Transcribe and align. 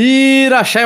Irachai 0.00 0.84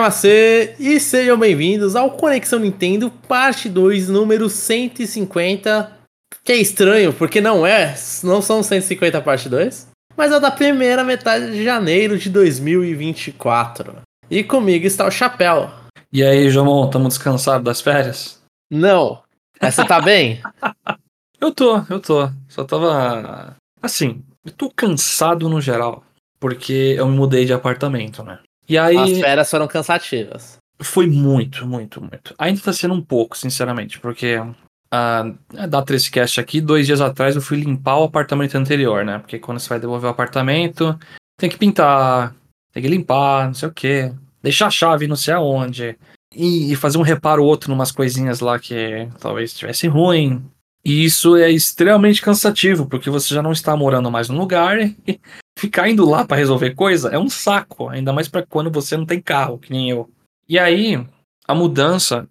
e 0.80 0.98
sejam 0.98 1.38
bem-vindos 1.38 1.94
ao 1.94 2.12
Conexão 2.12 2.58
Nintendo, 2.58 3.10
parte 3.28 3.68
2, 3.68 4.08
número 4.08 4.48
150. 4.48 5.98
Que 6.42 6.52
é 6.52 6.56
estranho, 6.56 7.12
porque 7.12 7.38
não 7.38 7.66
é, 7.66 7.94
não 8.24 8.40
são 8.40 8.62
150 8.62 9.20
parte 9.20 9.50
2, 9.50 9.88
mas 10.16 10.32
é 10.32 10.40
da 10.40 10.50
primeira 10.50 11.04
metade 11.04 11.52
de 11.52 11.62
janeiro 11.62 12.16
de 12.16 12.30
2024. 12.30 13.96
E 14.30 14.42
comigo 14.42 14.86
está 14.86 15.06
o 15.06 15.10
Chapéu. 15.10 15.70
E 16.10 16.24
aí, 16.24 16.48
João, 16.48 16.86
estamos 16.86 17.12
descansados 17.12 17.66
das 17.66 17.82
férias? 17.82 18.40
Não. 18.70 19.22
Mas 19.60 19.74
você 19.74 19.84
tá 19.84 20.00
bem? 20.00 20.40
eu 21.38 21.52
tô, 21.52 21.82
eu 21.90 22.00
tô. 22.00 22.30
Só 22.48 22.64
tava. 22.64 23.54
Assim, 23.82 24.22
eu 24.42 24.52
tô 24.52 24.70
cansado 24.74 25.50
no 25.50 25.60
geral. 25.60 26.02
Porque 26.40 26.94
eu 26.96 27.06
me 27.06 27.14
mudei 27.14 27.44
de 27.44 27.52
apartamento, 27.52 28.22
né? 28.24 28.38
E 28.72 28.78
aí. 28.78 28.96
As 28.96 29.20
férias 29.20 29.50
foram 29.50 29.68
cansativas. 29.68 30.56
Foi 30.80 31.06
muito, 31.06 31.66
muito, 31.66 32.00
muito. 32.00 32.34
Ainda 32.38 32.60
tá 32.60 32.72
sendo 32.72 32.94
um 32.94 33.02
pouco, 33.02 33.36
sinceramente, 33.36 34.00
porque. 34.00 34.38
Uh, 34.38 35.68
da 35.68 35.82
3cast 35.82 36.38
aqui, 36.38 36.60
dois 36.60 36.86
dias 36.86 37.00
atrás 37.00 37.34
eu 37.34 37.40
fui 37.40 37.58
limpar 37.58 37.98
o 37.98 38.04
apartamento 38.04 38.56
anterior, 38.56 39.04
né? 39.04 39.18
Porque 39.18 39.38
quando 39.38 39.58
você 39.58 39.68
vai 39.68 39.80
devolver 39.80 40.06
o 40.06 40.12
apartamento, 40.12 40.98
tem 41.38 41.48
que 41.48 41.56
pintar, 41.56 42.34
tem 42.74 42.82
que 42.82 42.88
limpar, 42.90 43.46
não 43.46 43.54
sei 43.54 43.68
o 43.68 43.72
quê. 43.72 44.12
Deixar 44.42 44.66
a 44.66 44.70
chave 44.70 45.06
não 45.06 45.16
sei 45.16 45.32
aonde. 45.32 45.96
E, 46.34 46.72
e 46.72 46.76
fazer 46.76 46.98
um 46.98 47.02
reparo 47.02 47.42
outro 47.42 47.70
numas 47.70 47.90
coisinhas 47.90 48.40
lá 48.40 48.58
que 48.58 49.08
talvez 49.18 49.52
estivesse 49.52 49.86
ruim. 49.86 50.44
E 50.84 51.04
isso 51.04 51.36
é 51.36 51.50
extremamente 51.50 52.20
cansativo, 52.20 52.86
porque 52.86 53.08
você 53.08 53.34
já 53.34 53.42
não 53.42 53.52
está 53.52 53.74
morando 53.74 54.10
mais 54.10 54.28
no 54.28 54.36
lugar 54.36 54.78
e 54.80 55.20
ficar 55.58 55.88
indo 55.88 56.08
lá 56.08 56.24
para 56.24 56.36
resolver 56.36 56.74
coisa 56.74 57.08
é 57.08 57.18
um 57.18 57.28
saco, 57.28 57.88
ainda 57.88 58.12
mais 58.12 58.28
para 58.28 58.44
quando 58.44 58.70
você 58.70 58.96
não 58.96 59.06
tem 59.06 59.20
carro, 59.20 59.58
que 59.58 59.70
nem 59.70 59.90
eu. 59.90 60.10
E 60.48 60.58
aí, 60.58 61.04
a 61.46 61.54
mudança, 61.54 62.28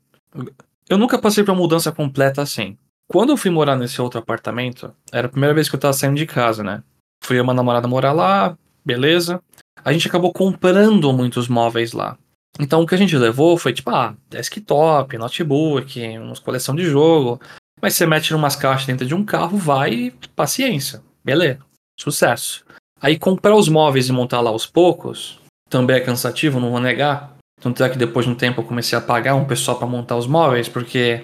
eu 0.90 0.98
nunca 0.98 1.20
passei 1.20 1.43
por 1.43 1.51
uma 1.51 1.62
mudança 1.62 1.91
completa 1.91 2.41
assim. 2.41 2.77
Quando 3.07 3.32
eu 3.32 3.37
fui 3.37 3.51
morar 3.51 3.76
nesse 3.76 4.01
outro 4.01 4.20
apartamento, 4.20 4.93
era 5.12 5.27
a 5.27 5.29
primeira 5.29 5.54
vez 5.54 5.70
que 5.70 5.76
eu 5.76 5.79
tava 5.79 5.93
saindo 5.93 6.15
de 6.15 6.26
casa, 6.26 6.63
né? 6.63 6.84
Fui 7.23 7.40
uma 7.40 7.54
namorada 7.54 7.87
morar 7.87 8.13
lá, 8.13 8.57
beleza. 8.85 9.41
A 9.84 9.91
gente 9.91 10.07
acabou 10.07 10.32
comprando 10.32 11.12
muitos 11.12 11.48
móveis 11.48 11.91
lá. 11.91 12.17
Então 12.60 12.82
o 12.82 12.88
que 12.88 12.95
a 12.95 12.98
gente 12.98 13.17
levou 13.17 13.57
foi 13.57 13.73
tipo, 13.73 13.90
ah, 13.90 14.15
desktop, 14.29 15.17
notebook, 15.17 16.17
uma 16.17 16.35
coleção 16.35 16.76
de 16.76 16.85
jogo. 16.85 17.40
Mas 17.82 17.95
você 17.95 18.05
mete 18.05 18.34
umas 18.34 18.55
caixas 18.55 18.85
dentro 18.85 19.05
de 19.05 19.15
um 19.15 19.26
carro, 19.26 19.57
vai, 19.57 20.13
paciência. 20.35 21.01
Beleza. 21.23 21.60
Sucesso. 21.99 22.63
Aí 23.02 23.18
comprar 23.18 23.55
os 23.55 23.68
móveis 23.68 24.07
e 24.07 24.12
montar 24.12 24.41
lá 24.41 24.52
aos 24.52 24.66
poucos 24.66 25.40
também 25.70 25.96
é 25.96 25.99
cansativo, 25.99 26.60
não 26.60 26.71
vou 26.71 26.80
negar. 26.80 27.35
Tanto 27.60 27.84
é 27.84 27.90
que 27.90 27.98
depois 27.98 28.26
de 28.26 28.32
um 28.32 28.35
tempo 28.35 28.62
eu 28.62 28.66
comecei 28.66 28.98
a 28.98 29.02
pagar 29.02 29.35
um 29.35 29.46
pessoal 29.46 29.77
para 29.77 29.88
montar 29.88 30.18
os 30.18 30.27
móveis, 30.27 30.68
porque. 30.68 31.24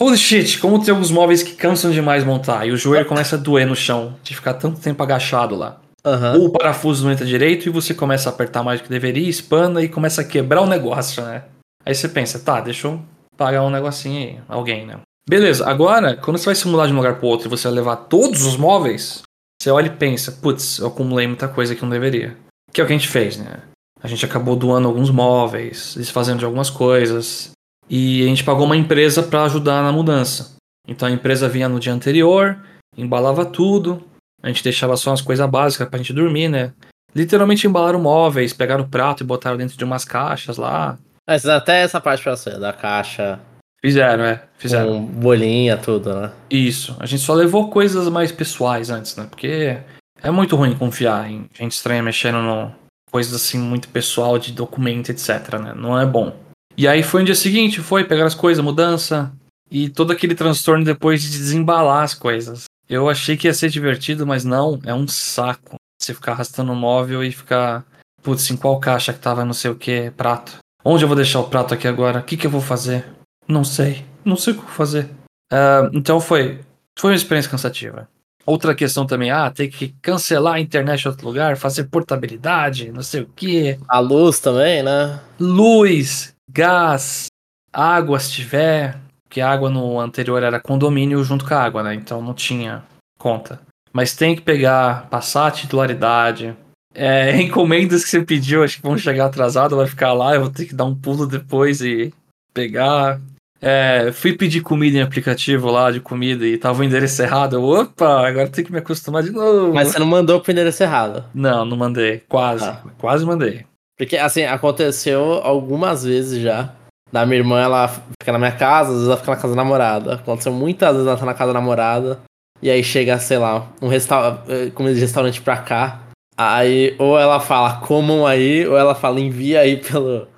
Holy 0.00 0.18
shit, 0.18 0.58
como 0.58 0.82
tem 0.82 0.92
alguns 0.92 1.10
móveis 1.10 1.44
que 1.44 1.54
cansam 1.54 1.92
demais 1.92 2.24
montar 2.24 2.66
e 2.66 2.72
o 2.72 2.76
joelho 2.76 3.06
começa 3.08 3.36
a 3.36 3.38
doer 3.38 3.66
no 3.66 3.76
chão, 3.76 4.14
de 4.22 4.34
ficar 4.34 4.54
tanto 4.54 4.80
tempo 4.80 5.02
agachado 5.02 5.54
lá. 5.54 5.80
Uhum. 6.04 6.40
Ou 6.40 6.46
o 6.46 6.50
parafuso 6.50 7.04
não 7.04 7.12
entra 7.12 7.24
direito 7.24 7.66
e 7.66 7.72
você 7.72 7.94
começa 7.94 8.28
a 8.28 8.32
apertar 8.32 8.62
mais 8.62 8.80
do 8.80 8.84
que 8.84 8.90
deveria, 8.90 9.28
espana 9.28 9.82
e 9.82 9.88
começa 9.88 10.20
a 10.20 10.24
quebrar 10.24 10.60
o 10.60 10.66
negócio, 10.66 11.24
né? 11.24 11.42
Aí 11.84 11.94
você 11.94 12.08
pensa, 12.08 12.38
tá, 12.38 12.60
deixa 12.60 12.88
eu 12.88 13.00
pagar 13.36 13.62
um 13.62 13.70
negocinho 13.70 14.18
aí, 14.18 14.38
alguém, 14.48 14.86
né? 14.86 14.98
Beleza, 15.28 15.68
agora, 15.68 16.16
quando 16.16 16.38
você 16.38 16.46
vai 16.46 16.54
se 16.54 16.68
mudar 16.68 16.86
de 16.86 16.92
um 16.92 16.96
lugar 16.96 17.16
pro 17.16 17.26
outro 17.26 17.48
e 17.48 17.50
você 17.50 17.66
vai 17.66 17.76
levar 17.76 17.96
todos 17.96 18.44
os 18.44 18.56
móveis, 18.56 19.22
você 19.60 19.70
olha 19.70 19.86
e 19.86 19.96
pensa, 19.96 20.32
putz, 20.32 20.78
eu 20.78 20.88
acumulei 20.88 21.26
muita 21.26 21.48
coisa 21.48 21.74
que 21.74 21.82
não 21.82 21.90
deveria. 21.90 22.36
Que 22.72 22.80
é 22.80 22.84
o 22.84 22.86
que 22.86 22.92
a 22.92 22.96
gente 22.96 23.08
fez, 23.08 23.36
né? 23.36 23.62
A 24.02 24.08
gente 24.08 24.24
acabou 24.24 24.54
doando 24.54 24.86
alguns 24.86 25.10
móveis, 25.10 25.94
desfazendo 25.96 26.38
de 26.38 26.44
algumas 26.44 26.70
coisas. 26.70 27.50
E 27.88 28.22
a 28.22 28.26
gente 28.26 28.44
pagou 28.44 28.66
uma 28.66 28.76
empresa 28.76 29.22
para 29.22 29.44
ajudar 29.44 29.82
na 29.82 29.92
mudança. 29.92 30.56
Então 30.86 31.08
a 31.08 31.10
empresa 31.10 31.48
vinha 31.48 31.68
no 31.68 31.80
dia 31.80 31.92
anterior, 31.92 32.58
embalava 32.96 33.44
tudo, 33.44 34.04
a 34.42 34.48
gente 34.48 34.62
deixava 34.62 34.96
só 34.96 35.12
as 35.12 35.20
coisas 35.20 35.48
básicas 35.48 35.88
pra 35.88 35.98
gente 35.98 36.12
dormir, 36.12 36.48
né? 36.48 36.72
Literalmente 37.14 37.66
embalaram 37.66 38.00
móveis, 38.00 38.52
pegaram 38.52 38.84
o 38.84 38.88
prato 38.88 39.22
e 39.22 39.26
botaram 39.26 39.56
dentro 39.56 39.76
de 39.76 39.84
umas 39.84 40.04
caixas 40.04 40.56
lá. 40.56 40.98
Mas 41.26 41.46
até 41.46 41.80
essa 41.80 42.00
parte 42.00 42.22
pra 42.22 42.36
você, 42.36 42.50
da 42.50 42.72
caixa 42.72 43.40
Fizeram, 43.80 44.24
é. 44.24 44.42
Fizeram. 44.58 44.92
Com 44.92 45.06
bolinha, 45.06 45.76
tudo, 45.76 46.14
né? 46.14 46.32
Isso. 46.50 46.96
A 46.98 47.06
gente 47.06 47.22
só 47.22 47.34
levou 47.34 47.70
coisas 47.70 48.08
mais 48.08 48.32
pessoais 48.32 48.90
antes, 48.90 49.16
né? 49.16 49.26
Porque 49.28 49.78
é 50.22 50.30
muito 50.30 50.56
ruim 50.56 50.76
confiar 50.76 51.30
em 51.30 51.48
gente 51.54 51.72
estranha 51.72 52.02
mexendo 52.02 52.42
no 52.42 52.72
coisas 53.10 53.34
assim 53.34 53.58
muito 53.58 53.88
pessoal 53.88 54.38
de 54.38 54.52
documento, 54.52 55.10
etc, 55.10 55.54
né? 55.60 55.74
Não 55.74 55.98
é 55.98 56.04
bom. 56.04 56.36
E 56.76 56.86
aí 56.86 57.02
foi 57.02 57.20
no 57.20 57.26
dia 57.26 57.34
seguinte, 57.34 57.80
foi 57.80 58.04
pegar 58.04 58.26
as 58.26 58.34
coisas, 58.34 58.62
mudança 58.62 59.32
e 59.70 59.88
todo 59.88 60.12
aquele 60.12 60.34
transtorno 60.34 60.84
depois 60.84 61.22
de 61.22 61.30
desembalar 61.30 62.02
as 62.02 62.14
coisas. 62.14 62.64
Eu 62.88 63.08
achei 63.08 63.36
que 63.36 63.46
ia 63.46 63.54
ser 63.54 63.70
divertido, 63.70 64.26
mas 64.26 64.44
não, 64.44 64.78
é 64.84 64.94
um 64.94 65.08
saco. 65.08 65.76
Você 66.00 66.12
ficar 66.12 66.32
arrastando 66.32 66.72
o 66.72 66.76
móvel 66.76 67.24
e 67.24 67.32
ficar, 67.32 67.84
putz, 68.22 68.50
em 68.50 68.56
qual 68.56 68.78
caixa 68.78 69.12
que 69.12 69.18
tava 69.18 69.44
não 69.44 69.54
sei 69.54 69.70
o 69.70 69.74
que, 69.74 70.10
prato. 70.10 70.58
Onde 70.84 71.02
eu 71.02 71.08
vou 71.08 71.16
deixar 71.16 71.40
o 71.40 71.48
prato 71.48 71.74
aqui 71.74 71.88
agora? 71.88 72.20
O 72.20 72.22
que, 72.22 72.36
que 72.36 72.46
eu 72.46 72.50
vou 72.50 72.60
fazer? 72.60 73.15
Não 73.48 73.64
sei. 73.64 74.04
Não 74.24 74.36
sei 74.36 74.52
o 74.54 74.62
que 74.62 74.70
fazer. 74.70 75.04
Uh, 75.52 75.90
então 75.92 76.20
foi, 76.20 76.60
foi 76.98 77.10
uma 77.10 77.16
experiência 77.16 77.50
cansativa. 77.50 78.08
Outra 78.44 78.74
questão 78.74 79.04
também, 79.06 79.30
ah, 79.30 79.50
tem 79.50 79.68
que 79.68 79.94
cancelar 80.00 80.54
a 80.54 80.60
internet 80.60 81.02
em 81.02 81.08
outro 81.08 81.26
lugar, 81.26 81.56
fazer 81.56 81.84
portabilidade, 81.84 82.92
não 82.92 83.02
sei 83.02 83.22
o 83.22 83.30
quê. 83.34 83.78
A 83.88 83.98
luz 83.98 84.38
também, 84.38 84.84
né? 84.84 85.20
Luz, 85.38 86.32
gás, 86.48 87.26
água 87.72 88.20
se 88.20 88.30
tiver, 88.30 88.96
porque 89.24 89.40
a 89.40 89.50
água 89.50 89.68
no 89.68 89.98
anterior 89.98 90.42
era 90.42 90.60
condomínio 90.60 91.22
junto 91.24 91.44
com 91.44 91.54
a 91.54 91.62
água, 91.62 91.82
né? 91.82 91.94
Então 91.94 92.22
não 92.22 92.32
tinha 92.32 92.84
conta. 93.18 93.60
Mas 93.92 94.14
tem 94.14 94.36
que 94.36 94.42
pegar, 94.42 95.08
passar 95.08 95.48
a 95.48 95.50
titularidade. 95.50 96.56
É, 96.94 97.36
encomendas 97.42 98.04
que 98.04 98.10
você 98.10 98.22
pediu, 98.22 98.62
acho 98.62 98.76
que 98.76 98.82
vão 98.82 98.96
chegar 98.96 99.26
atrasado, 99.26 99.76
vai 99.76 99.86
ficar 99.88 100.12
lá, 100.12 100.34
eu 100.34 100.42
vou 100.42 100.50
ter 100.50 100.66
que 100.66 100.74
dar 100.74 100.84
um 100.84 100.94
pulo 100.94 101.26
depois 101.26 101.80
e 101.80 102.14
pegar. 102.54 103.20
É, 103.68 104.12
fui 104.12 104.32
pedir 104.32 104.60
comida 104.60 104.96
em 104.96 105.02
aplicativo 105.02 105.68
lá 105.68 105.90
de 105.90 105.98
comida 105.98 106.46
e 106.46 106.56
tava 106.56 106.82
o 106.82 106.84
endereço 106.84 107.20
errado. 107.20 107.56
Eu, 107.56 107.64
opa, 107.64 108.28
agora 108.28 108.48
tem 108.48 108.64
que 108.64 108.70
me 108.70 108.78
acostumar 108.78 109.24
de 109.24 109.32
novo. 109.32 109.74
Mas 109.74 109.88
você 109.88 109.98
não 109.98 110.06
mandou 110.06 110.40
pro 110.40 110.52
endereço 110.52 110.84
errado? 110.84 111.24
Não, 111.34 111.64
não 111.64 111.76
mandei. 111.76 112.22
Quase. 112.28 112.64
Ah. 112.64 112.80
Quase 112.96 113.26
mandei. 113.26 113.66
Porque, 113.98 114.16
assim, 114.16 114.44
aconteceu 114.44 115.40
algumas 115.42 116.04
vezes 116.04 116.40
já. 116.40 116.72
Da 117.10 117.26
minha 117.26 117.38
irmã, 117.38 117.60
ela 117.60 117.88
fica 117.88 118.30
na 118.30 118.38
minha 118.38 118.52
casa, 118.52 118.90
às 118.90 118.94
vezes 118.94 119.08
ela 119.08 119.16
fica 119.16 119.32
na 119.32 119.36
casa 119.36 119.48
da 119.56 119.62
namorada. 119.64 120.14
Aconteceu 120.14 120.52
muitas 120.52 120.92
vezes 120.92 121.08
ela 121.08 121.16
tá 121.16 121.26
na 121.26 121.34
casa 121.34 121.52
da 121.52 121.58
namorada. 121.58 122.20
E 122.62 122.70
aí 122.70 122.84
chega, 122.84 123.18
sei 123.18 123.38
lá, 123.38 123.66
um 123.82 123.88
restaurante, 123.88 124.42
eh, 124.48 124.70
comida 124.70 124.94
de 124.94 125.00
restaurante 125.00 125.40
pra 125.40 125.56
cá. 125.56 126.02
Aí, 126.36 126.94
ou 127.00 127.18
ela 127.18 127.40
fala, 127.40 127.80
comam 127.80 128.24
aí, 128.24 128.64
ou 128.64 128.78
ela 128.78 128.94
fala, 128.94 129.18
envia 129.18 129.60
aí 129.60 129.78
pelo, 129.78 130.28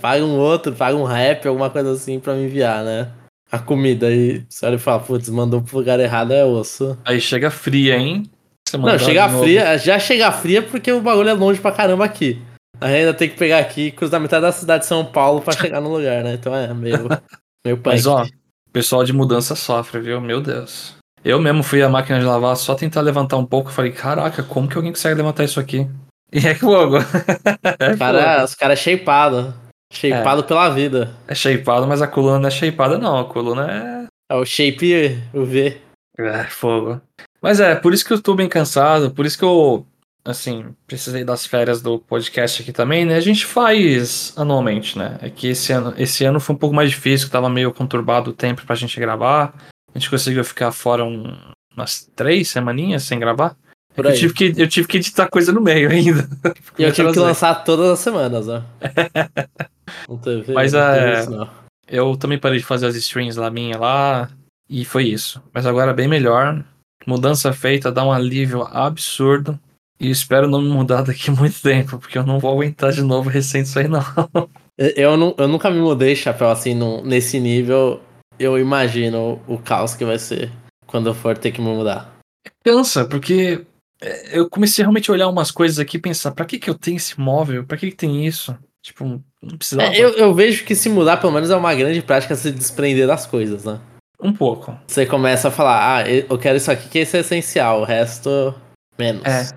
paga 0.00 0.24
um 0.24 0.36
outro, 0.36 0.72
paga 0.72 0.96
um 0.96 1.04
rap, 1.04 1.46
alguma 1.46 1.70
coisa 1.70 1.92
assim 1.92 2.18
pra 2.18 2.34
me 2.34 2.44
enviar, 2.44 2.84
né? 2.84 3.08
A 3.50 3.58
comida 3.58 4.06
aí, 4.06 4.44
você 4.48 4.66
olha 4.66 4.76
e 4.76 4.78
fala, 4.78 5.00
putz, 5.00 5.28
mandou 5.28 5.60
pro 5.60 5.78
lugar 5.78 5.98
errado, 5.98 6.32
é 6.32 6.44
osso. 6.44 6.96
Aí 7.04 7.20
chega 7.20 7.50
fria, 7.50 7.96
hein? 7.96 8.30
Não, 8.72 8.98
chega 8.98 9.28
fria, 9.28 9.76
já 9.76 9.98
chega 9.98 10.30
fria 10.30 10.62
porque 10.62 10.92
o 10.92 11.00
bagulho 11.00 11.28
é 11.28 11.32
longe 11.32 11.60
pra 11.60 11.72
caramba 11.72 12.04
aqui. 12.04 12.40
Ainda 12.80 13.12
tem 13.12 13.28
que 13.28 13.36
pegar 13.36 13.58
aqui, 13.58 13.90
cruzar 13.90 14.20
metade 14.20 14.42
da 14.42 14.52
cidade 14.52 14.84
de 14.84 14.88
São 14.88 15.04
Paulo 15.04 15.42
pra 15.42 15.52
chegar 15.58 15.80
no 15.80 15.92
lugar, 15.92 16.22
né? 16.24 16.34
Então 16.34 16.54
é 16.54 16.72
meio, 16.72 17.08
meio 17.64 17.76
punk. 17.76 17.86
Mas 17.86 18.06
ó, 18.06 18.22
o 18.22 18.72
pessoal 18.72 19.04
de 19.04 19.12
mudança 19.12 19.54
sofre, 19.54 20.00
viu? 20.00 20.20
Meu 20.20 20.40
Deus. 20.40 20.94
Eu 21.22 21.38
mesmo 21.40 21.62
fui 21.62 21.82
à 21.82 21.88
máquina 21.88 22.18
de 22.18 22.24
lavar 22.24 22.56
só 22.56 22.74
tentar 22.74 23.02
levantar 23.02 23.36
um 23.36 23.44
pouco. 23.44 23.70
Falei, 23.70 23.92
caraca, 23.92 24.42
como 24.42 24.66
que 24.66 24.76
alguém 24.76 24.92
consegue 24.92 25.16
levantar 25.16 25.44
isso 25.44 25.60
aqui? 25.60 25.86
E 26.32 26.38
é 26.46 26.54
fogo. 26.54 26.96
é 27.78 27.96
cara. 27.96 28.44
Os 28.44 28.54
caras 28.54 28.78
é 28.78 28.82
shapeado. 28.82 29.54
Shapeado 29.92 30.42
é. 30.42 30.44
pela 30.44 30.68
vida. 30.70 31.14
É 31.26 31.34
shapeado, 31.34 31.86
mas 31.86 32.00
a 32.00 32.06
coluna 32.06 32.38
não 32.38 32.48
é 32.48 32.50
shapeada, 32.50 32.98
não. 32.98 33.18
A 33.18 33.24
coluna 33.24 33.70
é. 33.70 34.06
É 34.30 34.34
o 34.36 34.44
shape 34.44 35.18
o 35.34 35.44
V. 35.44 35.80
É, 36.18 36.44
fogo. 36.44 37.00
Mas 37.42 37.58
é, 37.58 37.74
por 37.74 37.92
isso 37.92 38.04
que 38.04 38.12
eu 38.12 38.20
tô 38.20 38.34
bem 38.34 38.48
cansado, 38.48 39.10
por 39.10 39.24
isso 39.24 39.38
que 39.38 39.44
eu, 39.44 39.86
assim, 40.24 40.66
precisei 40.86 41.24
das 41.24 41.46
férias 41.46 41.80
do 41.80 41.98
podcast 41.98 42.62
aqui 42.62 42.72
também, 42.72 43.04
né? 43.04 43.16
A 43.16 43.20
gente 43.20 43.46
faz 43.46 44.32
anualmente, 44.36 44.98
né? 44.98 45.18
É 45.22 45.30
que 45.30 45.48
esse 45.48 45.72
ano, 45.72 45.94
esse 45.96 46.24
ano 46.24 46.38
foi 46.38 46.54
um 46.54 46.58
pouco 46.58 46.76
mais 46.76 46.90
difícil, 46.90 47.26
que 47.26 47.32
tava 47.32 47.48
meio 47.48 47.72
conturbado 47.72 48.30
o 48.30 48.34
tempo 48.34 48.64
pra 48.66 48.76
gente 48.76 49.00
gravar. 49.00 49.54
A 49.92 49.98
gente 49.98 50.10
conseguiu 50.10 50.44
ficar 50.44 50.70
fora 50.70 51.04
um, 51.04 51.36
umas 51.74 52.08
três 52.14 52.50
semaninhas 52.50 53.02
sem 53.02 53.18
gravar. 53.18 53.56
Por 54.00 54.06
aí. 54.06 54.14
Eu 54.14 54.18
tive, 54.18 54.32
que, 54.32 54.54
eu 54.56 54.66
tive 54.66 54.88
que 54.88 54.96
editar 54.96 55.28
coisa 55.28 55.52
no 55.52 55.60
meio 55.60 55.90
ainda. 55.90 56.26
E 56.78 56.82
eu 56.82 56.92
tive 56.92 57.12
que 57.12 57.18
lançar 57.18 57.54
todas 57.56 57.90
as 57.90 57.98
semanas, 57.98 58.48
ó. 58.48 58.62
não 60.08 60.16
teve, 60.16 60.50
Mas 60.54 60.72
não 60.72 60.80
é. 60.80 61.20
Isso, 61.20 61.30
não. 61.30 61.50
Eu 61.86 62.16
também 62.16 62.38
parei 62.38 62.58
de 62.58 62.64
fazer 62.64 62.86
as 62.86 62.96
streams 62.96 63.38
lá 63.38 63.50
minha 63.50 63.76
lá. 63.76 64.30
E 64.66 64.82
foi 64.82 65.04
isso. 65.04 65.42
Mas 65.52 65.66
agora 65.66 65.92
bem 65.92 66.08
melhor. 66.08 66.64
Mudança 67.06 67.52
feita, 67.52 67.92
dá 67.92 68.02
um 68.02 68.10
alívio 68.10 68.62
absurdo. 68.62 69.60
E 70.00 70.08
espero 70.08 70.48
não 70.48 70.62
me 70.62 70.70
mudar 70.70 71.02
daqui 71.02 71.28
a 71.28 71.34
muito 71.36 71.60
tempo, 71.60 71.98
porque 71.98 72.16
eu 72.16 72.24
não 72.24 72.38
vou 72.38 72.52
aguentar 72.52 72.92
de 72.92 73.02
novo 73.02 73.28
recente 73.28 73.68
isso 73.68 73.78
aí, 73.78 73.88
não. 73.88 74.02
Eu, 74.78 75.18
não, 75.18 75.34
eu 75.36 75.46
nunca 75.46 75.70
me 75.70 75.78
mudei, 75.78 76.16
chapéu, 76.16 76.48
assim, 76.48 76.74
no, 76.74 77.04
nesse 77.04 77.38
nível. 77.38 78.00
Eu 78.38 78.58
imagino 78.58 79.38
o 79.46 79.58
caos 79.58 79.94
que 79.94 80.06
vai 80.06 80.18
ser 80.18 80.50
quando 80.86 81.10
eu 81.10 81.14
for 81.14 81.36
ter 81.36 81.52
que 81.52 81.60
me 81.60 81.68
mudar. 81.68 82.16
Cansa, 82.64 83.04
porque 83.04 83.60
é, 83.62 83.69
eu 84.32 84.48
comecei 84.48 84.82
realmente 84.82 85.10
a 85.10 85.14
olhar 85.14 85.28
umas 85.28 85.50
coisas 85.50 85.78
aqui 85.78 85.96
e 85.96 86.00
pensar, 86.00 86.32
pra 86.32 86.44
que 86.44 86.58
que 86.58 86.70
eu 86.70 86.74
tenho 86.74 86.96
esse 86.96 87.18
móvel? 87.20 87.64
Pra 87.64 87.76
que 87.76 87.90
que 87.90 87.96
tem 87.96 88.26
isso? 88.26 88.56
Tipo, 88.82 89.22
não 89.42 89.56
precisava. 89.58 89.94
É, 89.94 89.98
eu, 89.98 90.10
eu 90.10 90.34
vejo 90.34 90.64
que 90.64 90.74
se 90.74 90.88
mudar, 90.88 91.18
pelo 91.18 91.32
menos, 91.32 91.50
é 91.50 91.56
uma 91.56 91.74
grande 91.74 92.00
prática 92.00 92.34
se 92.34 92.50
desprender 92.50 93.06
das 93.06 93.26
coisas, 93.26 93.64
né? 93.64 93.78
Um 94.22 94.32
pouco. 94.32 94.76
Você 94.86 95.06
começa 95.06 95.48
a 95.48 95.50
falar, 95.50 95.96
ah, 95.96 96.08
eu 96.08 96.38
quero 96.38 96.56
isso 96.56 96.70
aqui 96.70 96.88
que 96.88 97.00
isso 97.00 97.16
é 97.16 97.20
essencial, 97.20 97.80
o 97.80 97.84
resto, 97.84 98.54
menos. 98.98 99.22
É, 99.24 99.48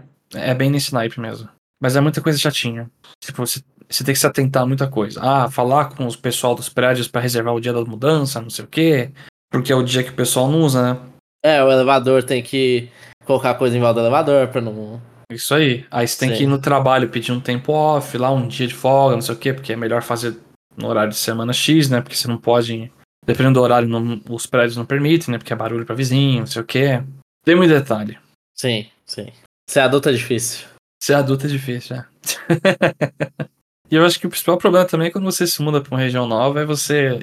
é 0.52 0.54
bem 0.54 0.70
nesse 0.70 0.94
naipe 0.94 1.20
mesmo. 1.20 1.50
Mas 1.82 1.96
é 1.96 2.02
muita 2.02 2.22
coisa 2.22 2.38
chatinha. 2.38 2.90
Tipo, 3.24 3.46
você, 3.46 3.62
você 3.90 4.04
tem 4.04 4.14
que 4.14 4.20
se 4.20 4.28
atentar 4.28 4.64
a 4.64 4.66
muita 4.66 4.88
coisa. 4.88 5.20
Ah, 5.22 5.50
falar 5.50 5.90
com 5.90 6.06
os 6.06 6.16
pessoal 6.16 6.56
dos 6.56 6.70
prédios 6.70 7.08
pra 7.08 7.22
reservar 7.22 7.54
o 7.54 7.60
dia 7.60 7.74
da 7.74 7.84
mudança, 7.84 8.42
não 8.42 8.50
sei 8.50 8.66
o 8.66 8.68
quê. 8.68 9.12
Porque 9.52 9.72
é 9.72 9.76
o 9.76 9.84
dia 9.84 10.04
que 10.04 10.12
o 10.12 10.16
pessoal 10.16 10.50
não 10.50 10.62
usa, 10.62 10.94
né? 10.94 11.00
É, 11.44 11.62
o 11.62 11.70
elevador 11.70 12.24
tem 12.24 12.42
que 12.42 12.90
colocar 13.26 13.54
coisa 13.56 13.78
em 13.78 13.82
volta 13.82 13.96
do 13.96 14.02
elevador 14.02 14.48
pra 14.48 14.62
não. 14.62 15.02
Isso 15.32 15.54
aí. 15.54 15.86
Aí 15.90 16.08
você 16.08 16.20
tem 16.20 16.30
Sim. 16.30 16.36
que 16.36 16.44
ir 16.44 16.48
no 16.48 16.60
trabalho 16.60 17.10
pedir 17.10 17.32
um 17.32 17.40
tempo 17.40 17.72
off, 17.72 18.18
lá 18.18 18.32
um 18.32 18.48
dia 18.48 18.68
de 18.68 18.74
folga, 18.74 19.16
não 19.16 19.22
sei 19.22 19.36
o 19.36 19.38
quê, 19.38 19.54
porque 19.54 19.74
é 19.74 19.76
melhor 19.76 20.02
fazer 20.02 20.38
no 20.78 20.88
horário 20.88 21.12
de 21.12 21.18
semana 21.18 21.54
X, 21.54 21.90
né? 21.90 22.02
Porque 22.02 22.16
você 22.16 22.28
não 22.28 22.38
pode. 22.38 22.92
Dependendo 23.26 23.60
do 23.60 23.64
horário, 23.64 23.88
não- 23.88 24.22
os 24.30 24.46
prédios 24.46 24.76
não 24.76 24.86
permitem, 24.86 25.32
né? 25.32 25.38
Porque 25.38 25.54
é 25.54 25.56
barulho 25.56 25.86
pra 25.86 25.96
vizinho, 25.96 26.42
não 26.42 26.48
sei 26.48 26.62
o 26.62 26.66
quê. 26.66 27.02
Tem 27.46 27.56
muito 27.56 27.72
detalhe. 27.74 28.18
Sim, 28.56 28.88
sim. 29.06 29.28
Ser 29.70 29.80
adulto 29.80 30.10
é 30.10 30.12
difícil. 30.12 30.68
Ser 31.02 31.14
adulto 31.16 31.46
é 31.46 31.50
difícil, 31.50 31.96
é. 31.98 32.06
e 33.90 33.96
eu 33.96 34.06
acho 34.06 34.20
que 34.20 34.28
o 34.28 34.30
principal 34.30 34.58
problema 34.58 34.86
também 34.86 35.08
é 35.08 35.12
quando 35.12 35.26
você 35.26 35.48
se 35.48 35.62
muda 35.62 35.82
pra 35.82 35.94
uma 35.96 36.02
região 36.02 36.28
nova 36.28 36.62
é 36.62 36.66
você 36.66 37.20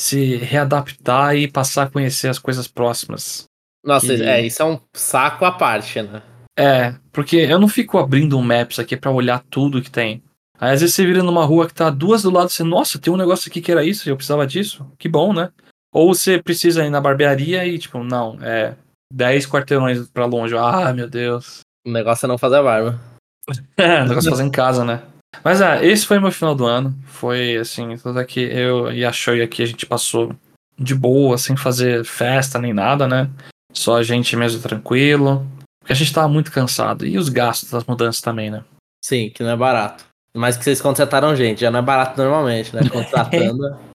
se 0.00 0.36
readaptar 0.36 1.36
e 1.36 1.50
passar 1.50 1.84
a 1.84 1.90
conhecer 1.90 2.28
as 2.28 2.38
coisas 2.38 2.66
próximas. 2.66 3.44
Nossa, 3.84 4.06
Que- 4.14 4.22
é, 4.22 4.44
isso 4.46 4.62
é 4.62 4.64
um 4.64 4.80
saco 4.94 5.44
à 5.44 5.52
parte, 5.52 6.00
né? 6.02 6.22
É, 6.58 6.94
porque 7.10 7.36
eu 7.36 7.58
não 7.58 7.68
fico 7.68 7.98
abrindo 7.98 8.38
um 8.38 8.42
Maps 8.42 8.78
aqui 8.78 8.96
pra 8.96 9.10
olhar 9.10 9.42
tudo 9.50 9.80
que 9.82 9.90
tem. 9.90 10.22
Aí 10.60 10.72
às 10.74 10.80
vezes 10.80 10.94
você 10.94 11.04
vira 11.04 11.22
numa 11.22 11.44
rua 11.44 11.66
que 11.66 11.74
tá 11.74 11.90
duas 11.90 12.22
do 12.22 12.30
lado 12.30 12.48
e 12.48 12.52
você, 12.52 12.62
nossa, 12.62 12.98
tem 12.98 13.12
um 13.12 13.16
negócio 13.16 13.48
aqui 13.48 13.60
que 13.60 13.72
era 13.72 13.84
isso, 13.84 14.08
eu 14.08 14.16
precisava 14.16 14.46
disso. 14.46 14.86
Que 14.98 15.08
bom, 15.08 15.32
né? 15.32 15.50
Ou 15.92 16.14
você 16.14 16.40
precisa 16.40 16.84
ir 16.84 16.90
na 16.90 17.00
barbearia 17.00 17.66
e, 17.66 17.78
tipo, 17.78 18.02
não, 18.04 18.38
é 18.42 18.74
10 19.12 19.46
quarteirões 19.46 20.08
pra 20.08 20.24
longe. 20.26 20.56
Ah, 20.56 20.92
meu 20.92 21.08
Deus. 21.08 21.60
O 21.86 21.90
negócio 21.90 22.26
é 22.26 22.28
não 22.28 22.38
fazer 22.38 22.56
a 22.56 22.62
barba. 22.62 23.00
É, 23.76 24.02
negócio 24.02 24.22
de 24.22 24.30
fazer 24.30 24.44
em 24.44 24.50
casa, 24.50 24.84
né? 24.84 25.02
Mas 25.42 25.60
é, 25.60 25.84
esse 25.84 26.06
foi 26.06 26.20
meu 26.20 26.30
final 26.30 26.54
do 26.54 26.64
ano. 26.64 26.94
Foi 27.06 27.56
assim, 27.56 27.96
tudo 27.96 28.18
aqui, 28.20 28.40
eu 28.40 28.92
e 28.92 29.04
a 29.04 29.10
Shoei 29.12 29.42
aqui 29.42 29.62
a 29.62 29.66
gente 29.66 29.84
passou 29.86 30.34
de 30.78 30.94
boa, 30.94 31.36
sem 31.38 31.56
fazer 31.56 32.04
festa 32.04 32.58
nem 32.58 32.72
nada, 32.72 33.08
né? 33.08 33.28
Só 33.72 33.96
a 33.96 34.02
gente 34.02 34.36
mesmo 34.36 34.60
tranquilo. 34.62 35.46
Porque 35.80 35.92
a 35.92 35.96
gente 35.96 36.12
tava 36.12 36.28
muito 36.28 36.52
cansado. 36.52 37.06
E 37.06 37.18
os 37.18 37.28
gastos 37.28 37.70
das 37.70 37.84
mudanças 37.84 38.20
também, 38.20 38.50
né? 38.50 38.62
Sim, 39.04 39.30
que 39.30 39.42
não 39.42 39.50
é 39.50 39.56
barato. 39.56 40.04
Mas 40.36 40.56
que 40.56 40.64
vocês 40.64 40.80
contrataram 40.80 41.36
gente, 41.36 41.60
já 41.60 41.70
não 41.70 41.80
é 41.80 41.82
barato 41.82 42.20
normalmente, 42.20 42.74
né? 42.74 42.88
Contratando. 42.88 43.62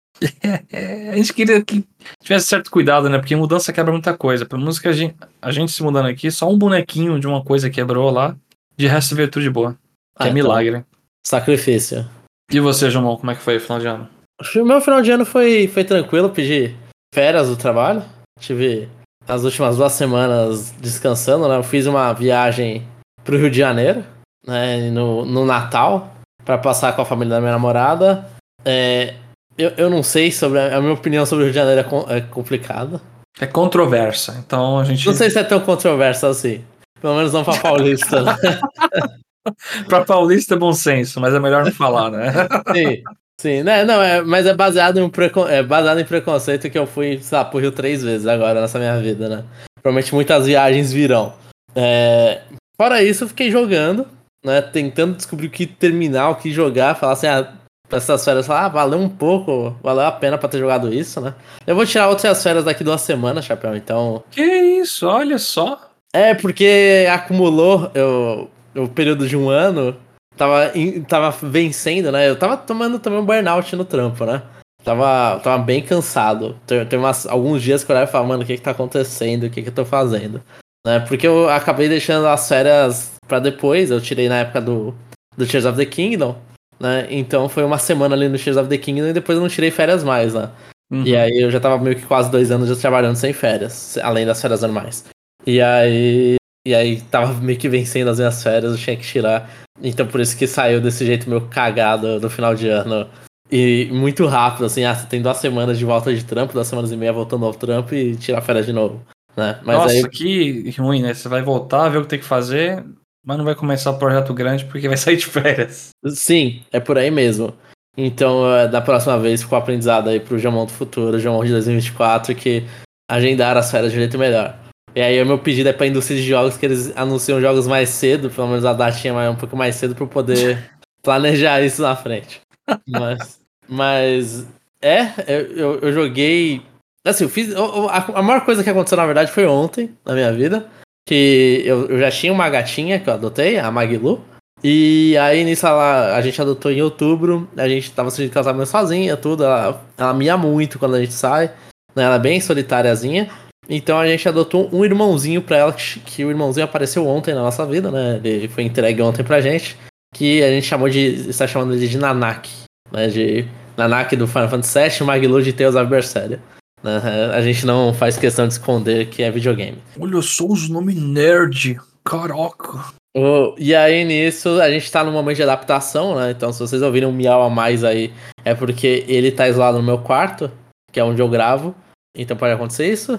É, 0.72 1.10
a 1.10 1.16
gente 1.16 1.34
queria 1.34 1.62
que 1.62 1.84
tivesse 2.22 2.46
certo 2.46 2.70
cuidado, 2.70 3.06
né? 3.10 3.18
Porque 3.18 3.36
mudança 3.36 3.70
quebra 3.70 3.92
muita 3.92 4.16
coisa. 4.16 4.46
Pelo 4.46 4.62
menos 4.62 4.78
que 4.78 4.88
a 4.88 4.92
gente, 4.92 5.14
a 5.42 5.50
gente 5.50 5.70
se 5.72 5.82
mudando 5.82 6.06
aqui, 6.06 6.30
só 6.30 6.48
um 6.48 6.56
bonequinho 6.56 7.20
de 7.20 7.26
uma 7.26 7.44
coisa 7.44 7.68
quebrou 7.68 8.10
lá. 8.10 8.34
De 8.78 8.86
resto 8.86 9.14
veio 9.14 9.30
tudo 9.30 9.42
de 9.42 9.50
boa. 9.50 9.72
Que 9.72 9.78
Ah, 10.22 10.24
é 10.24 10.30
então, 10.30 10.34
milagre. 10.34 10.86
Sacrifício. 11.26 12.08
E 12.50 12.58
você, 12.60 12.90
João, 12.90 13.14
como 13.18 13.30
é 13.30 13.34
que 13.34 13.42
foi 13.42 13.58
o 13.58 13.60
final 13.60 13.78
de 13.78 13.86
ano? 13.88 14.08
O 14.54 14.64
meu 14.64 14.80
final 14.80 15.02
de 15.02 15.10
ano 15.10 15.26
foi, 15.26 15.68
foi 15.68 15.84
tranquilo, 15.84 16.30
pedi 16.30 16.74
férias 17.14 17.48
do 17.48 17.56
trabalho. 17.56 18.02
Tive 18.40 18.88
as 19.28 19.44
últimas 19.44 19.76
duas 19.76 19.92
semanas 19.92 20.72
descansando, 20.80 21.48
né? 21.48 21.56
Eu 21.56 21.62
fiz 21.62 21.86
uma 21.86 22.12
viagem 22.12 22.86
pro 23.24 23.36
Rio 23.38 23.50
de 23.50 23.58
Janeiro, 23.58 24.04
né? 24.46 24.90
No, 24.90 25.24
no 25.24 25.44
Natal, 25.44 26.12
pra 26.44 26.56
passar 26.58 26.94
com 26.94 27.02
a 27.02 27.06
família 27.06 27.34
da 27.34 27.40
minha 27.40 27.52
namorada. 27.52 28.26
É, 28.64 29.14
eu, 29.58 29.72
eu 29.76 29.90
não 29.90 30.02
sei 30.02 30.30
sobre. 30.30 30.58
A 30.60 30.80
minha 30.80 30.92
opinião 30.94 31.24
sobre 31.26 31.44
o 31.44 31.46
Rio 31.46 31.52
de 31.52 31.58
Janeiro 31.58 31.80
é, 31.80 31.84
com- 31.84 32.06
é 32.08 32.20
complicada. 32.20 33.00
É 33.40 33.46
controversa. 33.46 34.36
Então 34.46 34.78
a 34.78 34.84
gente. 34.84 35.06
Não 35.06 35.14
sei 35.14 35.28
se 35.30 35.38
é 35.38 35.44
tão 35.44 35.60
controverso 35.60 36.26
assim. 36.26 36.64
Pelo 37.00 37.16
menos 37.16 37.32
não 37.32 37.44
pra 37.44 37.56
paulista, 37.58 38.22
né? 38.22 38.34
Pra 39.86 40.04
paulista 40.04 40.54
é 40.54 40.58
bom 40.58 40.72
senso, 40.72 41.20
mas 41.20 41.32
é 41.32 41.38
melhor 41.38 41.64
não 41.64 41.70
falar, 41.70 42.10
né? 42.10 42.32
Sim, 42.74 43.00
sim, 43.40 43.62
né? 43.62 43.84
Não, 43.84 44.02
é, 44.02 44.22
mas 44.22 44.46
é 44.46 44.54
baseado, 44.54 44.98
em 44.98 45.02
um 45.02 45.10
precon- 45.10 45.46
é 45.48 45.62
baseado 45.62 45.98
em 46.00 46.04
preconceito 46.04 46.68
que 46.70 46.78
eu 46.78 46.86
fui, 46.86 47.18
sei 47.22 47.38
lá, 47.38 47.44
pro 47.44 47.58
Rio 47.58 47.72
três 47.72 48.02
vezes 48.02 48.26
agora 48.26 48.60
nessa 48.60 48.78
minha 48.78 48.98
vida, 48.98 49.28
né? 49.28 49.44
Provavelmente 49.82 50.14
muitas 50.14 50.46
viagens 50.46 50.92
virão. 50.92 51.32
É, 51.74 52.40
Fora 52.76 53.02
isso, 53.02 53.24
eu 53.24 53.28
fiquei 53.28 53.50
jogando, 53.50 54.06
né? 54.44 54.60
Tentando 54.60 55.14
descobrir 55.16 55.46
o 55.46 55.50
que 55.50 55.66
terminar, 55.66 56.28
o 56.30 56.34
que 56.36 56.50
jogar, 56.52 56.94
falar 56.94 57.12
assim, 57.14 57.26
ah, 57.26 57.52
essas 57.90 58.22
férias, 58.24 58.46
falar, 58.46 58.66
ah, 58.66 58.68
valeu 58.68 58.98
um 58.98 59.08
pouco, 59.08 59.74
valeu 59.82 60.04
a 60.04 60.12
pena 60.12 60.36
pra 60.36 60.48
ter 60.48 60.58
jogado 60.58 60.92
isso, 60.92 61.20
né? 61.20 61.34
Eu 61.66 61.74
vou 61.76 61.86
tirar 61.86 62.08
outras 62.08 62.42
férias 62.42 62.64
daqui 62.64 62.82
duas 62.84 63.00
semanas, 63.00 63.44
Chapéu, 63.44 63.74
então. 63.76 64.22
que 64.30 64.42
isso, 64.42 65.06
olha 65.06 65.38
só. 65.38 65.80
É, 66.12 66.34
porque 66.34 67.06
acumulou 67.10 67.90
eu, 67.94 68.50
o 68.74 68.88
período 68.88 69.26
de 69.28 69.36
um 69.36 69.48
ano, 69.48 69.96
tava, 70.36 70.72
tava 71.08 71.30
vencendo, 71.48 72.12
né? 72.12 72.28
Eu 72.28 72.36
tava 72.36 72.56
tomando 72.56 72.98
também 72.98 73.18
um 73.18 73.24
burnout 73.24 73.74
no 73.74 73.84
trampo, 73.84 74.24
né? 74.24 74.42
Tava, 74.84 75.40
tava 75.40 75.62
bem 75.62 75.82
cansado. 75.82 76.56
Tem, 76.66 76.98
umas, 76.98 77.26
alguns 77.26 77.62
dias 77.62 77.82
que 77.82 77.90
eu 77.90 77.96
olhava 77.96 78.08
e 78.08 78.12
falava, 78.12 78.28
mano, 78.28 78.42
o 78.42 78.46
que 78.46 78.56
que 78.56 78.62
tá 78.62 78.70
acontecendo? 78.70 79.44
O 79.44 79.50
que 79.50 79.62
que 79.62 79.68
eu 79.68 79.74
tô 79.74 79.84
fazendo? 79.84 80.40
Né? 80.86 81.00
Porque 81.00 81.26
eu 81.26 81.48
acabei 81.48 81.88
deixando 81.88 82.28
as 82.28 82.48
férias 82.48 83.12
pra 83.26 83.40
depois, 83.40 83.90
eu 83.90 84.00
tirei 84.00 84.28
na 84.28 84.38
época 84.38 84.60
do, 84.60 84.94
do 85.36 85.44
Tears 85.44 85.64
of 85.64 85.76
the 85.76 85.84
Kingdom, 85.84 86.36
né? 86.78 87.08
Então 87.10 87.48
foi 87.48 87.64
uma 87.64 87.78
semana 87.78 88.14
ali 88.14 88.28
no 88.28 88.38
Tears 88.38 88.56
of 88.56 88.68
the 88.68 88.78
Kingdom 88.78 89.08
e 89.08 89.12
depois 89.12 89.36
eu 89.36 89.42
não 89.42 89.48
tirei 89.48 89.72
férias 89.72 90.04
mais, 90.04 90.34
né? 90.34 90.50
Uhum. 90.90 91.02
E 91.04 91.16
aí 91.16 91.40
eu 91.40 91.50
já 91.50 91.58
tava 91.58 91.82
meio 91.82 91.96
que 91.96 92.06
quase 92.06 92.30
dois 92.30 92.52
anos 92.52 92.68
já 92.68 92.76
trabalhando 92.76 93.16
sem 93.16 93.32
férias, 93.32 93.98
além 93.98 94.24
das 94.24 94.40
férias 94.40 94.62
normais. 94.62 95.04
E 95.44 95.60
aí. 95.60 96.36
E 96.66 96.74
aí 96.74 97.00
tava 97.00 97.32
meio 97.34 97.58
que 97.58 97.68
vencendo 97.68 98.08
as 98.08 98.18
minhas 98.18 98.42
férias, 98.42 98.72
eu 98.72 98.78
tinha 98.78 98.96
que 98.96 99.04
tirar. 99.04 99.48
Então 99.82 100.06
por 100.06 100.20
isso 100.20 100.36
que 100.36 100.46
saiu 100.46 100.80
desse 100.80 101.04
jeito 101.04 101.28
meio 101.28 101.42
cagado 101.42 102.20
no 102.20 102.30
final 102.30 102.54
de 102.54 102.68
ano. 102.68 103.08
E 103.50 103.88
muito 103.92 104.26
rápido, 104.26 104.64
assim, 104.64 104.84
ah, 104.84 104.94
você 104.94 105.06
tem 105.06 105.22
duas 105.22 105.36
semanas 105.36 105.78
de 105.78 105.84
volta 105.84 106.12
de 106.12 106.24
trampo, 106.24 106.52
duas 106.52 106.66
semanas 106.66 106.90
e 106.90 106.96
meia 106.96 107.12
voltando 107.12 107.46
ao 107.46 107.54
trampo 107.54 107.94
e 107.94 108.16
tirar 108.16 108.40
férias 108.40 108.66
de 108.66 108.72
novo. 108.72 109.00
Né? 109.36 109.60
Mas 109.62 109.76
Nossa, 109.76 109.94
aí. 109.94 110.08
que 110.08 110.70
ruim, 110.78 111.02
né? 111.02 111.14
Você 111.14 111.28
vai 111.28 111.42
voltar, 111.42 111.88
ver 111.88 111.98
o 111.98 112.02
que 112.02 112.08
tem 112.08 112.18
que 112.18 112.24
fazer, 112.24 112.84
mas 113.24 113.36
não 113.36 113.44
vai 113.44 113.54
começar 113.54 113.90
o 113.90 113.98
projeto 113.98 114.34
grande 114.34 114.64
porque 114.64 114.88
vai 114.88 114.96
sair 114.98 115.16
de 115.16 115.26
férias. 115.26 115.90
Sim, 116.08 116.62
é 116.72 116.80
por 116.80 116.98
aí 116.98 117.10
mesmo. 117.10 117.54
Então, 117.96 118.54
é, 118.54 118.68
da 118.68 118.80
próxima 118.80 119.18
vez, 119.18 119.42
ficou 119.42 119.56
aprendizado 119.56 120.08
aí 120.08 120.20
pro 120.20 120.38
Jamon 120.38 120.66
do 120.66 120.72
futuro, 120.72 121.18
Jamon 121.18 121.44
de 121.44 121.52
2024, 121.52 122.34
que 122.34 122.64
agendar 123.10 123.56
as 123.56 123.70
férias 123.70 123.92
de 123.92 123.98
um 123.98 124.00
jeito 124.00 124.18
melhor. 124.18 124.58
E 124.96 125.02
aí, 125.02 125.20
o 125.22 125.26
meu 125.26 125.38
pedido 125.38 125.68
é 125.68 125.74
pra 125.74 125.86
indústria 125.86 126.18
de 126.18 126.26
jogos 126.26 126.56
que 126.56 126.64
eles 126.64 126.96
anunciam 126.96 127.38
jogos 127.38 127.66
mais 127.66 127.90
cedo, 127.90 128.30
pelo 128.30 128.48
menos 128.48 128.64
a 128.64 128.72
datinha 128.72 129.12
mais 129.12 129.30
um 129.30 129.36
pouco 129.36 129.54
mais 129.54 129.74
cedo, 129.76 129.94
pra 129.94 130.04
eu 130.04 130.08
poder 130.08 130.70
planejar 131.04 131.60
isso 131.60 131.82
na 131.82 131.94
frente. 131.94 132.40
Mas, 132.88 133.38
mas 133.68 134.46
é, 134.80 135.12
eu, 135.28 135.78
eu, 135.80 135.92
joguei. 135.92 136.62
Assim, 137.04 137.24
eu 137.24 137.28
fiz. 137.28 137.50
eu- 137.50 137.58
eu- 137.58 137.88
a, 137.90 137.98
a 138.14 138.22
maior 138.22 138.42
coisa 138.46 138.64
que 138.64 138.70
aconteceu, 138.70 138.96
na 138.96 139.04
verdade, 139.04 139.30
foi 139.30 139.44
ontem, 139.46 139.90
na 140.02 140.14
minha 140.14 140.32
vida. 140.32 140.66
Que 141.06 141.62
eu, 141.66 141.86
eu 141.90 141.98
já 142.00 142.10
tinha 142.10 142.32
uma 142.32 142.48
gatinha 142.48 142.98
que 142.98 143.08
eu 143.10 143.14
adotei, 143.14 143.58
a 143.58 143.70
Maglu. 143.70 144.24
E 144.64 145.14
aí 145.18 145.44
nisso 145.44 145.66
ela, 145.66 146.16
a 146.16 146.22
gente 146.22 146.40
adotou 146.40 146.72
em 146.72 146.80
outubro, 146.80 147.46
a 147.54 147.68
gente 147.68 147.92
tava 147.92 148.10
sentindo 148.10 148.32
casamento 148.32 148.66
sozinha, 148.66 149.14
tudo. 149.14 149.44
Ela, 149.44 149.84
ela 149.98 150.14
mia 150.14 150.38
muito 150.38 150.78
quando 150.78 150.94
a 150.94 151.00
gente 151.00 151.12
sai, 151.12 151.52
né? 151.94 152.04
Ela 152.04 152.16
é 152.16 152.18
bem 152.18 152.40
solitáriazinha. 152.40 153.28
Então 153.68 153.98
a 153.98 154.06
gente 154.06 154.28
adotou 154.28 154.68
um 154.72 154.84
irmãozinho 154.84 155.42
pra 155.42 155.56
ela, 155.56 155.72
que, 155.72 156.24
o 156.24 156.30
irmãozinho 156.30 156.64
apareceu 156.64 157.06
ontem 157.06 157.34
na 157.34 157.42
nossa 157.42 157.66
vida, 157.66 157.90
né? 157.90 158.20
Ele 158.22 158.48
foi 158.48 158.62
entregue 158.64 159.02
ontem 159.02 159.24
pra 159.24 159.40
gente. 159.40 159.76
Que 160.14 160.42
a 160.42 160.48
gente 160.48 160.66
chamou 160.66 160.88
de. 160.88 161.28
está 161.28 161.46
chamando 161.46 161.74
ele 161.74 161.88
de 161.88 161.98
Nanak. 161.98 162.48
Né? 162.92 163.08
De 163.08 163.44
Nanak 163.76 164.14
do 164.16 164.26
Final 164.28 164.48
Fantasy 164.48 164.98
VII, 164.98 165.06
Maglu 165.06 165.42
de 165.42 165.52
Tales 165.52 165.74
of 165.74 165.86
Berseria. 165.86 166.40
Né? 166.82 167.00
A 167.34 167.42
gente 167.42 167.66
não 167.66 167.92
faz 167.92 168.16
questão 168.16 168.46
de 168.46 168.54
esconder 168.54 169.06
que 169.08 169.22
é 169.22 169.30
videogame. 169.30 169.78
Olha 169.98 170.22
só 170.22 170.46
os 170.46 170.68
nomes 170.68 170.94
nerd. 170.94 171.78
Caraca. 172.04 172.84
O- 173.16 173.54
e 173.58 173.74
aí 173.74 174.04
nisso 174.04 174.60
a 174.60 174.70
gente 174.70 174.90
tá 174.92 175.02
num 175.02 175.10
momento 175.10 175.36
de 175.36 175.42
adaptação, 175.42 176.14
né? 176.14 176.30
Então 176.30 176.52
se 176.52 176.60
vocês 176.60 176.82
ouvirem 176.82 177.08
um 177.08 177.12
miau 177.12 177.42
a 177.42 177.50
mais 177.50 177.82
aí, 177.82 178.12
é 178.44 178.54
porque 178.54 179.04
ele 179.08 179.32
tá 179.32 179.48
isolado 179.48 179.78
no 179.78 179.82
meu 179.84 179.98
quarto, 179.98 180.50
que 180.92 181.00
é 181.00 181.04
onde 181.04 181.20
eu 181.20 181.28
gravo. 181.28 181.74
Então 182.16 182.36
pode 182.36 182.52
acontecer 182.54 182.90
isso. 182.90 183.18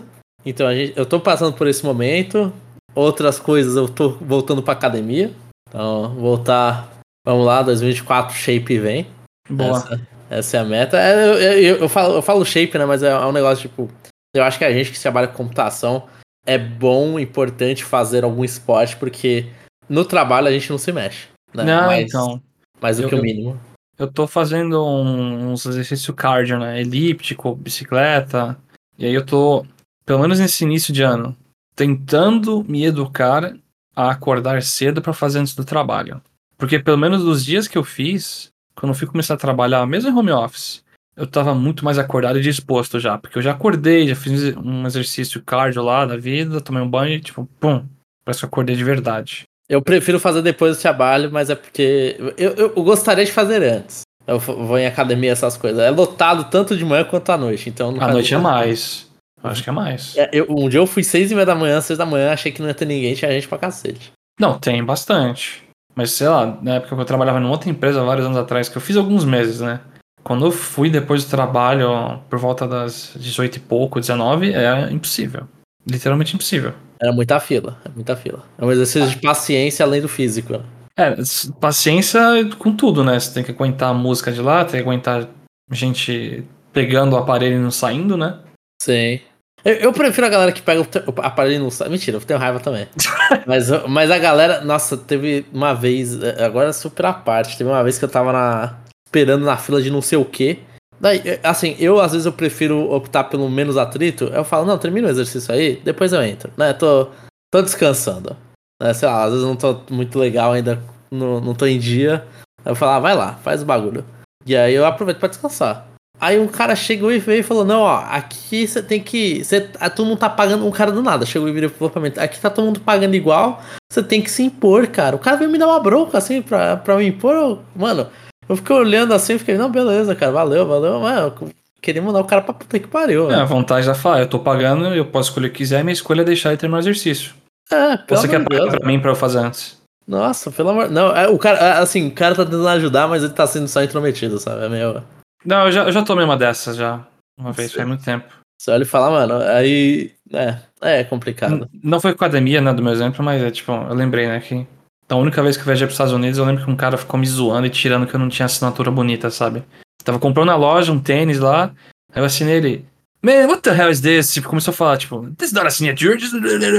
Então 0.49 0.67
a 0.67 0.73
gente, 0.73 0.97
eu 0.97 1.05
tô 1.05 1.19
passando 1.19 1.53
por 1.55 1.67
esse 1.67 1.85
momento. 1.85 2.53
Outras 2.95 3.39
coisas 3.39 3.75
eu 3.75 3.87
tô 3.87 4.09
voltando 4.11 4.63
pra 4.63 4.73
academia. 4.73 5.31
Então, 5.69 6.15
voltar. 6.15 6.89
Vamos 7.25 7.45
lá, 7.45 7.61
2024 7.61 8.33
Shape 8.35 8.79
vem. 8.79 9.07
Boa. 9.49 9.77
Essa, 9.77 10.07
essa 10.29 10.57
é 10.57 10.59
a 10.61 10.63
meta. 10.63 10.97
É, 10.97 11.27
eu, 11.27 11.33
eu, 11.61 11.75
eu 11.77 11.89
falo, 11.89 12.15
eu 12.15 12.21
falo 12.21 12.45
Shape, 12.45 12.77
né? 12.77 12.85
Mas 12.85 13.03
é, 13.03 13.11
é 13.11 13.25
um 13.25 13.31
negócio 13.31 13.67
tipo. 13.69 13.89
Eu 14.33 14.43
acho 14.43 14.57
que 14.57 14.65
a 14.65 14.71
gente 14.71 14.91
que 14.91 14.99
trabalha 14.99 15.27
com 15.27 15.35
computação 15.37 16.03
é 16.45 16.57
bom, 16.57 17.19
importante 17.19 17.83
fazer 17.83 18.23
algum 18.23 18.43
esporte, 18.43 18.95
porque 18.95 19.47
no 19.89 20.05
trabalho 20.05 20.47
a 20.47 20.51
gente 20.51 20.69
não 20.69 20.77
se 20.77 20.91
mexe. 20.91 21.27
Né? 21.53 21.63
Não, 21.65 21.87
mais, 21.87 22.07
então. 22.07 22.41
mais 22.81 22.97
do 22.97 23.03
eu- 23.03 23.09
que 23.09 23.15
o 23.15 23.21
mínimo. 23.21 23.59
Eu 23.99 24.07
tô 24.11 24.27
fazendo 24.27 24.85
um- 24.85 25.51
uns 25.51 25.65
exercícios 25.65 26.15
cardio, 26.15 26.59
né? 26.59 26.79
Elíptico, 26.79 27.55
bicicleta. 27.55 28.55
E 28.97 29.05
aí 29.05 29.13
eu 29.13 29.25
tô, 29.25 29.65
pelo 30.07 30.19
menos 30.19 30.39
nesse 30.39 30.63
início 30.63 30.93
de 30.93 31.03
ano, 31.03 31.35
tentando 31.75 32.63
me 32.63 32.85
educar 32.85 33.53
a 33.93 34.09
acordar 34.09 34.63
cedo 34.63 35.01
pra 35.01 35.11
fazer 35.11 35.39
antes 35.39 35.53
do 35.53 35.65
trabalho. 35.65 36.21
Porque 36.57 36.79
pelo 36.79 36.97
menos 36.97 37.23
dos 37.25 37.43
dias 37.43 37.67
que 37.67 37.77
eu 37.77 37.83
fiz, 37.83 38.47
quando 38.73 38.91
eu 38.91 38.95
fui 38.97 39.05
começar 39.05 39.33
a 39.33 39.37
trabalhar, 39.37 39.85
mesmo 39.85 40.09
em 40.09 40.13
home 40.13 40.31
office, 40.31 40.81
eu 41.15 41.27
tava 41.27 41.53
muito 41.53 41.83
mais 41.83 41.99
acordado 41.99 42.39
e 42.39 42.41
disposto 42.41 43.01
já. 43.01 43.17
Porque 43.17 43.37
eu 43.37 43.41
já 43.41 43.51
acordei, 43.51 44.07
já 44.07 44.15
fiz 44.15 44.55
um 44.55 44.87
exercício 44.87 45.43
cardio 45.43 45.83
lá 45.83 46.05
da 46.05 46.15
vida, 46.15 46.61
tomei 46.61 46.81
um 46.81 46.89
banho 46.89 47.15
e 47.15 47.19
tipo, 47.19 47.45
pum, 47.59 47.83
parece 48.23 48.39
que 48.39 48.45
eu 48.45 48.47
acordei 48.47 48.77
de 48.77 48.83
verdade. 48.85 49.43
Eu 49.67 49.81
prefiro 49.81 50.21
fazer 50.21 50.41
depois 50.41 50.77
do 50.77 50.81
trabalho, 50.81 51.29
mas 51.33 51.49
é 51.49 51.55
porque 51.55 52.15
eu, 52.17 52.33
eu, 52.37 52.73
eu 52.77 52.83
gostaria 52.83 53.25
de 53.25 53.31
fazer 53.33 53.61
antes. 53.61 54.03
Eu 54.25 54.39
vou 54.39 54.77
em 54.77 54.85
academia, 54.85 55.31
essas 55.31 55.57
coisas. 55.57 55.79
É 55.81 55.89
lotado 55.89 56.45
tanto 56.45 56.77
de 56.77 56.85
manhã 56.85 57.03
quanto 57.03 57.29
à 57.29 57.37
noite. 57.37 57.69
Então 57.69 57.93
À 57.99 58.11
noite 58.11 58.33
é 58.33 58.37
mais. 58.37 59.06
Acho 59.43 59.63
que 59.63 59.69
é 59.69 59.73
mais. 59.73 60.15
É, 60.17 60.29
eu- 60.33 60.47
um 60.49 60.67
dia 60.67 60.79
eu 60.79 60.87
fui 60.87 61.03
seis 61.03 61.31
e 61.31 61.35
meia 61.35 61.45
da 61.45 61.55
manhã, 61.55 61.79
seis 61.81 61.97
da 61.97 62.05
manhã, 62.05 62.31
achei 62.31 62.51
que 62.51 62.61
não 62.61 62.67
ia 62.67 62.73
ter 62.73 62.85
ninguém, 62.85 63.13
tinha 63.13 63.31
gente 63.31 63.47
pra 63.47 63.57
cacete. 63.57 64.11
Não, 64.39 64.57
tem 64.59 64.83
bastante. 64.83 65.63
Mas 65.95 66.11
sei 66.11 66.27
lá, 66.27 66.57
na 66.61 66.75
época 66.75 66.95
que 66.95 67.01
eu 67.01 67.05
trabalhava 67.05 67.39
numa 67.39 67.51
outra 67.51 67.69
empresa, 67.69 68.03
vários 68.03 68.25
anos 68.25 68.37
atrás, 68.37 68.69
que 68.69 68.77
eu 68.77 68.81
fiz 68.81 68.95
alguns 68.97 69.25
meses, 69.25 69.61
né? 69.61 69.79
Quando 70.23 70.45
eu 70.45 70.51
fui 70.51 70.89
depois 70.89 71.23
do 71.23 71.29
trabalho, 71.29 72.19
por 72.29 72.37
volta 72.37 72.67
das 72.67 73.13
18 73.15 73.55
e 73.55 73.59
pouco, 73.59 73.99
19, 73.99 74.53
é 74.53 74.91
impossível. 74.91 75.47
Literalmente 75.89 76.35
impossível. 76.35 76.73
Era 76.99 77.11
muita 77.13 77.39
fila, 77.39 77.77
é 77.85 77.89
muita 77.89 78.15
fila. 78.15 78.43
É 78.57 78.65
um 78.65 78.71
exercício 78.71 79.07
de 79.09 79.17
paciência 79.21 79.85
além 79.85 80.01
do 80.01 80.09
físico. 80.09 80.53
né? 80.53 80.59
É, 80.99 81.15
paciência 81.61 82.19
com 82.57 82.75
tudo, 82.75 83.03
né? 83.03 83.19
Você 83.19 83.33
tem 83.33 83.43
que 83.43 83.51
aguentar 83.51 83.89
a 83.91 83.93
música 83.93 84.31
de 84.31 84.41
lá, 84.41 84.65
tem 84.65 84.81
que 84.81 84.87
aguentar 84.87 85.27
gente 85.71 86.43
pegando 86.73 87.13
o 87.13 87.17
aparelho 87.17 87.55
e 87.55 87.59
não 87.59 87.71
saindo, 87.71 88.17
né? 88.17 88.39
Sim. 88.81 89.19
Eu, 89.65 89.73
eu 89.75 89.93
prefiro 89.93 90.25
a 90.25 90.29
galera 90.29 90.51
que 90.51 90.61
pega 90.61 90.81
o, 90.81 90.85
aparelho 91.21 91.55
e 91.55 91.59
não 91.59 91.69
sai. 91.69 91.89
Mentira, 91.89 92.17
eu 92.17 92.21
tenho 92.21 92.39
raiva 92.39 92.59
também. 92.59 92.87
mas, 93.45 93.69
mas 93.87 94.11
a 94.11 94.17
galera, 94.17 94.61
nossa, 94.61 94.95
teve 94.97 95.45
uma 95.51 95.73
vez, 95.73 96.21
é, 96.21 96.45
agora 96.45 96.69
é 96.69 96.73
super 96.73 97.05
à 97.05 97.13
parte, 97.13 97.57
teve 97.57 97.69
uma 97.69 97.83
vez 97.83 97.97
que 97.97 98.05
eu 98.05 98.09
tava 98.09 98.31
na, 98.31 98.77
esperando 99.05 99.45
na 99.45 99.57
fila 99.57 99.81
de 99.81 99.91
não 99.91 100.01
sei 100.01 100.17
o 100.17 100.25
quê. 100.25 100.59
Daí, 100.99 101.21
é, 101.25 101.39
assim, 101.43 101.75
eu 101.79 101.99
às 101.99 102.11
vezes 102.11 102.25
eu 102.25 102.33
prefiro 102.33 102.91
optar 102.91 103.25
pelo 103.25 103.49
menos 103.49 103.77
atrito. 103.77 104.25
Eu 104.25 104.43
falo, 104.43 104.65
não, 104.65 104.77
termina 104.77 105.07
o 105.07 105.11
exercício 105.11 105.53
aí, 105.53 105.81
depois 105.83 106.13
eu 106.13 106.21
entro, 106.21 106.51
né? 106.57 106.73
Tô, 106.73 107.09
tô 107.51 107.61
descansando. 107.61 108.35
Né? 108.81 108.93
Sei 108.93 109.07
lá, 109.07 109.23
às 109.23 109.31
vezes 109.31 109.43
eu 109.43 109.49
não 109.49 109.55
tô 109.55 109.81
muito 109.89 110.17
legal 110.17 110.53
ainda, 110.53 110.81
não, 111.11 111.41
não 111.41 111.53
tô 111.53 111.65
em 111.65 111.79
dia. 111.79 112.25
Eu 112.65 112.75
falo, 112.75 112.91
ah, 112.93 112.99
vai 112.99 113.15
lá, 113.15 113.33
faz 113.35 113.61
o 113.61 113.65
bagulho. 113.65 114.05
E 114.45 114.55
aí 114.55 114.73
eu 114.73 114.85
aproveito 114.85 115.19
pra 115.19 115.29
descansar. 115.29 115.87
Aí 116.19 116.39
um 116.39 116.47
cara 116.47 116.75
chegou 116.75 117.11
e 117.11 117.19
veio 117.19 117.41
e 117.41 117.43
falou: 117.43 117.63
Não, 117.63 117.81
ó, 117.81 118.03
aqui 118.09 118.67
você 118.67 118.81
tem 118.81 118.99
que. 118.99 119.43
Cê, 119.43 119.61
todo 119.61 120.05
mundo 120.07 120.17
tá 120.17 120.29
pagando. 120.29 120.65
Um 120.65 120.71
cara 120.71 120.91
do 120.91 121.01
nada 121.03 121.25
chegou 121.25 121.47
e 121.47 121.51
virou 121.51 121.69
pra 121.89 122.01
mim: 122.01 122.11
Aqui 122.17 122.39
tá 122.39 122.49
todo 122.49 122.65
mundo 122.65 122.79
pagando 122.79 123.15
igual, 123.15 123.61
você 123.91 124.01
tem 124.01 124.21
que 124.21 124.31
se 124.31 124.41
impor, 124.43 124.87
cara. 124.87 125.15
O 125.15 125.19
cara 125.19 125.37
veio 125.37 125.49
me 125.51 125.57
dar 125.59 125.67
uma 125.67 125.79
bronca 125.79 126.17
assim 126.17 126.41
pra, 126.41 126.77
pra 126.77 126.95
me 126.97 127.05
impor. 127.07 127.35
eu- 127.35 127.59
mano, 127.75 128.07
eu 128.49 128.55
fiquei 128.55 128.75
olhando 128.75 129.13
assim 129.13 129.35
e 129.35 129.39
fiquei: 129.39 129.57
Não, 129.57 129.69
beleza, 129.69 130.15
cara, 130.15 130.31
valeu, 130.31 130.65
valeu. 130.65 130.99
Mano, 130.99 131.33
queria 131.81 132.01
mandar 132.01 132.19
o 132.21 132.25
cara 132.25 132.41
pra 132.41 132.53
puta 132.53 132.79
que 132.79 132.87
pariu, 132.87 133.29
É, 133.29 133.35
a 133.35 133.45
vontade 133.45 133.85
da 133.85 133.93
falar, 133.93 134.19
eu 134.21 134.27
tô 134.27 134.39
pagando, 134.39 134.87
eu 134.95 135.05
posso 135.05 135.29
escolher 135.29 135.47
o 135.47 135.51
que 135.51 135.57
quiser, 135.59 135.83
minha 135.83 135.93
escolha 135.93 136.21
é 136.21 136.25
deixar 136.25 136.51
e 136.53 136.57
terminar 136.57 136.77
o 136.77 136.81
exercício. 136.81 137.33
É, 137.71 137.95
pelo 137.97 138.19
Você 138.19 138.27
quer 138.27 138.43
pagar 138.43 138.61
Deus. 138.61 138.75
pra 138.75 138.87
mim 138.87 138.99
pra 138.99 139.11
eu 139.11 139.15
fazer 139.15 139.37
antes? 139.39 139.77
Nossa, 140.07 140.49
pelo 140.49 140.69
amor. 140.69 140.89
Não, 140.89 141.15
é, 141.15 141.27
o 141.27 141.37
cara, 141.37 141.57
é, 141.59 141.71
assim, 141.79 142.07
o 142.07 142.11
cara 142.11 142.33
tá 142.33 142.43
tentando 142.45 142.67
ajudar, 142.69 143.07
mas 143.07 143.23
ele 143.23 143.33
tá 143.33 143.45
sendo 143.45 143.67
só 143.67 143.83
intrometido, 143.83 144.39
sabe? 144.39 144.63
É 144.65 144.69
meio. 144.69 145.03
Não, 145.47 145.65
eu 145.65 145.71
já, 145.71 145.83
eu 145.85 145.91
já 145.91 146.03
tomei 146.03 146.25
uma 146.25 146.35
dessas 146.37 146.75
já. 146.75 147.05
Uma 147.39 147.51
vez, 147.53 147.71
faz 147.71 147.87
muito 147.87 148.03
tempo. 148.03 148.25
Você 148.59 148.71
olha 148.71 148.83
e 148.83 148.85
fala, 148.85 149.11
mano, 149.11 149.41
aí. 149.43 150.11
É, 150.33 150.57
é 150.81 151.03
complicado. 151.03 151.53
N- 151.55 151.67
Não 151.83 151.99
foi 152.01 152.13
com 152.13 152.23
a 152.23 152.27
academia, 152.27 152.59
né, 152.59 152.73
do 152.73 152.83
meu 152.83 152.91
exemplo, 152.91 153.23
mas 153.23 153.41
é 153.41 153.49
tipo, 153.51 153.71
eu 153.71 153.93
lembrei, 153.93 154.27
né, 154.27 154.39
que 154.39 154.65
a 155.07 155.15
única 155.15 155.41
vez 155.41 155.55
que 155.55 155.61
eu 155.61 155.65
viajei 155.67 155.87
pros 155.87 155.93
Estados 155.93 156.11
Unidos, 156.13 156.37
eu 156.37 156.43
lembro 156.45 156.65
que 156.65 156.69
um 156.71 156.75
cara 156.75 156.97
ficou 156.97 157.19
me 157.19 157.25
zoando 157.25 157.65
e 157.67 157.69
tirando 157.69 158.05
que 158.07 158.13
eu 158.15 158.19
não 158.19 158.27
tinha 158.29 158.45
assinatura 158.45 158.91
bonita, 158.91 159.29
sabe? 159.29 159.63
Tava 160.03 160.19
comprando 160.19 160.47
na 160.47 160.55
loja 160.55 160.91
um 160.91 160.99
tênis 160.99 161.39
lá, 161.39 161.71
aí 162.13 162.21
eu 162.21 162.25
assinei 162.25 162.57
ele. 162.57 162.85
Man, 163.21 163.47
what 163.47 163.61
the 163.61 163.71
hell 163.75 163.89
is 163.89 164.01
this? 164.01 164.33
Tipo, 164.33 164.49
começou 164.49 164.71
a 164.71 164.75
falar, 164.75 164.97
tipo, 164.97 165.27
this 165.37 165.49
is 165.49 165.53
not 165.53 165.65
a 165.67 165.69
signature, 165.71 166.17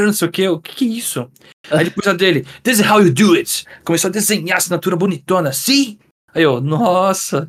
não 0.04 0.12
sei 0.12 0.28
o 0.28 0.30
que, 0.30 0.48
o 0.48 0.58
que 0.60 0.74
que 0.74 0.84
é 0.84 0.88
isso? 0.98 1.30
Aí 1.70 1.84
depois 1.84 2.06
a 2.06 2.12
dele, 2.12 2.46
this 2.62 2.78
is 2.80 2.86
how 2.90 3.00
you 3.00 3.12
do 3.12 3.34
it. 3.34 3.64
Começou 3.84 4.08
a 4.08 4.12
desenhar 4.12 4.56
a 4.56 4.58
assinatura 4.58 4.96
bonitona, 4.96 5.52
sim? 5.52 5.98
Aí 6.34 6.42
eu, 6.42 6.60
nossa. 6.60 7.48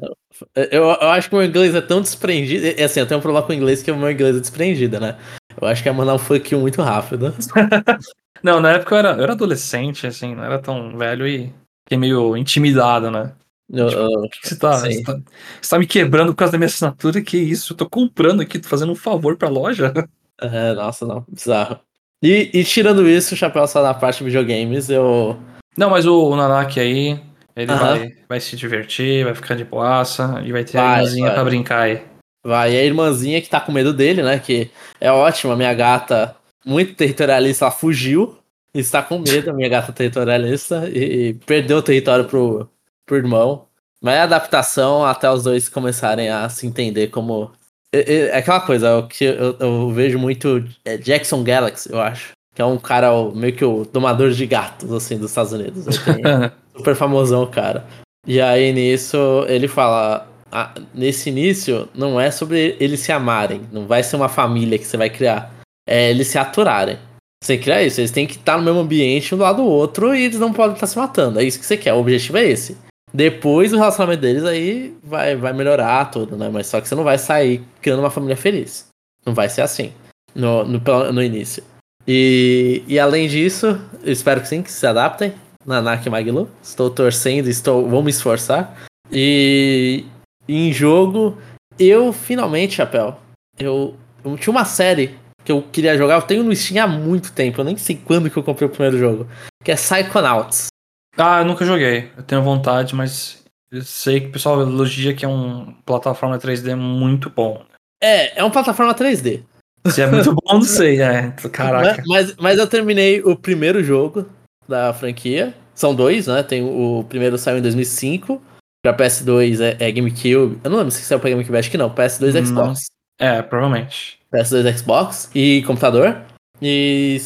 Eu, 0.56 0.84
eu 0.86 1.10
acho 1.10 1.30
que 1.30 1.36
o 1.36 1.38
meu 1.40 1.48
inglês 1.48 1.76
é 1.76 1.82
tão 1.82 2.02
desprendido. 2.02 2.66
É 2.80 2.84
assim, 2.84 3.00
eu 3.00 3.08
tenho 3.08 3.20
um 3.20 3.22
problema 3.22 3.46
com 3.46 3.52
o 3.52 3.56
inglês 3.56 3.84
que 3.84 3.92
o 3.92 3.98
meu 3.98 4.10
inglês 4.12 4.36
é 4.36 4.40
desprendido, 4.40 5.00
né? 5.00 5.18
Eu 5.60 5.68
acho 5.68 5.84
que 5.84 5.90
é 5.90 5.92
mandar 5.92 6.16
um 6.16 6.20
fuck 6.20 6.54
you 6.54 6.60
muito 6.62 6.82
rápido. 6.82 7.34
Não, 8.42 8.62
na 8.62 8.72
época 8.72 8.96
eu 8.96 9.00
era, 9.00 9.12
eu 9.18 9.24
era 9.24 9.34
adolescente, 9.34 10.08
assim, 10.08 10.34
não 10.34 10.44
era 10.46 10.60
tão 10.60 10.98
velho 10.98 11.28
e 11.28 11.52
fiquei 11.84 11.98
meio 11.98 12.38
intimidado, 12.38 13.12
né? 13.12 13.34
Eu- 13.70 13.90
eu- 13.90 14.08
O 14.08 14.30
que, 14.30 14.48
você 14.48 14.58
tá, 14.58 14.78
você 14.78 15.04
tá? 15.04 15.20
Você 15.62 15.70
tá 15.70 15.78
me 15.78 15.86
quebrando 15.86 16.32
por 16.32 16.38
causa 16.38 16.54
da 16.54 16.58
minha 16.58 16.68
assinatura? 16.68 17.22
Que 17.22 17.38
isso? 17.38 17.74
Eu 17.74 17.78
tô 17.78 17.90
comprando 17.90 18.42
aqui, 18.42 18.58
tô 18.58 18.70
fazendo 18.70 18.92
um 18.94 18.96
favor 18.96 19.36
pra 19.36 19.50
loja. 19.50 19.94
é, 20.42 20.74
nossa, 20.74 21.06
não, 21.06 21.26
bizarro. 21.28 21.80
E, 22.24 22.50
e 22.54 22.64
tirando 22.64 23.08
isso, 23.10 23.34
o 23.34 23.38
chapéu 23.38 23.68
só 23.68 23.84
na 23.84 23.94
parte 23.94 24.20
de 24.20 24.24
videogames, 24.26 24.90
eu. 24.90 25.38
Não, 25.78 25.90
mas 25.90 26.06
o, 26.06 26.30
o 26.30 26.36
Nanak 26.36 26.80
aí, 26.80 27.20
ele 27.56 27.72
Aham. 27.72 27.98
vai, 27.98 28.14
vai 28.28 28.40
se 28.40 28.56
divertir, 28.56 29.26
vai 29.26 29.36
ficar 29.36 29.56
de 29.56 29.64
boaça 29.64 30.42
e 30.46 30.52
vai 30.52 30.64
ter 30.64 30.78
a 30.78 30.82
Vai, 30.82 30.96
irmãzinha 31.00 31.26
vai. 31.28 31.34
pra 31.36 31.44
brincar 31.44 31.82
aí. 31.82 32.02
Vai, 32.44 32.74
e 32.74 32.78
a 32.78 32.84
irmãzinha 32.84 33.42
que 33.42 33.50
tá 33.50 33.60
com 33.60 33.72
medo 33.72 33.94
dele, 33.94 34.24
né? 34.24 34.40
Que 34.40 34.72
é 35.02 35.12
ótima, 35.12 35.56
minha 35.56 35.74
gata, 35.74 36.36
muito 36.66 36.94
territorialista, 36.96 37.66
ela 37.66 37.72
fugiu. 37.72 38.38
Está 38.74 39.02
com 39.02 39.20
medo, 39.20 39.50
a 39.50 39.54
minha 39.54 39.68
gata 39.68 39.92
territorialista, 39.92 40.88
e, 40.94 41.30
e 41.30 41.34
perdeu 41.34 41.78
o 41.80 41.82
território 41.82 42.26
pro, 42.26 42.70
pro 43.06 43.18
irmão. 43.18 43.66
Mas 44.02 44.16
é 44.16 44.22
adaptação 44.22 45.04
até 45.04 45.30
os 45.30 45.44
dois 45.44 45.68
começarem 45.68 46.30
a 46.30 46.48
se 46.48 46.66
entender 46.68 47.08
como. 47.08 47.52
É, 47.92 48.14
é- 48.30 48.38
aquela 48.38 48.62
coisa, 48.62 48.98
o 49.00 49.08
que 49.08 49.26
eu, 49.26 49.58
eu 49.60 49.90
vejo 49.92 50.18
muito 50.20 50.64
é 50.86 50.96
Jackson 50.98 51.44
Galaxy, 51.44 51.92
eu 51.92 52.00
acho. 52.00 52.32
Que 52.56 52.62
é 52.62 52.66
um 52.66 52.78
cara 52.78 53.10
meio 53.34 53.54
que 53.54 53.66
o 53.66 53.84
domador 53.92 54.32
de 54.32 54.46
gatos, 54.46 54.92
assim, 54.94 55.18
dos 55.18 55.32
Estados 55.32 55.52
Unidos. 55.52 55.86
Ele 55.88 55.98
tem- 56.22 56.24
super 56.80 56.96
famosão, 56.96 57.46
cara. 57.46 57.86
E 58.26 58.42
aí 58.42 58.74
nisso 58.74 59.46
ele 59.48 59.68
fala: 59.68 60.28
ah, 60.52 60.74
nesse 60.94 61.30
início 61.30 61.88
não 61.94 62.20
é 62.20 62.32
sobre 62.32 62.76
eles 62.80 63.00
se 63.02 63.12
amarem, 63.12 63.62
não 63.72 63.86
vai 63.86 64.02
ser 64.02 64.16
uma 64.16 64.30
família 64.30 64.78
que 64.78 64.86
você 64.86 64.98
vai 64.98 65.10
criar, 65.10 65.54
é 65.88 66.10
eles 66.10 66.28
se 66.28 66.38
aturarem. 66.38 66.98
Você 67.42 67.58
cria 67.58 67.82
isso, 67.84 68.02
eles 68.02 68.12
têm 68.12 68.28
que 68.28 68.36
estar 68.36 68.58
no 68.58 68.64
mesmo 68.64 68.80
ambiente 68.80 69.34
um 69.34 69.38
do 69.38 69.44
lado 69.44 69.58
do 69.58 69.66
outro 69.66 70.14
e 70.14 70.26
eles 70.26 70.40
não 70.40 70.52
podem 70.52 70.74
estar 70.74 70.88
se 70.88 70.98
matando. 70.98 71.40
É 71.40 71.44
isso 71.44 71.60
que 71.60 71.66
você 71.66 71.78
quer, 71.78 71.94
o 71.94 72.00
objetivo 72.00 72.38
é 72.38 72.46
esse. 72.46 72.78
Depois 73.14 73.74
o 73.74 73.78
relacionamento 73.78 74.22
deles 74.22 74.44
aí 74.44 74.96
vai, 75.04 75.36
vai 75.36 75.54
melhorar 75.54 76.12
tudo, 76.12 76.36
né? 76.36 76.50
Mas 76.52 76.68
só 76.68 76.82
que 76.82 76.88
você 76.88 76.96
não 76.96 77.04
vai 77.04 77.18
sair 77.18 77.64
criando 77.82 78.02
uma 78.02 78.12
família 78.12 78.36
feliz. 78.36 78.88
Não 79.26 79.34
vai 79.34 79.50
ser 79.50 79.62
assim 79.62 79.94
no, 80.36 80.64
no, 80.64 81.14
no 81.14 81.24
início. 81.24 81.64
E, 82.08 82.84
e 82.88 83.00
além 83.00 83.28
disso, 83.28 83.80
espero 84.04 84.42
que 84.42 84.48
sim, 84.48 84.62
que 84.62 84.72
se 84.72 84.86
adaptem. 84.86 85.34
Nanak 85.70 86.10
Maglu. 86.10 86.50
Estou 86.62 86.90
torcendo, 86.90 87.48
estou, 87.48 87.88
vou 87.88 88.04
me 88.04 88.10
esforçar. 88.10 88.76
E 89.12 90.04
em 90.48 90.74
jogo, 90.74 91.38
eu 91.78 92.12
finalmente, 92.12 92.76
Chapéu, 92.76 93.16
eu, 93.58 93.96
eu 94.26 94.38
tinha 94.38 94.52
uma 94.52 94.66
série 94.66 95.16
que 95.46 95.52
eu 95.52 95.62
queria 95.62 95.98
jogar, 95.98 96.16
eu 96.16 96.22
tenho 96.24 96.44
no 96.44 96.56
Steam 96.56 96.84
há 96.84 96.88
muito 96.88 97.32
tempo, 97.32 97.62
eu 97.62 97.66
nem 97.66 97.78
sei 97.78 98.00
quando 98.04 98.30
que 98.30 98.38
eu 98.38 98.44
comprei 98.44 98.68
o 98.68 98.72
primeiro 98.72 98.98
jogo, 98.98 99.28
que 99.64 99.72
é 99.72 99.76
Psychonauts. 99.76 100.68
Ah, 101.16 101.42
eu 101.42 101.46
nunca 101.46 101.66
joguei. 101.66 102.12
Eu 102.18 102.24
tenho 102.24 102.42
vontade, 102.42 102.96
mas 102.96 103.44
eu 103.72 103.82
sei 103.84 104.22
que 104.22 104.28
o 104.28 104.32
pessoal 104.32 104.62
elogia 104.62 105.14
que 105.14 105.26
é 105.26 105.28
um 105.28 105.74
plataforma 105.86 106.40
3D 106.40 106.76
muito 106.76 107.30
bom. 107.30 107.64
É, 108.02 108.40
é 108.40 108.44
uma 108.44 108.52
plataforma 108.52 108.96
3D. 108.96 109.44
Se 109.88 110.02
é 110.02 110.08
muito 110.08 110.34
bom, 110.34 110.54
não 110.54 110.62
sei, 110.62 111.02
é. 111.02 111.32
Caraca. 111.52 112.04
Mas, 112.08 112.36
mas 112.36 112.58
eu 112.58 112.68
terminei 112.68 113.22
o 113.22 113.36
primeiro 113.36 113.84
jogo 113.84 114.26
da 114.70 114.94
franquia. 114.94 115.54
São 115.74 115.96
dois, 115.96 116.28
né? 116.28 116.44
Tem 116.44 116.62
o, 116.62 117.00
o 117.00 117.04
primeiro 117.04 117.38
saiu 117.38 117.58
em 117.58 117.62
2005. 117.62 118.42
Pra 118.82 118.96
PS2 118.96 119.60
é, 119.60 119.76
é 119.80 119.92
GameCube. 119.92 120.60
Eu 120.64 120.70
não 120.70 120.78
lembro 120.78 120.92
se 120.92 121.02
saiu 121.02 121.20
pra 121.20 121.30
GameCube, 121.30 121.58
acho 121.58 121.72
que 121.72 121.78
não. 121.78 121.90
PS2 121.90 122.36
é. 122.36 122.46
Xbox. 122.46 122.86
É, 123.20 123.42
provavelmente. 123.42 124.20
PS2 124.34 124.78
Xbox 124.78 125.30
e 125.36 125.64
computador. 125.64 126.22
E, 126.62 127.18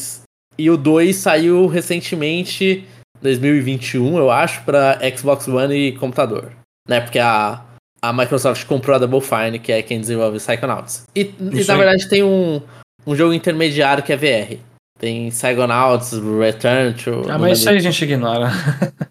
e 0.58 0.70
o 0.70 0.76
2 0.76 1.14
saiu 1.14 1.66
recentemente 1.66 2.84
2021, 3.22 4.18
eu 4.18 4.30
acho, 4.30 4.62
para 4.64 4.98
Xbox 5.16 5.48
One 5.48 5.74
e 5.74 5.92
computador. 5.92 6.52
Né? 6.88 7.00
Porque 7.00 7.18
a, 7.18 7.62
a 8.02 8.12
Microsoft 8.12 8.66
comprou 8.66 8.96
a 8.96 8.98
Double 8.98 9.20
Fine, 9.20 9.58
que 9.58 9.72
é 9.72 9.82
quem 9.82 10.00
desenvolve 10.00 10.38
Psychonauts. 10.38 11.06
E, 11.14 11.34
e 11.40 11.64
na 11.64 11.76
verdade 11.76 12.08
tem 12.08 12.22
um, 12.22 12.60
um 13.06 13.14
jogo 13.14 13.32
intermediário 13.32 14.02
que 14.02 14.12
é 14.12 14.16
VR. 14.16 14.58
Tem 15.04 15.28
Psychonauts, 15.28 16.12
Return 16.12 16.94
to. 16.94 17.30
Ah, 17.30 17.36
mas 17.36 17.58
isso 17.58 17.68
aí 17.68 17.76
a 17.76 17.80
gente 17.80 18.02
ignora. 18.02 18.50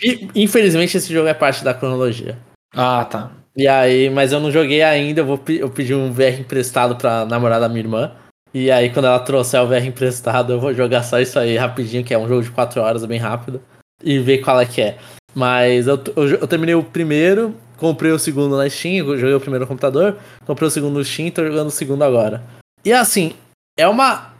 e, 0.01 0.27
infelizmente 0.33 0.97
esse 0.97 1.13
jogo 1.13 1.27
é 1.27 1.35
parte 1.35 1.63
da 1.63 1.71
cronologia. 1.71 2.35
Ah, 2.75 3.05
tá. 3.05 3.29
E 3.55 3.67
aí, 3.67 4.09
mas 4.09 4.31
eu 4.31 4.39
não 4.39 4.49
joguei 4.49 4.81
ainda, 4.81 5.21
eu, 5.21 5.25
vou, 5.27 5.39
eu 5.49 5.69
pedi 5.69 5.93
um 5.93 6.11
VR 6.11 6.39
emprestado 6.39 6.95
pra 6.95 7.25
namorada 7.25 7.67
da 7.67 7.69
minha 7.69 7.81
irmã. 7.81 8.11
E 8.51 8.71
aí, 8.71 8.89
quando 8.89 9.05
ela 9.05 9.19
trouxer 9.19 9.61
o 9.61 9.67
VR 9.67 9.85
emprestado, 9.85 10.53
eu 10.53 10.59
vou 10.59 10.73
jogar 10.73 11.03
só 11.03 11.19
isso 11.19 11.37
aí 11.37 11.55
rapidinho, 11.57 12.03
que 12.03 12.11
é 12.11 12.17
um 12.17 12.27
jogo 12.27 12.41
de 12.41 12.49
4 12.49 12.81
horas, 12.81 13.05
bem 13.05 13.19
rápido. 13.19 13.61
E 14.03 14.17
ver 14.17 14.39
qual 14.39 14.59
é 14.59 14.65
que 14.65 14.81
é. 14.81 14.97
Mas 15.35 15.85
eu, 15.85 16.01
eu, 16.15 16.27
eu, 16.29 16.47
terminei 16.47 16.73
o 16.73 16.83
primeiro, 16.83 17.55
comprei 17.77 18.11
o 18.11 18.17
segundo 18.17 18.57
na 18.57 18.67
Steam, 18.67 19.05
joguei 19.15 19.35
o 19.35 19.39
primeiro 19.39 19.65
no 19.65 19.69
computador, 19.69 20.17
comprei 20.43 20.67
o 20.67 20.71
segundo 20.71 20.95
no 20.95 21.05
Steam, 21.05 21.29
tô 21.29 21.45
jogando 21.45 21.67
o 21.67 21.71
segundo 21.71 22.03
agora. 22.03 22.41
E 22.83 22.91
assim, 22.91 23.33
é 23.77 23.87
uma. 23.87 24.33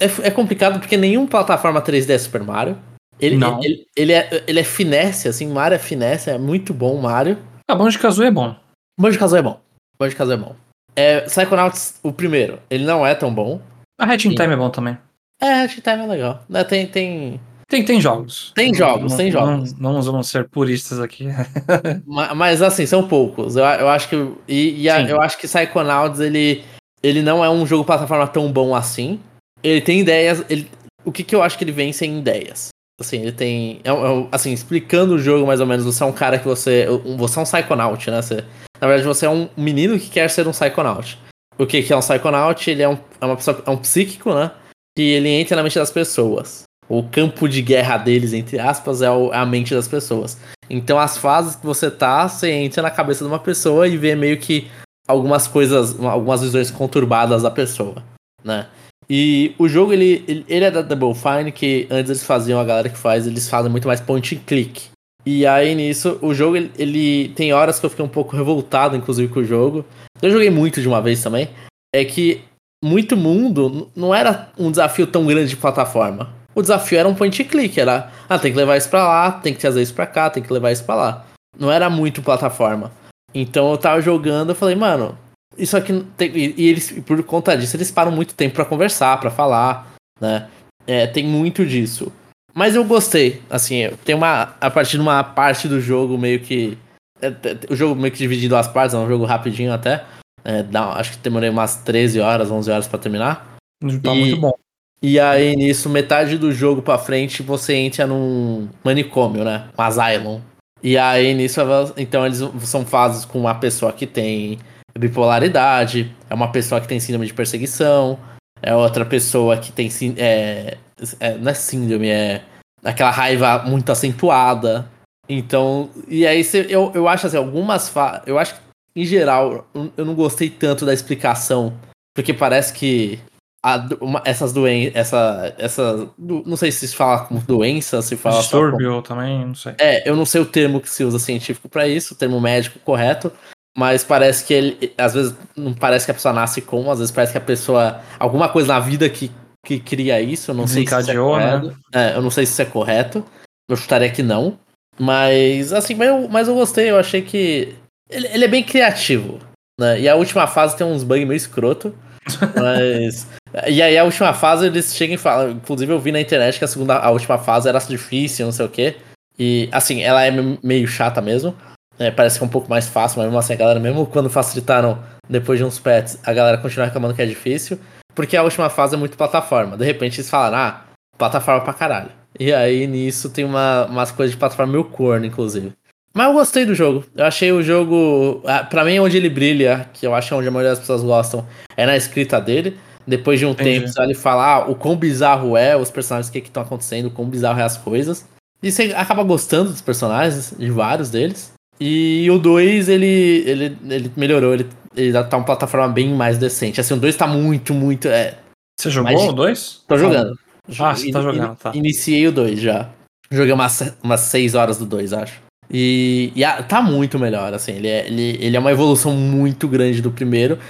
É, 0.00 0.28
é, 0.28 0.30
complicado 0.30 0.78
porque 0.80 0.96
nenhuma 0.96 1.26
plataforma 1.28 1.80
3D 1.82 2.10
é 2.10 2.18
Super 2.18 2.42
Mario. 2.42 2.76
Ele, 3.20 3.36
Não. 3.36 3.62
Ele, 3.62 3.86
ele, 3.96 4.12
é, 4.12 4.42
ele 4.46 4.60
é 4.60 4.64
finesse, 4.64 5.28
assim, 5.28 5.46
Mario 5.46 5.76
é 5.76 5.78
finesse, 5.78 6.30
é 6.30 6.38
muito 6.38 6.74
bom 6.74 6.96
Mario. 7.00 7.38
Ah, 7.68 7.74
Banjo 7.74 7.98
Kazooie 7.98 8.28
é 8.28 8.32
bom. 8.32 8.54
Banjo 8.98 9.18
Kazooie 9.18 9.40
é 9.40 9.42
bom. 9.42 9.60
Banjo 9.98 10.16
Kazooie 10.16 10.38
é 10.38 10.40
bom. 10.42 10.56
É, 10.96 11.20
Psychonauts, 11.22 11.98
o 12.02 12.12
primeiro, 12.12 12.58
ele 12.68 12.84
não 12.84 13.06
é 13.06 13.14
tão 13.14 13.32
bom. 13.32 13.60
A 14.00 14.12
in 14.14 14.18
Time 14.18 14.52
é 14.52 14.56
bom 14.56 14.68
também. 14.70 14.98
É, 15.40 15.62
Red 15.66 15.80
Time 15.80 16.02
é 16.02 16.06
legal. 16.06 16.42
Né, 16.48 16.64
tem, 16.64 16.86
tem, 16.86 17.40
Tem, 17.68 17.84
tem 17.84 18.00
jogos. 18.00 18.52
tem 18.54 18.74
jogos, 18.74 19.12
Não- 19.12 19.16
tem 19.16 19.30
jogos. 19.30 19.72
Não, 19.78 19.92
não 19.94 20.02
vamos 20.02 20.28
ser 20.28 20.48
puristas 20.48 20.98
aqui. 21.00 21.26
Ma- 22.06 22.34
Mas 22.34 22.60
assim, 22.62 22.86
são 22.86 23.06
poucos. 23.06 23.56
Eu, 23.56 23.64
eu 23.64 23.88
acho 23.88 24.08
que. 24.08 24.16
E, 24.48 24.82
e 24.82 24.90
a- 24.90 25.00
eu 25.02 25.20
acho 25.20 25.38
que 25.38 25.46
Psychonauts, 25.46 26.20
ele, 26.20 26.64
ele 27.02 27.22
não 27.22 27.44
é 27.44 27.48
um 27.50 27.64
jogo 27.66 27.84
plataforma 27.84 28.26
tão 28.26 28.50
bom 28.52 28.74
assim. 28.74 29.20
Ele 29.62 29.80
tem 29.80 30.00
ideias. 30.00 30.44
Ele, 30.48 30.70
o 31.04 31.12
que, 31.12 31.24
que 31.24 31.34
eu 31.34 31.42
acho 31.42 31.56
que 31.56 31.64
ele 31.64 31.72
vence 31.72 32.04
em 32.04 32.18
ideias? 32.18 32.68
Assim, 33.00 33.22
ele 33.22 33.32
tem. 33.32 33.80
é 33.84 33.90
é 33.90 34.28
assim, 34.30 34.52
explicando 34.52 35.14
o 35.14 35.18
jogo 35.18 35.46
mais 35.46 35.60
ou 35.60 35.66
menos, 35.66 35.84
você 35.84 36.02
é 36.02 36.06
um 36.06 36.12
cara 36.12 36.38
que 36.38 36.46
você. 36.46 36.86
Você 37.16 37.38
é 37.38 37.42
um 37.42 37.44
Psychonaut, 37.44 38.10
né? 38.10 38.22
Você, 38.22 38.44
na 38.80 38.86
verdade, 38.86 39.06
você 39.06 39.26
é 39.26 39.30
um 39.30 39.48
menino 39.56 39.98
que 39.98 40.08
quer 40.08 40.28
ser 40.28 40.46
um 40.46 40.52
Psychonaut. 40.52 41.18
O 41.58 41.66
que, 41.66 41.82
que 41.82 41.92
é 41.92 41.96
um 41.96 42.00
Psychonaut? 42.00 42.70
Ele 42.70 42.82
é, 42.82 42.88
um, 42.88 42.98
é 43.20 43.26
uma 43.26 43.36
pessoa, 43.36 43.62
é 43.66 43.70
um 43.70 43.76
psíquico, 43.76 44.34
né? 44.34 44.50
Que 44.96 45.02
ele 45.02 45.28
entra 45.28 45.56
na 45.56 45.62
mente 45.62 45.78
das 45.78 45.90
pessoas. 45.90 46.62
O 46.88 47.02
campo 47.02 47.48
de 47.48 47.62
guerra 47.62 47.96
deles, 47.96 48.32
entre 48.32 48.58
aspas, 48.58 49.02
é 49.02 49.06
é 49.06 49.36
a 49.36 49.46
mente 49.46 49.74
das 49.74 49.88
pessoas. 49.88 50.38
Então, 50.68 50.98
as 50.98 51.16
fases 51.16 51.56
que 51.56 51.64
você 51.64 51.90
tá, 51.90 52.28
você 52.28 52.50
entra 52.50 52.82
na 52.82 52.90
cabeça 52.90 53.24
de 53.24 53.30
uma 53.30 53.38
pessoa 53.38 53.88
e 53.88 53.96
vê 53.96 54.14
meio 54.14 54.38
que 54.38 54.70
algumas 55.06 55.46
coisas, 55.46 55.98
algumas 56.00 56.42
visões 56.42 56.70
conturbadas 56.70 57.42
da 57.42 57.50
pessoa, 57.50 58.02
né? 58.44 58.66
E 59.14 59.54
o 59.58 59.68
jogo, 59.68 59.92
ele, 59.92 60.24
ele, 60.48 60.64
é 60.64 60.70
da 60.70 60.80
Double 60.80 61.14
Fine, 61.14 61.52
que 61.52 61.86
antes 61.90 62.08
eles 62.08 62.24
faziam, 62.24 62.58
a 62.58 62.64
galera 62.64 62.88
que 62.88 62.96
faz, 62.96 63.26
eles 63.26 63.46
fazem 63.46 63.70
muito 63.70 63.86
mais 63.86 64.00
point 64.00 64.34
and 64.34 64.40
click. 64.46 64.84
E 65.26 65.46
aí, 65.46 65.74
nisso, 65.74 66.18
o 66.22 66.32
jogo, 66.32 66.56
ele, 66.56 66.72
ele 66.78 67.28
tem 67.36 67.52
horas 67.52 67.78
que 67.78 67.84
eu 67.84 67.90
fiquei 67.90 68.02
um 68.02 68.08
pouco 68.08 68.34
revoltado, 68.34 68.96
inclusive, 68.96 69.30
com 69.30 69.40
o 69.40 69.44
jogo. 69.44 69.84
Eu 70.22 70.30
joguei 70.30 70.48
muito 70.48 70.80
de 70.80 70.88
uma 70.88 71.02
vez 71.02 71.22
também. 71.22 71.50
É 71.94 72.06
que 72.06 72.40
muito 72.82 73.14
mundo 73.14 73.90
não 73.94 74.14
era 74.14 74.48
um 74.58 74.70
desafio 74.70 75.06
tão 75.06 75.26
grande 75.26 75.50
de 75.50 75.56
plataforma. 75.56 76.32
O 76.54 76.62
desafio 76.62 76.98
era 76.98 77.08
um 77.08 77.14
point 77.14 77.42
and 77.42 77.46
click, 77.46 77.78
era, 77.78 78.10
ah, 78.26 78.38
tem 78.38 78.50
que 78.50 78.56
levar 78.56 78.78
isso 78.78 78.88
pra 78.88 79.06
lá, 79.06 79.30
tem 79.30 79.52
que 79.52 79.60
trazer 79.60 79.82
isso 79.82 79.92
pra 79.92 80.06
cá, 80.06 80.30
tem 80.30 80.42
que 80.42 80.50
levar 80.50 80.72
isso 80.72 80.84
pra 80.84 80.94
lá. 80.94 81.26
Não 81.58 81.70
era 81.70 81.90
muito 81.90 82.22
plataforma. 82.22 82.90
Então 83.34 83.70
eu 83.70 83.76
tava 83.76 84.00
jogando, 84.00 84.52
eu 84.52 84.54
falei, 84.54 84.74
mano, 84.74 85.18
isso 85.56 85.76
aqui 85.76 86.04
tem. 86.16 86.30
E, 86.36 86.54
e 86.56 86.68
eles, 86.68 86.90
por 87.06 87.22
conta 87.24 87.56
disso, 87.56 87.76
eles 87.76 87.90
param 87.90 88.10
muito 88.12 88.34
tempo 88.34 88.54
pra 88.54 88.64
conversar, 88.64 89.18
pra 89.20 89.30
falar, 89.30 89.92
né? 90.20 90.48
É, 90.86 91.06
tem 91.06 91.24
muito 91.24 91.64
disso. 91.66 92.12
Mas 92.54 92.74
eu 92.74 92.84
gostei, 92.84 93.40
assim, 93.48 93.90
tem 94.04 94.14
uma. 94.14 94.54
A 94.60 94.70
partir 94.70 94.92
de 94.92 95.00
uma 95.02 95.22
parte 95.24 95.68
do 95.68 95.80
jogo 95.80 96.18
meio 96.18 96.40
que. 96.40 96.76
é, 97.20 97.28
é, 97.28 97.32
o 97.70 97.76
jogo 97.76 97.94
meio 98.00 98.12
que 98.12 98.18
dividido 98.18 98.46
em 98.46 98.48
duas 98.50 98.68
partes, 98.68 98.94
é 98.94 98.98
um 98.98 99.08
jogo 99.08 99.24
rapidinho 99.24 99.72
até. 99.72 100.04
É, 100.44 100.62
dá- 100.62 100.92
acho 100.94 101.12
que 101.12 101.18
demorei 101.18 101.48
umas 101.48 101.76
13 101.76 102.20
horas, 102.20 102.50
11 102.50 102.70
horas 102.70 102.88
pra 102.88 102.98
terminar. 102.98 103.56
Tá 104.02 104.12
E- 104.14 104.20
muito 104.20 104.40
bom. 104.40 104.52
E 105.00 105.18
aí, 105.18 105.56
nisso, 105.56 105.88
metade 105.88 106.38
do 106.38 106.52
jogo 106.52 106.80
pra 106.82 106.96
frente, 106.98 107.42
você 107.42 107.74
entra 107.74 108.06
num 108.06 108.68
manicômio, 108.84 109.44
né? 109.44 109.68
Um 109.76 109.82
asylum. 109.82 110.40
E 110.82 110.96
aí, 110.98 111.32
nisso, 111.34 111.60
então 111.96 112.24
eles 112.26 112.40
são 112.62 112.84
fases 112.84 113.24
com 113.24 113.38
uma 113.40 113.54
pessoa 113.54 113.92
que 113.92 114.06
tem 114.06 114.58
bipolaridade, 114.98 116.14
é 116.28 116.34
uma 116.34 116.50
pessoa 116.52 116.80
que 116.80 116.88
tem 116.88 117.00
síndrome 117.00 117.26
de 117.26 117.34
perseguição, 117.34 118.18
é 118.62 118.74
outra 118.74 119.04
pessoa 119.04 119.56
que 119.56 119.72
tem 119.72 119.88
é, 120.18 120.76
é, 121.20 121.36
não 121.38 121.50
é 121.50 121.54
síndrome, 121.54 122.08
é 122.08 122.42
aquela 122.84 123.10
raiva 123.10 123.58
muito 123.64 123.90
acentuada. 123.90 124.88
Então, 125.28 125.88
e 126.08 126.26
aí 126.26 126.42
você, 126.42 126.66
eu, 126.68 126.90
eu 126.94 127.08
acho 127.08 127.26
assim, 127.26 127.36
algumas 127.36 127.88
fa 127.88 128.22
eu 128.26 128.38
acho 128.38 128.54
que 128.54 128.60
em 128.96 129.04
geral 129.04 129.66
eu- 129.74 130.04
não 130.04 130.14
gostei 130.14 130.50
tanto 130.50 130.84
da 130.84 130.92
explicação, 130.92 131.72
porque 132.14 132.34
parece 132.34 132.72
que 132.72 133.18
a 133.64 133.76
uma- 134.00 134.20
essas 134.24 134.52
doenças, 134.52 134.94
essa, 134.96 135.54
essa, 135.56 136.10
não 136.18 136.56
sei 136.56 136.72
se 136.72 136.88
se 136.88 136.96
fala 136.96 137.20
como 137.24 137.40
doença, 137.40 138.02
se 138.02 138.16
fala 138.16 138.42
só 138.42 138.58
como- 138.58 138.70
Distúrbio 138.72 139.02
também, 139.02 139.46
não 139.46 139.54
sei. 139.54 139.74
é, 139.78 140.08
eu 140.08 140.16
não 140.16 140.26
sei 140.26 140.40
o 140.40 140.44
termo 140.46 140.80
que 140.80 140.90
se 140.90 141.04
usa 141.04 141.18
científico 141.20 141.68
pra 141.68 141.86
isso, 141.86 142.14
o 142.14 142.16
termo 142.16 142.40
médico 142.40 142.80
correto, 142.80 143.32
mas 143.76 144.04
parece 144.04 144.44
que 144.44 144.52
ele, 144.54 144.92
às 144.98 145.14
vezes 145.14 145.34
não 145.56 145.72
parece 145.72 146.04
que 146.04 146.10
a 146.10 146.14
pessoa 146.14 146.34
nasce 146.34 146.60
com, 146.60 146.90
às 146.90 146.98
vezes 146.98 147.12
parece 147.12 147.32
que 147.32 147.38
a 147.38 147.42
pessoa, 147.42 148.00
alguma 148.18 148.48
coisa 148.48 148.72
na 148.72 148.80
vida 148.80 149.08
que, 149.08 149.30
que 149.64 149.80
cria 149.80 150.20
isso, 150.20 150.50
eu 150.50 150.54
não 150.54 150.66
sei 150.66 150.86
se 150.86 150.94
isso 150.94 151.10
é 151.10 151.14
né? 151.14 151.20
correto. 151.20 151.76
É, 151.92 152.14
eu 152.14 152.22
não 152.22 152.30
sei 152.30 152.46
se 152.46 152.52
isso 152.52 152.62
é 152.62 152.66
correto, 152.66 153.24
eu 153.68 153.76
chutaria 153.76 154.10
que 154.10 154.22
não, 154.22 154.58
mas 154.98 155.72
assim, 155.72 155.94
mas 155.94 156.08
eu, 156.08 156.28
mas 156.28 156.48
eu 156.48 156.54
gostei, 156.54 156.90
eu 156.90 156.98
achei 156.98 157.22
que 157.22 157.74
ele, 158.10 158.28
ele 158.28 158.44
é 158.44 158.48
bem 158.48 158.62
criativo, 158.62 159.38
né, 159.80 160.00
e 160.00 160.08
a 160.08 160.14
última 160.16 160.46
fase 160.46 160.76
tem 160.76 160.86
uns 160.86 161.02
bugs 161.02 161.26
meio 161.26 161.36
escroto, 161.36 161.94
mas... 162.56 163.26
E 163.66 163.82
aí 163.82 163.98
a 163.98 164.04
última 164.04 164.32
fase 164.32 164.66
eles 164.66 164.94
chegam 164.94 165.14
e 165.14 165.18
falam. 165.18 165.50
Inclusive 165.50 165.92
eu 165.92 166.00
vi 166.00 166.10
na 166.10 166.18
internet 166.18 166.58
que 166.58 166.64
a 166.64 166.68
segunda, 166.68 166.96
a 166.96 167.10
última 167.10 167.36
fase 167.36 167.68
era 167.68 167.78
difícil, 167.80 168.46
não 168.46 168.52
sei 168.52 168.64
o 168.64 168.68
quê. 168.68 168.96
E 169.38 169.68
assim, 169.70 170.00
ela 170.00 170.24
é 170.24 170.30
me- 170.30 170.58
meio 170.62 170.88
chata 170.88 171.20
mesmo. 171.20 171.54
É, 171.98 172.10
parece 172.10 172.38
que 172.38 172.44
é 172.44 172.46
um 172.46 172.50
pouco 172.50 172.68
mais 172.68 172.88
fácil, 172.88 173.18
mas 173.18 173.26
mesmo 173.26 173.38
assim 173.38 173.52
a 173.52 173.56
galera, 173.56 173.78
mesmo 173.78 174.06
quando 174.06 174.28
facilitaram 174.30 174.98
depois 175.28 175.58
de 175.58 175.64
uns 175.64 175.78
pets, 175.78 176.18
a 176.24 176.32
galera 176.32 176.58
continua 176.58 176.86
reclamando 176.86 177.14
que 177.14 177.22
é 177.22 177.26
difícil. 177.26 177.78
Porque 178.14 178.36
a 178.36 178.42
última 178.42 178.68
fase 178.68 178.94
é 178.94 178.98
muito 178.98 179.16
plataforma. 179.16 179.76
De 179.76 179.84
repente 179.84 180.16
eles 180.20 180.28
falaram, 180.30 180.56
ah, 180.58 180.84
plataforma 181.16 181.60
pra 181.62 181.72
caralho. 181.72 182.10
E 182.38 182.52
aí 182.52 182.86
nisso 182.86 183.30
tem 183.30 183.44
uma, 183.44 183.86
umas 183.86 184.10
coisas 184.10 184.32
de 184.32 184.38
plataforma 184.38 184.72
meio 184.72 184.84
corno, 184.84 185.24
inclusive. 185.24 185.72
Mas 186.14 186.26
eu 186.26 186.32
gostei 186.34 186.66
do 186.66 186.74
jogo. 186.74 187.04
Eu 187.16 187.24
achei 187.24 187.52
o 187.52 187.62
jogo. 187.62 188.42
ah, 188.46 188.64
Pra 188.64 188.84
mim, 188.84 188.98
onde 188.98 189.16
ele 189.16 189.30
brilha, 189.30 189.88
que 189.94 190.06
eu 190.06 190.14
acho 190.14 190.34
é 190.34 190.36
onde 190.36 190.48
a 190.48 190.50
maioria 190.50 190.70
das 190.70 190.80
pessoas 190.80 191.02
gostam, 191.02 191.46
é 191.76 191.86
na 191.86 191.96
escrita 191.96 192.40
dele. 192.40 192.78
Depois 193.06 193.38
de 193.40 193.46
um 193.46 193.50
Entendi. 193.50 193.80
tempo, 193.80 193.88
você 193.88 194.00
olha 194.00 194.12
e 194.12 194.14
fala 194.14 194.44
ah, 194.44 194.70
o 194.70 194.74
quão 194.74 194.94
bizarro 194.94 195.56
é, 195.56 195.76
os 195.76 195.90
personagens, 195.90 196.28
o 196.28 196.32
que 196.32 196.38
estão 196.38 196.62
acontecendo, 196.62 197.06
o 197.06 197.10
quão 197.10 197.28
bizarro 197.28 197.58
é 197.60 197.64
as 197.64 197.76
coisas. 197.76 198.26
E 198.62 198.70
você 198.70 198.92
acaba 198.94 199.22
gostando 199.24 199.70
dos 199.70 199.80
personagens, 199.80 200.54
de 200.56 200.70
vários 200.70 201.10
deles. 201.10 201.51
E 201.84 202.30
o 202.30 202.38
2, 202.38 202.88
ele, 202.88 203.42
ele, 203.44 203.76
ele 203.90 204.12
melhorou, 204.16 204.54
ele, 204.54 204.68
ele 204.96 205.12
tá 205.24 205.36
uma 205.36 205.44
plataforma 205.44 205.88
bem 205.88 206.14
mais 206.14 206.38
decente. 206.38 206.80
Assim, 206.80 206.94
o 206.94 206.96
2 206.96 207.16
tá 207.16 207.26
muito, 207.26 207.74
muito. 207.74 208.06
É, 208.06 208.38
Você 208.78 208.88
jogou 208.88 209.12
Mas- 209.12 209.28
o 209.28 209.32
2? 209.32 209.82
tô 209.88 209.98
jogando. 209.98 210.38
Ah, 210.78 210.94
você 210.94 211.10
tá 211.10 211.20
jogando, 211.20 211.56
tá. 211.56 211.72
Iniciei 211.74 212.28
o 212.28 212.32
2 212.32 212.60
já. 212.60 212.88
Joguei 213.32 213.52
umas, 213.52 213.96
umas 214.00 214.20
6 214.20 214.54
horas 214.54 214.78
do 214.78 214.86
2, 214.86 215.12
acho. 215.12 215.40
E, 215.68 216.30
e 216.36 216.44
ah, 216.44 216.62
tá 216.62 216.80
muito 216.80 217.18
melhor, 217.18 217.52
assim. 217.52 217.72
Ele 217.72 217.88
é, 217.88 218.06
ele, 218.06 218.38
ele 218.40 218.56
é 218.56 218.60
uma 218.60 218.70
evolução 218.70 219.12
muito 219.16 219.66
grande 219.66 220.00
do 220.00 220.12
primeiro. 220.12 220.60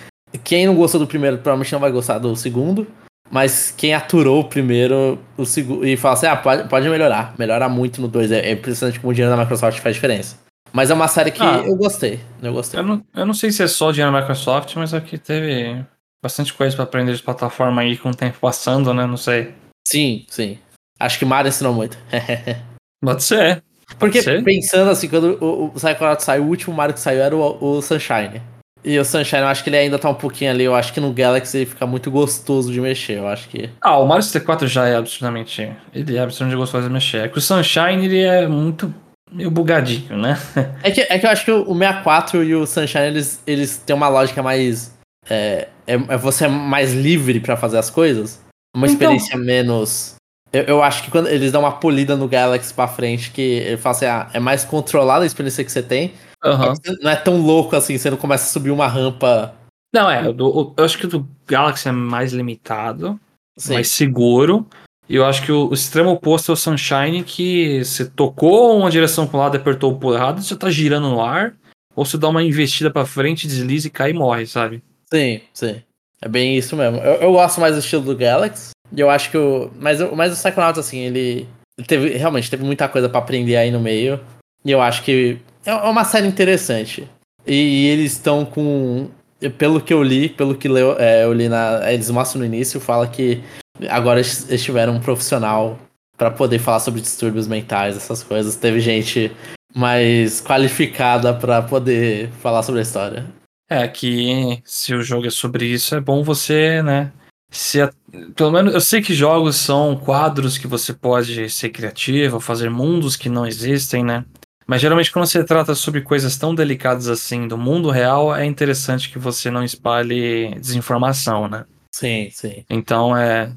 Quem 0.43 0.67
não 0.67 0.75
gostou 0.75 0.99
do 0.99 1.07
primeiro 1.07 1.37
provavelmente 1.37 1.73
não 1.73 1.81
vai 1.81 1.93
gostar 1.93 2.19
do 2.19 2.35
segundo. 2.35 2.87
Mas 3.31 3.71
quem 3.77 3.93
aturou 3.95 4.41
o 4.41 4.45
primeiro 4.45 5.19
o 5.37 5.45
segundo, 5.45 5.87
e 5.87 5.95
fala 5.97 6.15
assim: 6.15 6.27
ah, 6.27 6.37
pode, 6.37 6.69
pode 6.69 6.89
melhorar. 6.89 7.35
Melhora 7.39 7.69
muito 7.69 8.01
no 8.01 8.09
2. 8.09 8.33
É, 8.33 8.49
é 8.49 8.53
impressionante 8.53 8.99
como 8.99 9.11
o 9.11 9.15
dinheiro 9.15 9.35
da 9.35 9.43
Microsoft 9.43 9.79
faz 9.81 9.95
diferença. 9.95 10.37
Mas 10.73 10.91
é 10.91 10.95
uma 10.95 11.09
série 11.09 11.31
que 11.31 11.43
Ah. 11.43 11.63
eu 11.67 11.77
gostei. 11.77 12.21
Eu 12.43 12.53
gostei. 12.53 12.81
Eu 12.81 12.85
não, 12.85 13.05
eu 13.15 13.27
não 13.27 13.35
sei 13.35 13.51
se 13.53 13.63
é 13.63 13.67
só 13.69 13.91
dinheiro 13.91 14.13
da 14.13 14.21
Microsoft, 14.21 14.75
mas 14.77 14.95
aqui 14.95 15.19
teve 15.19 15.85
bastante 16.23 16.53
coisa 16.55 16.75
pra 16.75 16.85
aprender 16.85 17.15
de 17.15 17.23
plataforma 17.23 17.83
aí 17.83 17.97
com 17.99 18.11
o 18.11 18.15
tempo 18.15 18.39
passando, 18.41 18.93
né? 18.95 19.07
Não 19.07 19.17
sei. 19.17 19.55
Sim, 19.87 20.25
sim. 20.29 20.59
Acho 20.99 21.19
que 21.19 21.25
Mario 21.25 21.49
ensinou 21.51 21.75
muito. 21.75 21.99
Pode 23.05 23.23
ser. 23.23 23.63
Pode 23.87 23.97
Porque 23.99 24.23
ser. 24.23 24.43
pensando 24.45 24.91
assim, 24.91 25.09
quando 25.09 25.37
o, 25.45 25.65
o 25.67 25.71
Psychonauts 25.73 26.25
saiu, 26.25 26.45
o 26.45 26.49
último 26.49 26.75
Mario 26.75 26.95
que 26.95 27.01
saiu 27.01 27.21
era 27.21 27.37
o, 27.37 27.59
o 27.79 27.83
Sunshine. 27.83 28.41
E 28.85 28.99
o 28.99 29.05
Sunshine, 29.05 29.43
eu 29.43 29.49
acho 29.49 29.63
que 29.63 29.71
ele 29.71 29.77
ainda 29.77 29.99
tá 29.99 30.09
um 30.09 30.15
pouquinho 30.15 30.51
ali. 30.51 30.65
Eu 30.65 30.75
acho 30.75 30.93
que 30.93 31.01
no 31.01 31.13
Galaxy 31.13 31.59
ele 31.59 31.67
fica 31.67 31.87
muito 31.87 32.11
gostoso 32.11 32.73
de 32.73 32.81
mexer. 32.81 33.19
Eu 33.19 33.29
acho 33.29 33.49
que. 33.49 33.69
Ah, 33.81 33.99
o 33.99 34.07
Mario 34.07 34.23
64 34.25 34.67
já 34.67 34.89
é 34.89 34.97
absurdamente. 34.97 35.71
Ele 35.93 36.17
é 36.17 36.21
absurdamente 36.21 36.57
gostoso 36.59 36.87
de 36.89 36.93
mexer. 36.93 37.19
É 37.19 37.29
que 37.29 37.39
o 37.39 37.41
Sunshine 37.41 38.05
ele 38.07 38.21
é 38.23 38.47
muito 38.49 38.93
meio 39.33 39.51
bugadinho, 39.51 40.17
né? 40.19 40.39
É 40.83 40.91
que, 40.91 41.01
é 41.01 41.19
que 41.19 41.27
eu 41.27 41.31
acho 41.31 41.45
que 41.45 41.51
o 41.51 41.75
64 41.75 42.45
e 42.45 42.55
o 42.55 42.67
Sunshine 42.67 43.05
eles, 43.07 43.43
eles 43.47 43.79
têm 43.79 43.95
uma 43.97 44.09
lógica 44.09 44.43
mais. 44.43 44.97
É, 45.29 45.69
é, 45.87 45.95
é 45.95 46.17
você 46.17 46.45
é 46.45 46.49
mais 46.49 46.93
livre 46.93 47.41
para 47.41 47.57
fazer 47.57 47.79
as 47.79 47.91
coisas. 47.91 48.41
Uma 48.77 48.87
Então- 48.87 49.13
experiência 49.15 49.37
menos. 49.39 50.15
Eu, 50.53 50.65
eu 50.65 50.83
acho 50.83 51.03
que 51.03 51.11
quando 51.11 51.29
eles 51.29 51.51
dão 51.51 51.63
uma 51.63 51.73
polida 51.73 52.15
no 52.15 52.29
Galaxy 52.29 52.75
pra 52.75 52.87
frente, 52.87 53.31
que 53.31 53.41
ele 53.41 53.77
fala 53.79 53.97
assim, 53.97 54.05
ah, 54.05 54.29
é 54.35 54.39
mais 54.41 54.65
controlada 54.65 55.25
a 55.25 55.27
experiência 55.27 55.65
que 55.65 55.73
você 55.73 55.83
tem. 55.83 56.13
Aham. 56.45 56.75
Não 57.01 57.11
é 57.11 57.17
tão 57.17 57.39
louco 57.41 57.75
assim, 57.75 57.97
você 57.97 58.11
não 58.11 58.19
começa 58.19 58.45
a 58.45 58.53
subir 58.53 58.71
uma 58.71 58.87
rampa. 58.87 59.55
Não, 59.95 60.11
é. 60.11 60.29
o- 60.29 60.75
eu 60.77 60.85
acho 60.85 60.99
que 60.99 61.07
o 61.07 61.09
do 61.09 61.29
Galaxy 61.47 61.89
é 61.89 61.93
mais 61.93 62.33
limitado, 62.33 63.19
Assim. 63.57 63.75
mais 63.75 63.89
seguro. 63.89 64.67
E 65.09 65.17
eu 65.17 65.25
acho 65.25 65.43
que 65.45 65.53
o, 65.53 65.69
o 65.69 65.75
extremo 65.75 66.11
oposto 66.11 66.53
é 66.53 66.55
o 66.55 66.57
Sunshine, 66.57 67.23
que 67.25 67.85
você 67.85 68.05
tocou 68.05 68.79
uma 68.79 68.91
direção 68.91 69.27
para 69.27 69.37
um 69.39 69.43
lado 69.43 69.57
apertou 69.57 69.93
o 69.93 69.99
pulo 69.99 70.15
errado, 70.15 70.43
você 70.43 70.57
tá 70.57 70.71
girando 70.71 71.11
no 71.11 71.21
ar. 71.21 71.55
Ou 71.95 72.05
você 72.05 72.17
dá 72.17 72.29
uma 72.29 72.43
investida 72.43 72.91
pra 72.91 73.05
frente, 73.05 73.47
desliza 73.47 73.89
e 73.89 73.91
cai 73.91 74.11
e 74.11 74.15
morre, 74.15 74.47
sabe? 74.47 74.83
Sim, 75.13 75.41
sim. 75.53 75.83
É 76.23 76.29
bem 76.29 76.57
isso 76.57 76.75
mesmo. 76.77 76.99
Eu, 76.99 77.15
eu 77.15 77.33
gosto 77.33 77.61
mais 77.61 77.75
do 77.75 77.81
estilo 77.81 78.03
do 78.03 78.17
Galaxy. 78.17 78.71
Eu 78.97 79.11
acho 79.11 79.31
que 79.31 79.37
o. 79.37 79.71
Mas, 79.79 80.01
mas 80.13 80.33
o 80.33 80.37
Psychonauts, 80.37 80.79
assim, 80.79 81.01
ele. 81.01 81.49
teve, 81.87 82.11
realmente 82.17 82.51
teve 82.51 82.65
muita 82.65 82.89
coisa 82.89 83.09
pra 83.09 83.19
aprender 83.19 83.57
aí 83.57 83.71
no 83.71 83.81
meio. 83.81 84.21
E 84.65 84.71
eu 84.71 84.81
acho 84.81 85.03
que 85.03 85.39
é 85.67 85.75
uma 85.75 86.05
série 86.05 86.27
interessante. 86.27 87.09
E, 87.47 87.55
e 87.55 87.87
eles 87.89 88.13
estão 88.13 88.45
com. 88.45 89.11
Pelo 89.59 89.81
que 89.81 89.93
eu 89.93 90.03
li, 90.03 90.29
pelo 90.29 90.55
que 90.55 90.69
leu, 90.69 90.97
é, 90.99 91.25
eu 91.25 91.33
li 91.33 91.49
na. 91.49 91.93
Eles 91.93 92.09
mostram 92.09 92.41
no 92.41 92.47
início, 92.47 92.81
fala 92.81 93.07
que 93.09 93.43
agora 93.89 94.21
eles 94.21 94.63
tiveram 94.63 94.95
um 94.97 95.01
profissional 95.01 95.79
pra 96.17 96.31
poder 96.31 96.59
falar 96.59 96.81
sobre 96.81 97.01
distúrbios 97.01 97.47
mentais, 97.49 97.97
essas 97.97 98.23
coisas. 98.23 98.57
Teve 98.57 98.81
gente 98.81 99.33
mais 99.75 100.41
qualificada 100.41 101.33
pra 101.35 101.63
poder 101.63 102.31
falar 102.41 102.63
sobre 102.63 102.81
a 102.81 102.83
história. 102.83 103.27
É 103.69 103.89
que 103.89 104.61
se 104.65 104.95
o 104.95 105.03
jogo 105.03 105.27
é 105.27 105.31
sobre 105.31 105.65
isso, 105.65 105.95
é 105.95 106.01
bom 106.01 106.23
você, 106.23 106.83
né? 106.83 107.11
Se 107.51 107.81
a- 107.81 107.91
pelo 108.37 108.51
menos 108.51 108.75
eu 108.75 108.81
sei 108.81 109.01
que 109.03 109.15
jogos 109.15 109.57
são 109.57 109.97
quadros 109.97 110.59
que 110.59 110.67
você 110.67 110.93
pode 110.93 111.49
ser 111.51 111.71
criativo, 111.71 112.39
fazer 112.41 112.71
mundos 112.71 113.17
que 113.17 113.29
não 113.29 113.47
existem, 113.47 114.05
né? 114.05 114.25
Mas 114.67 114.81
geralmente 114.81 115.11
quando 115.11 115.27
você 115.27 115.43
trata 115.43 115.75
sobre 115.75 116.03
coisas 116.03 116.37
tão 116.37 116.55
delicadas 116.55 117.09
assim 117.09 117.49
do 117.49 117.59
mundo 117.59 117.91
real, 117.91 118.35
é 118.35 118.45
interessante 118.45 119.11
que 119.11 119.19
você 119.19 119.51
não 119.51 119.65
espalhe 119.65 120.55
desinformação, 120.59 121.49
né? 121.49 121.65
Sim, 121.95 122.29
sim. 122.31 122.65
Então 122.71 123.15
é 123.17 123.53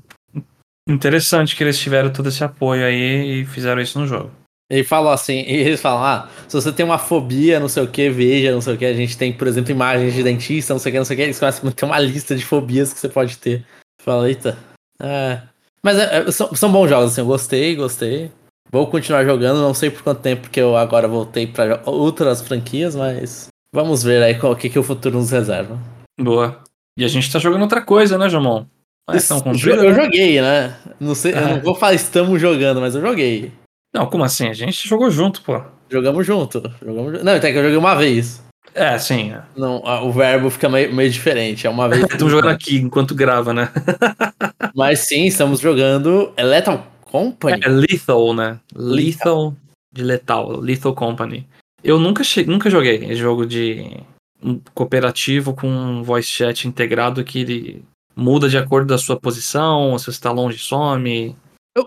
interessante 0.87 1.55
que 1.55 1.63
eles 1.63 1.79
tiveram 1.79 2.11
todo 2.11 2.29
esse 2.29 2.43
apoio 2.43 2.85
aí 2.85 3.41
e 3.41 3.45
fizeram 3.45 3.81
isso 3.81 3.99
no 3.99 4.07
jogo. 4.07 4.31
Ele 4.69 4.83
falou 4.83 5.11
assim, 5.11 5.41
e 5.47 5.55
eles 5.57 5.81
falam, 5.81 6.03
ah, 6.03 6.29
se 6.47 6.55
você 6.55 6.71
tem 6.71 6.85
uma 6.85 6.97
fobia, 6.97 7.59
não 7.59 7.69
sei 7.69 7.83
o 7.83 7.87
que, 7.87 8.09
veja, 8.09 8.51
não 8.51 8.61
sei 8.61 8.75
o 8.75 8.77
que, 8.77 8.85
a 8.85 8.93
gente 8.93 9.17
tem, 9.17 9.31
por 9.33 9.47
exemplo, 9.47 9.71
imagens 9.71 10.13
de 10.13 10.23
dentista, 10.23 10.73
não 10.73 10.79
sei 10.79 10.91
o 10.91 10.93
que, 10.93 10.97
não 10.99 11.05
sei 11.05 11.15
o 11.15 11.17
que, 11.17 11.23
eles 11.23 11.39
começam 11.39 11.69
a 11.69 11.71
ter 11.71 11.85
uma 11.85 11.99
lista 11.99 12.35
de 12.35 12.45
fobias 12.45 12.93
que 12.93 12.99
você 12.99 13.09
pode 13.09 13.37
ter. 13.37 13.65
Fala, 14.01 14.27
eita. 14.27 14.57
É. 14.99 15.41
Mas 15.83 15.97
é, 15.99 16.17
é, 16.17 16.31
são, 16.31 16.53
são 16.55 16.71
bons 16.71 16.89
jogos, 16.89 17.11
assim, 17.11 17.21
eu 17.21 17.27
gostei, 17.27 17.75
gostei. 17.75 18.31
Vou 18.71 18.87
continuar 18.87 19.23
jogando, 19.23 19.61
não 19.61 19.73
sei 19.73 19.89
por 19.89 20.01
quanto 20.01 20.21
tempo, 20.21 20.43
porque 20.43 20.59
eu 20.59 20.75
agora 20.75 21.07
voltei 21.07 21.47
pra 21.47 21.81
outras 21.85 22.41
franquias, 22.41 22.95
mas 22.95 23.47
vamos 23.71 24.03
ver 24.03 24.21
aí 24.23 24.37
o 24.39 24.55
que, 24.55 24.69
que 24.69 24.79
o 24.79 24.83
futuro 24.83 25.17
nos 25.17 25.29
reserva. 25.29 25.79
Boa. 26.19 26.59
E 26.97 27.05
a 27.05 27.07
gente 27.07 27.31
tá 27.31 27.39
jogando 27.39 27.61
outra 27.61 27.81
coisa, 27.81 28.17
né, 28.17 28.29
Jamon? 28.29 28.65
Ah, 29.07 29.17
então, 29.17 29.41
eu, 29.45 29.75
eu 29.83 29.91
né? 29.91 30.03
joguei, 30.03 30.41
né? 30.41 30.75
Não 30.99 31.13
sei, 31.13 31.33
eu 31.33 31.37
É. 31.37 31.53
não 31.53 31.61
vou 31.61 31.75
falar 31.75 31.93
estamos 31.93 32.41
jogando, 32.41 32.81
mas 32.81 32.95
eu 32.95 33.01
joguei. 33.01 33.51
Não, 33.93 34.07
como 34.07 34.23
assim? 34.23 34.47
A 34.47 34.53
gente 34.53 34.87
jogou 34.87 35.11
junto, 35.11 35.41
pô. 35.41 35.61
Jogamos 35.89 36.25
junto. 36.25 36.61
Jogamos 36.83 37.23
Não, 37.23 37.35
até 37.35 37.51
que 37.51 37.57
eu 37.57 37.63
joguei 37.63 37.77
uma 37.77 37.95
vez. 37.95 38.43
É, 38.73 38.97
sim. 38.97 39.33
Não, 39.55 39.81
o 40.03 40.11
verbo 40.11 40.49
fica 40.49 40.67
meio, 40.67 40.93
meio 40.93 41.09
diferente. 41.09 41.65
É 41.65 41.69
uma 41.69 41.87
vez. 41.87 42.01
Estamos 42.11 42.31
jogando 42.31 42.51
aqui 42.51 42.77
enquanto 42.77 43.15
grava, 43.15 43.53
né? 43.53 43.69
Mas 44.75 44.99
sim, 45.07 45.25
estamos 45.25 45.61
jogando 45.61 46.33
Lethal 46.37 46.85
Company. 47.05 47.61
É 47.63 47.69
Lethal, 47.69 48.33
né? 48.33 48.59
Lethal 48.75 49.55
de 49.93 50.03
letal, 50.03 50.59
Lethal 50.59 50.93
Company. 50.93 51.47
Eu 51.81 51.97
nunca, 51.97 52.23
nunca 52.45 52.69
joguei 52.69 52.95
esse 52.97 53.15
jogo 53.15 53.45
de 53.45 53.97
um 54.43 54.59
cooperativo 54.73 55.53
com 55.53 55.67
um 55.67 56.03
voice 56.03 56.27
chat 56.27 56.67
integrado 56.67 57.23
que 57.23 57.39
ele 57.39 57.85
muda 58.15 58.47
de 58.49 58.57
acordo 58.57 58.87
da 58.87 58.97
sua 58.97 59.19
posição, 59.19 59.97
se 59.97 60.05
você 60.05 60.19
tá 60.19 60.31
longe, 60.31 60.57
some. 60.57 61.35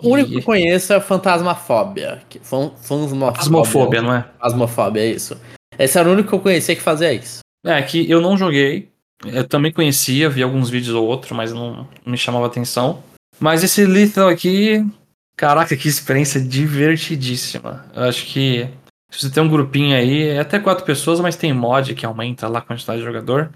O 0.03 0.11
único 0.11 0.29
que 0.29 0.35
E- 0.37 0.39
eu 0.41 0.43
conheço 0.45 0.93
é 0.93 1.01
Fantasmafobia. 1.01 2.21
Que, 2.29 2.39
fan, 2.39 2.71
fansmofobia. 2.83 3.41
Asmofobia, 3.41 4.03
não 4.03 4.13
é? 4.15 4.25
Fasmofobia, 4.41 5.03
é 5.03 5.07
isso. 5.07 5.37
Esse 5.79 5.99
era 5.99 6.09
o 6.09 6.13
único 6.13 6.29
que 6.29 6.35
eu 6.35 6.41
conhecia 6.41 6.77
que 6.77 6.83
fazia 6.83 7.13
isso. 7.13 7.39
É, 7.65 7.81
que 7.83 8.09
eu 8.11 8.21
não 8.21 8.37
joguei. 8.37 8.91
Eu 9.25 9.47
também 9.49 9.73
conhecia, 9.73 10.29
vi 10.29 10.43
alguns 10.43 10.69
vídeos 10.71 10.95
ou 10.95 11.07
outro, 11.07 11.35
mas 11.35 11.53
não 11.53 11.89
me 12.05 12.17
chamava 12.19 12.47
atenção. 12.47 13.03
Mas 13.41 13.65
esse 13.65 13.85
Lethal 13.87 14.29
aqui, 14.29 14.85
caraca, 15.37 15.77
que 15.77 15.89
experiência 15.89 16.41
divertidíssima. 16.41 17.85
Eu 17.95 18.05
acho 18.05 18.27
que 18.27 18.69
se 19.11 19.21
você 19.23 19.31
tem 19.31 19.43
um 19.43 19.49
grupinho 19.49 19.97
aí, 19.97 20.29
é 20.29 20.41
até 20.41 20.59
quatro 20.59 20.85
pessoas, 20.85 21.19
mas 21.21 21.37
tem 21.37 21.53
mod 21.53 21.95
que 21.95 22.05
aumenta 22.05 22.47
lá 22.49 22.59
a 22.59 22.63
quantidade 22.63 22.99
de 23.01 23.05
jogador. 23.07 23.51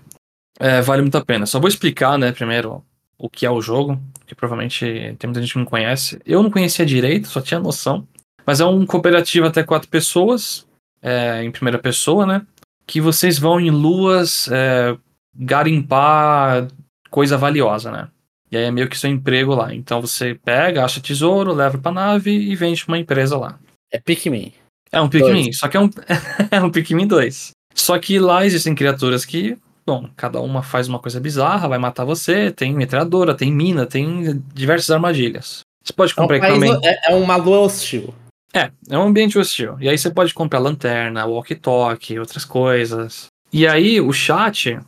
É, 0.62 0.80
vale 0.80 1.02
muito 1.02 1.18
a 1.18 1.24
pena. 1.24 1.44
Só 1.44 1.58
vou 1.58 1.68
explicar, 1.68 2.16
né, 2.16 2.30
primeiro 2.30 2.84
o 3.18 3.28
que 3.28 3.44
é 3.44 3.50
o 3.50 3.60
jogo, 3.60 4.00
que 4.26 4.34
provavelmente 4.34 4.84
tem 5.18 5.28
muita 5.28 5.40
gente 5.40 5.52
que 5.52 5.58
não 5.58 5.66
conhece. 5.66 6.20
Eu 6.24 6.40
não 6.40 6.52
conhecia 6.52 6.86
direito, 6.86 7.26
só 7.26 7.40
tinha 7.40 7.58
noção. 7.58 8.06
Mas 8.46 8.60
é 8.60 8.64
um 8.64 8.86
cooperativo 8.86 9.44
até 9.44 9.64
quatro 9.64 9.88
pessoas, 9.88 10.64
é, 11.02 11.42
em 11.42 11.50
primeira 11.50 11.80
pessoa, 11.80 12.24
né? 12.24 12.46
Que 12.86 13.00
vocês 13.00 13.40
vão 13.40 13.60
em 13.60 13.70
luas 13.70 14.48
é, 14.52 14.96
garimpar 15.34 16.68
coisa 17.10 17.36
valiosa, 17.36 17.90
né? 17.90 18.08
E 18.48 18.56
aí 18.56 18.64
é 18.64 18.70
meio 18.70 18.88
que 18.88 18.98
seu 18.98 19.10
emprego 19.10 19.56
lá. 19.56 19.74
Então 19.74 20.00
você 20.00 20.34
pega, 20.44 20.84
acha 20.84 21.00
tesouro, 21.00 21.52
leva 21.52 21.76
pra 21.76 21.90
nave 21.90 22.30
e 22.30 22.54
vende 22.54 22.84
pra 22.84 22.92
uma 22.92 23.00
empresa 23.00 23.36
lá. 23.36 23.58
É 23.90 23.98
Pikmin. 23.98 24.52
É 24.92 25.00
um 25.00 25.08
Pikmin, 25.08 25.52
só 25.52 25.66
que 25.66 25.76
é 25.76 25.80
um, 25.80 25.90
é 26.50 26.62
um 26.62 26.70
Pikmin 26.70 27.06
2. 27.08 27.50
Só 27.74 27.98
que 27.98 28.18
lá 28.20 28.44
existem 28.46 28.74
criaturas 28.74 29.24
que, 29.24 29.56
bom, 29.86 30.08
cada 30.16 30.40
uma 30.40 30.62
faz 30.62 30.88
uma 30.88 30.98
coisa 30.98 31.18
bizarra, 31.20 31.68
vai 31.68 31.78
matar 31.78 32.04
você, 32.04 32.50
tem 32.50 32.72
metralhadora, 32.74 33.34
tem 33.34 33.52
mina, 33.52 33.86
tem 33.86 34.42
diversas 34.54 34.90
armadilhas. 34.90 35.60
Você 35.84 35.92
pode 35.92 36.12
É, 36.12 36.14
um 36.14 36.16
comprar 36.16 36.36
equipamento. 36.38 36.80
é, 36.86 37.12
é 37.12 37.14
uma 37.14 37.36
lua 37.36 37.60
hostil. 37.60 38.14
É, 38.54 38.70
é 38.88 38.98
um 38.98 39.02
ambiente 39.02 39.38
hostil. 39.38 39.76
E 39.80 39.88
aí 39.88 39.96
você 39.98 40.10
pode 40.10 40.32
comprar 40.34 40.58
lanterna, 40.58 41.24
walkie-talkie, 41.26 42.18
outras 42.18 42.44
coisas. 42.44 43.26
E 43.52 43.66
aí 43.66 44.00
o 44.00 44.12
chat 44.12 44.78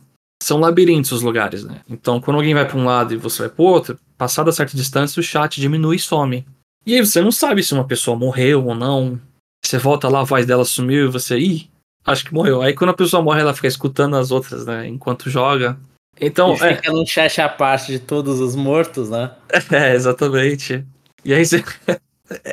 são 0.41 0.59
labirintos 0.59 1.11
os 1.11 1.21
lugares, 1.21 1.63
né? 1.63 1.81
Então 1.89 2.21
quando 2.21 2.37
alguém 2.37 2.53
vai 2.53 2.65
pra 2.67 2.77
um 2.77 2.85
lado 2.85 3.13
e 3.13 3.17
você 3.17 3.43
vai 3.43 3.49
pro 3.49 3.63
outro, 3.65 3.99
passada 4.17 4.51
certa 4.51 4.77
distância 4.77 5.19
o 5.19 5.23
chat 5.23 5.59
diminui 5.59 5.95
e 5.95 5.99
some. 5.99 6.45
E 6.85 6.93
aí 6.93 7.03
você 7.05 7.21
não 7.21 7.31
sabe 7.31 7.63
se 7.63 7.73
uma 7.73 7.85
pessoa 7.85 8.15
morreu 8.15 8.65
ou 8.65 8.75
não. 8.75 9.19
Você 9.65 9.79
volta 9.79 10.07
lá, 10.07 10.21
a 10.21 10.23
voz 10.25 10.45
dela 10.45 10.63
sumiu 10.63 11.05
e 11.05 11.11
você, 11.11 11.39
ih, 11.39 11.67
acho 12.05 12.25
que 12.25 12.33
morreu. 12.33 12.61
Aí 12.61 12.73
quando 12.73 12.91
a 12.91 12.95
pessoa 12.95 13.21
morre, 13.23 13.41
ela 13.41 13.53
fica 13.53 13.67
escutando 13.67 14.15
as 14.15 14.31
outras, 14.31 14.65
né? 14.65 14.87
Enquanto 14.87 15.29
joga. 15.29 15.77
Então, 16.19 16.53
e 16.55 16.63
é, 16.63 16.75
fica 16.75 16.91
num 16.91 17.05
chat 17.05 17.41
à 17.41 17.49
parte 17.49 17.91
de 17.91 17.99
todos 17.99 18.39
os 18.39 18.55
mortos, 18.55 19.09
né? 19.09 19.31
é, 19.71 19.93
exatamente. 19.93 20.85
E 21.23 21.33
aí 21.33 21.45
você... 21.45 21.63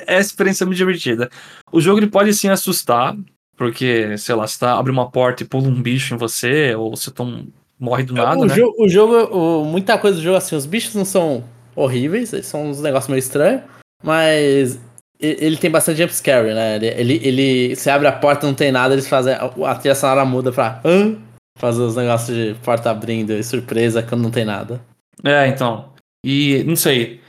é 0.06 0.16
a 0.16 0.20
experiência 0.20 0.66
muito 0.66 0.78
divertida. 0.78 1.30
O 1.70 1.80
jogo 1.80 1.98
ele 2.00 2.08
pode 2.08 2.34
sim 2.34 2.48
assustar, 2.48 3.16
porque, 3.56 4.16
sei 4.18 4.34
lá, 4.34 4.46
você 4.46 4.58
tá, 4.58 4.76
abre 4.76 4.90
uma 4.90 5.10
porta 5.10 5.42
e 5.42 5.46
pula 5.46 5.68
um 5.68 5.80
bicho 5.80 6.14
em 6.14 6.18
você, 6.18 6.74
ou 6.74 6.94
você 6.96 7.10
toma, 7.10 7.44
morre 7.78 8.02
do 8.02 8.14
nada, 8.14 8.40
o, 8.40 8.44
né? 8.44 8.54
jo- 8.54 8.74
o 8.78 8.88
jogo, 8.88 9.14
o- 9.36 9.64
muita 9.64 9.96
coisa 9.96 10.16
do 10.16 10.22
jogo, 10.22 10.36
assim, 10.36 10.56
os 10.56 10.66
bichos 10.66 10.94
não 10.94 11.04
são 11.04 11.44
horríveis, 11.76 12.32
eles 12.32 12.46
são 12.46 12.68
uns 12.70 12.80
negócios 12.80 13.08
meio 13.08 13.18
estranhos, 13.20 13.62
mas 14.02 14.78
ele 15.22 15.56
tem 15.56 15.70
bastante 15.70 15.98
jumpscare, 15.98 16.52
né? 16.52 16.76
Ele, 16.76 16.86
ele, 16.86 17.20
ele- 17.22 17.76
Você 17.76 17.88
abre 17.90 18.08
a 18.08 18.12
porta, 18.12 18.46
não 18.46 18.54
tem 18.54 18.72
nada, 18.72 18.94
eles 18.94 19.08
fazem. 19.08 19.34
A, 19.34 19.46
a 19.70 19.74
trilha 19.76 19.94
sonora 19.94 20.24
muda 20.24 20.52
pra. 20.52 20.80
Hã? 20.84 21.16
Fazer 21.58 21.82
os 21.82 21.96
negócios 21.96 22.36
de 22.36 22.54
porta 22.64 22.90
abrindo 22.90 23.32
e 23.32 23.42
surpresa 23.44 24.02
quando 24.02 24.22
não 24.22 24.30
tem 24.30 24.44
nada. 24.44 24.80
É, 25.22 25.46
então. 25.48 25.92
E, 26.24 26.64
não 26.64 26.76
sei, 26.76 27.20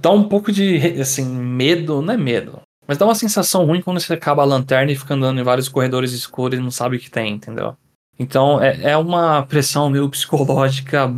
dá 0.00 0.10
um 0.10 0.24
pouco 0.28 0.50
de, 0.50 0.76
assim, 1.00 1.24
medo, 1.24 2.02
não 2.02 2.14
é 2.14 2.16
medo, 2.16 2.60
mas 2.86 2.98
dá 2.98 3.04
uma 3.04 3.14
sensação 3.14 3.64
ruim 3.64 3.80
quando 3.80 4.00
você 4.00 4.12
acaba 4.14 4.42
a 4.42 4.46
lanterna 4.46 4.90
e 4.90 4.96
fica 4.96 5.14
andando 5.14 5.38
em 5.40 5.44
vários 5.44 5.68
corredores 5.68 6.12
escuros 6.12 6.58
e 6.58 6.62
não 6.62 6.70
sabe 6.70 6.96
o 6.96 7.00
que 7.00 7.10
tem, 7.10 7.34
entendeu? 7.34 7.76
Então, 8.18 8.60
é, 8.60 8.90
é 8.92 8.96
uma 8.96 9.42
pressão 9.46 9.88
meio 9.88 10.08
psicológica, 10.08 11.14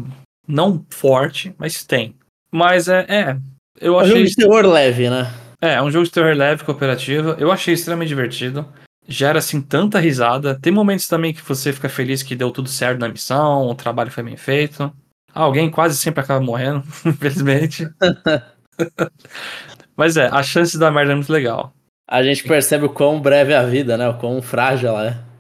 não 0.47 0.85
forte, 0.91 1.55
mas 1.57 1.83
tem. 1.85 2.15
Mas 2.53 2.89
é, 2.89 3.07
é 3.09 3.37
eu 3.81 3.95
É 3.95 3.97
um 3.97 4.01
achei 4.01 4.17
jogo 4.17 4.29
de 4.29 4.37
terror 4.37 4.67
leve, 4.67 5.09
né? 5.09 5.33
É, 5.61 5.75
é 5.75 5.83
um 5.83 5.91
jogo 5.91 6.07
de 6.07 6.11
terror 6.11 6.35
leve, 6.35 6.65
cooperativo. 6.65 7.31
Eu 7.39 7.53
achei 7.53 7.75
extremamente 7.75 8.09
divertido. 8.09 8.67
gera 9.07 9.39
assim 9.39 9.61
tanta 9.61 9.99
risada. 9.99 10.59
Tem 10.59 10.73
momentos 10.73 11.07
também 11.07 11.35
que 11.35 11.43
você 11.43 11.73
fica 11.73 11.89
feliz 11.89 12.23
que 12.23 12.37
deu 12.37 12.51
tudo 12.51 12.69
certo 12.69 13.01
na 13.01 13.09
missão, 13.09 13.67
o 13.67 13.75
trabalho 13.75 14.11
foi 14.11 14.23
bem 14.23 14.37
feito. 14.37 14.93
Alguém 15.35 15.71
quase 15.71 15.97
sempre 15.97 16.21
acaba 16.21 16.41
morrendo, 16.41 16.83
infelizmente. 17.05 17.89
Mas 19.97 20.17
é, 20.17 20.27
a 20.27 20.43
chance 20.43 20.79
da 20.79 20.91
merda 20.91 21.13
é 21.13 21.15
muito 21.15 21.33
legal. 21.33 21.73
A 22.09 22.23
gente 22.23 22.43
percebe 22.43 22.87
o 22.87 22.91
quão 22.91 23.21
breve 23.21 23.53
é 23.53 23.57
a 23.57 23.63
vida, 23.63 23.97
né? 23.97 24.09
O 24.09 24.19
quão 24.19 24.43
frágil 24.43 24.89
ela 24.89 25.07
é. 25.07 25.31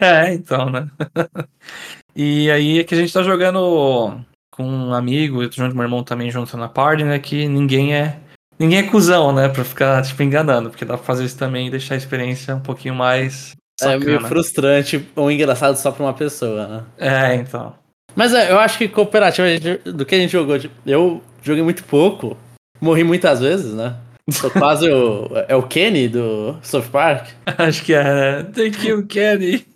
é, 0.00 0.34
então, 0.34 0.70
né? 0.70 0.88
e 2.16 2.50
aí 2.50 2.80
é 2.80 2.84
que 2.84 2.94
a 2.94 2.98
gente 2.98 3.12
tá 3.12 3.22
jogando 3.22 4.18
com 4.50 4.64
um 4.64 4.94
amigo, 4.94 5.42
e 5.42 5.50
junto 5.52 5.74
meu 5.74 5.84
irmão 5.84 6.02
também 6.02 6.30
junto 6.30 6.56
na 6.56 6.68
party, 6.68 7.04
né? 7.04 7.18
Que 7.18 7.46
ninguém 7.46 7.94
é. 7.94 8.18
Ninguém 8.60 8.80
é 8.80 8.82
cuzão, 8.82 9.32
né? 9.32 9.48
Pra 9.48 9.64
ficar, 9.64 10.02
tipo, 10.02 10.22
enganando. 10.22 10.68
Porque 10.68 10.84
dá 10.84 10.98
pra 10.98 11.06
fazer 11.06 11.24
isso 11.24 11.38
também 11.38 11.68
e 11.68 11.70
deixar 11.70 11.94
a 11.94 11.98
experiência 11.98 12.54
um 12.54 12.60
pouquinho 12.60 12.94
mais. 12.94 13.52
Sacana. 13.80 14.02
É 14.02 14.06
meio 14.06 14.20
frustrante 14.20 15.08
ou 15.16 15.30
engraçado 15.30 15.76
só 15.76 15.90
pra 15.90 16.04
uma 16.04 16.12
pessoa, 16.12 16.68
né? 16.68 16.82
É, 16.98 17.34
então. 17.36 17.74
Mas 18.14 18.34
é, 18.34 18.52
eu 18.52 18.58
acho 18.58 18.76
que 18.76 18.86
cooperativo, 18.86 19.46
do 19.84 20.04
que 20.04 20.14
a 20.14 20.18
gente 20.18 20.32
jogou, 20.32 20.58
tipo, 20.58 20.74
eu 20.84 21.22
joguei 21.42 21.62
muito 21.62 21.82
pouco, 21.84 22.36
morri 22.78 23.02
muitas 23.02 23.40
vezes, 23.40 23.72
né? 23.72 23.96
Sou 24.30 24.50
quase 24.52 24.90
o. 24.90 25.30
É 25.48 25.56
o 25.56 25.62
Kenny 25.62 26.08
do 26.08 26.56
South 26.62 26.88
Park? 26.92 27.28
Acho 27.56 27.82
que 27.82 27.94
é. 27.94 28.42
Thank 28.42 28.86
you, 28.86 29.06
Kenny. 29.06 29.66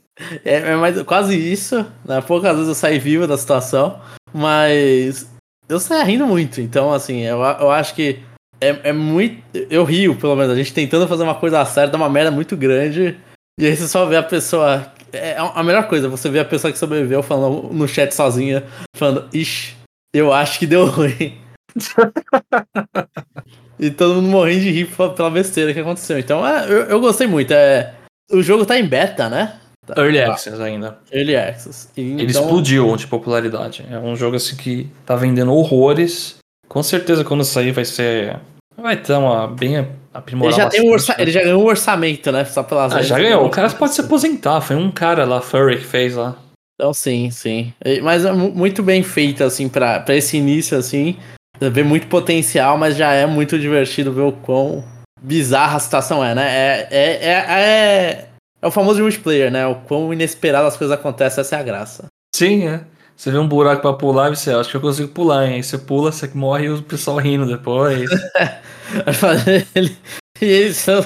É, 0.44 0.57
é 0.57 0.77
mais, 0.77 1.01
quase 1.03 1.37
isso. 1.37 1.87
Né? 2.05 2.20
Poucas 2.20 2.53
vezes 2.53 2.68
eu 2.68 2.75
saí 2.75 2.99
vivo 2.99 3.27
da 3.27 3.38
situação. 3.38 3.99
Mas. 4.33 5.33
Eu 5.68 5.81
saí 5.81 6.05
rindo 6.05 6.27
muito. 6.27 6.61
Então, 6.61 6.92
assim, 6.92 7.20
eu, 7.20 7.38
eu 7.38 7.70
acho 7.70 7.94
que. 7.94 8.18
É, 8.64 8.88
é 8.88 8.92
muito. 8.92 9.42
Eu 9.70 9.85
rio, 9.85 10.16
pelo 10.16 10.37
menos. 10.37 10.53
A 10.53 10.57
gente 10.57 10.72
tentando 10.72 11.09
fazer 11.09 11.22
uma 11.22 11.35
coisa 11.35 11.64
certa, 11.64 11.92
dá 11.92 11.98
uma 11.98 12.09
merda 12.09 12.31
muito 12.31 12.57
grande. 12.57 13.16
E 13.61 13.66
aí 13.66 13.77
você 13.77 13.87
só 13.87 14.07
vê 14.07 14.16
a 14.16 14.22
pessoa. 14.22 14.92
É 15.12 15.37
a 15.38 15.62
melhor 15.62 15.87
coisa, 15.87 16.09
você 16.09 16.29
vê 16.29 16.40
a 16.40 16.44
pessoa 16.44 16.72
que 16.72 16.79
sobreviveu 16.79 17.22
falando 17.22 17.72
no 17.72 17.87
chat 17.87 18.12
sozinha, 18.12 18.64
falando, 18.96 19.29
ixi, 19.33 19.77
eu 20.12 20.33
acho 20.33 20.59
que 20.59 20.66
deu 20.66 20.87
ruim. 20.87 21.38
e 23.79 23.90
todo 23.90 24.16
mundo 24.16 24.29
morrendo 24.29 24.62
de 24.62 24.70
rir 24.70 24.88
pela 25.14 25.31
besteira 25.31 25.72
que 25.72 25.79
aconteceu. 25.79 26.18
Então, 26.18 26.46
é, 26.46 26.64
eu, 26.64 26.85
eu, 26.87 27.00
gostei 27.00 27.29
muito. 27.29 27.53
É, 27.53 27.94
o 28.31 28.42
jogo 28.42 28.66
tá 28.66 28.79
em 28.79 28.87
beta, 28.87 29.29
né? 29.29 29.61
Tá, 29.87 30.00
Early 30.00 30.20
Access 30.20 30.61
ainda. 30.61 30.98
Early 31.12 31.37
Access. 31.37 31.88
E, 31.96 32.00
Ele 32.00 32.24
então... 32.24 32.42
explodiu 32.42 32.96
de 32.96 33.07
popularidade. 33.07 33.87
É 33.90 33.98
um 33.98 34.16
jogo 34.16 34.37
assim 34.37 34.57
que 34.57 34.88
tá 35.05 35.14
vendendo 35.14 35.53
horrores. 35.53 36.38
Com 36.68 36.83
certeza 36.83 37.24
quando 37.24 37.44
sair 37.44 37.72
vai 37.72 37.85
ser. 37.85 38.38
Vai 38.85 38.99
ter 38.99 39.14
uma 39.14 39.47
bem 39.47 39.88
aprimorada. 40.12 40.55
Ele 40.55 40.62
já, 40.62 40.68
tem 40.68 40.87
um 40.87 40.92
orça... 40.92 41.14
Ele 41.18 41.31
já 41.31 41.42
ganhou 41.42 41.62
um 41.62 41.66
orçamento, 41.66 42.31
né? 42.31 42.44
Só 42.44 42.62
pelas 42.62 42.92
ah, 42.92 43.01
já 43.01 43.18
ganhou. 43.18 43.47
O 43.47 43.49
cara 43.49 43.70
pode 43.70 43.94
se 43.94 44.03
aposentar. 44.03 44.61
Foi 44.61 44.77
um 44.77 44.90
cara 44.90 45.25
lá, 45.25 45.40
Furry, 45.40 45.79
que 45.79 45.87
fez 45.87 46.14
lá. 46.14 46.37
Então, 46.75 46.92
sim, 46.92 47.31
sim. 47.31 47.73
Mas 48.03 48.27
é 48.27 48.33
muito 48.33 48.83
bem 48.83 49.03
feito, 49.03 49.42
assim, 49.42 49.70
pra, 49.70 50.01
pra 50.01 50.14
esse 50.14 50.37
início, 50.37 50.77
assim. 50.77 51.16
Vê 51.59 51.83
muito 51.83 52.09
potencial, 52.09 52.77
mas 52.77 52.94
já 52.94 53.11
é 53.11 53.25
muito 53.25 53.59
divertido 53.59 54.12
ver 54.12 54.20
o 54.20 54.33
quão 54.33 54.85
bizarra 55.18 55.79
a 55.79 55.81
situação 55.81 56.23
é, 56.23 56.35
né? 56.35 56.47
É, 56.47 56.88
é, 56.90 57.25
é, 57.25 57.44
é, 57.49 58.29
é 58.61 58.66
o 58.66 58.70
famoso 58.70 59.01
multiplayer, 59.01 59.51
né? 59.51 59.66
O 59.66 59.77
quão 59.77 60.12
inesperado 60.12 60.66
as 60.66 60.77
coisas 60.77 60.94
acontecem, 60.94 61.40
essa 61.40 61.57
é 61.57 61.59
a 61.59 61.62
graça. 61.62 62.05
Sim, 62.37 62.68
é. 62.68 62.83
Você 63.16 63.31
vê 63.31 63.38
um 63.38 63.48
buraco 63.48 63.81
pra 63.81 63.92
pular 63.92 64.33
e 64.33 64.37
você 64.37 64.50
acha 64.50 64.70
que 64.70 64.77
eu 64.77 64.81
consigo 64.81 65.09
pular, 65.09 65.46
hein? 65.46 65.55
Aí 65.55 65.62
você 65.62 65.79
pula, 65.79 66.11
você 66.11 66.29
morre 66.35 66.66
e 66.66 66.70
o 66.70 66.83
pessoal 66.83 67.18
rindo 67.18 67.46
depois. 67.46 68.11
ele, 69.74 69.96
e 70.40 70.44
ele 70.44 70.74
só, 70.74 71.00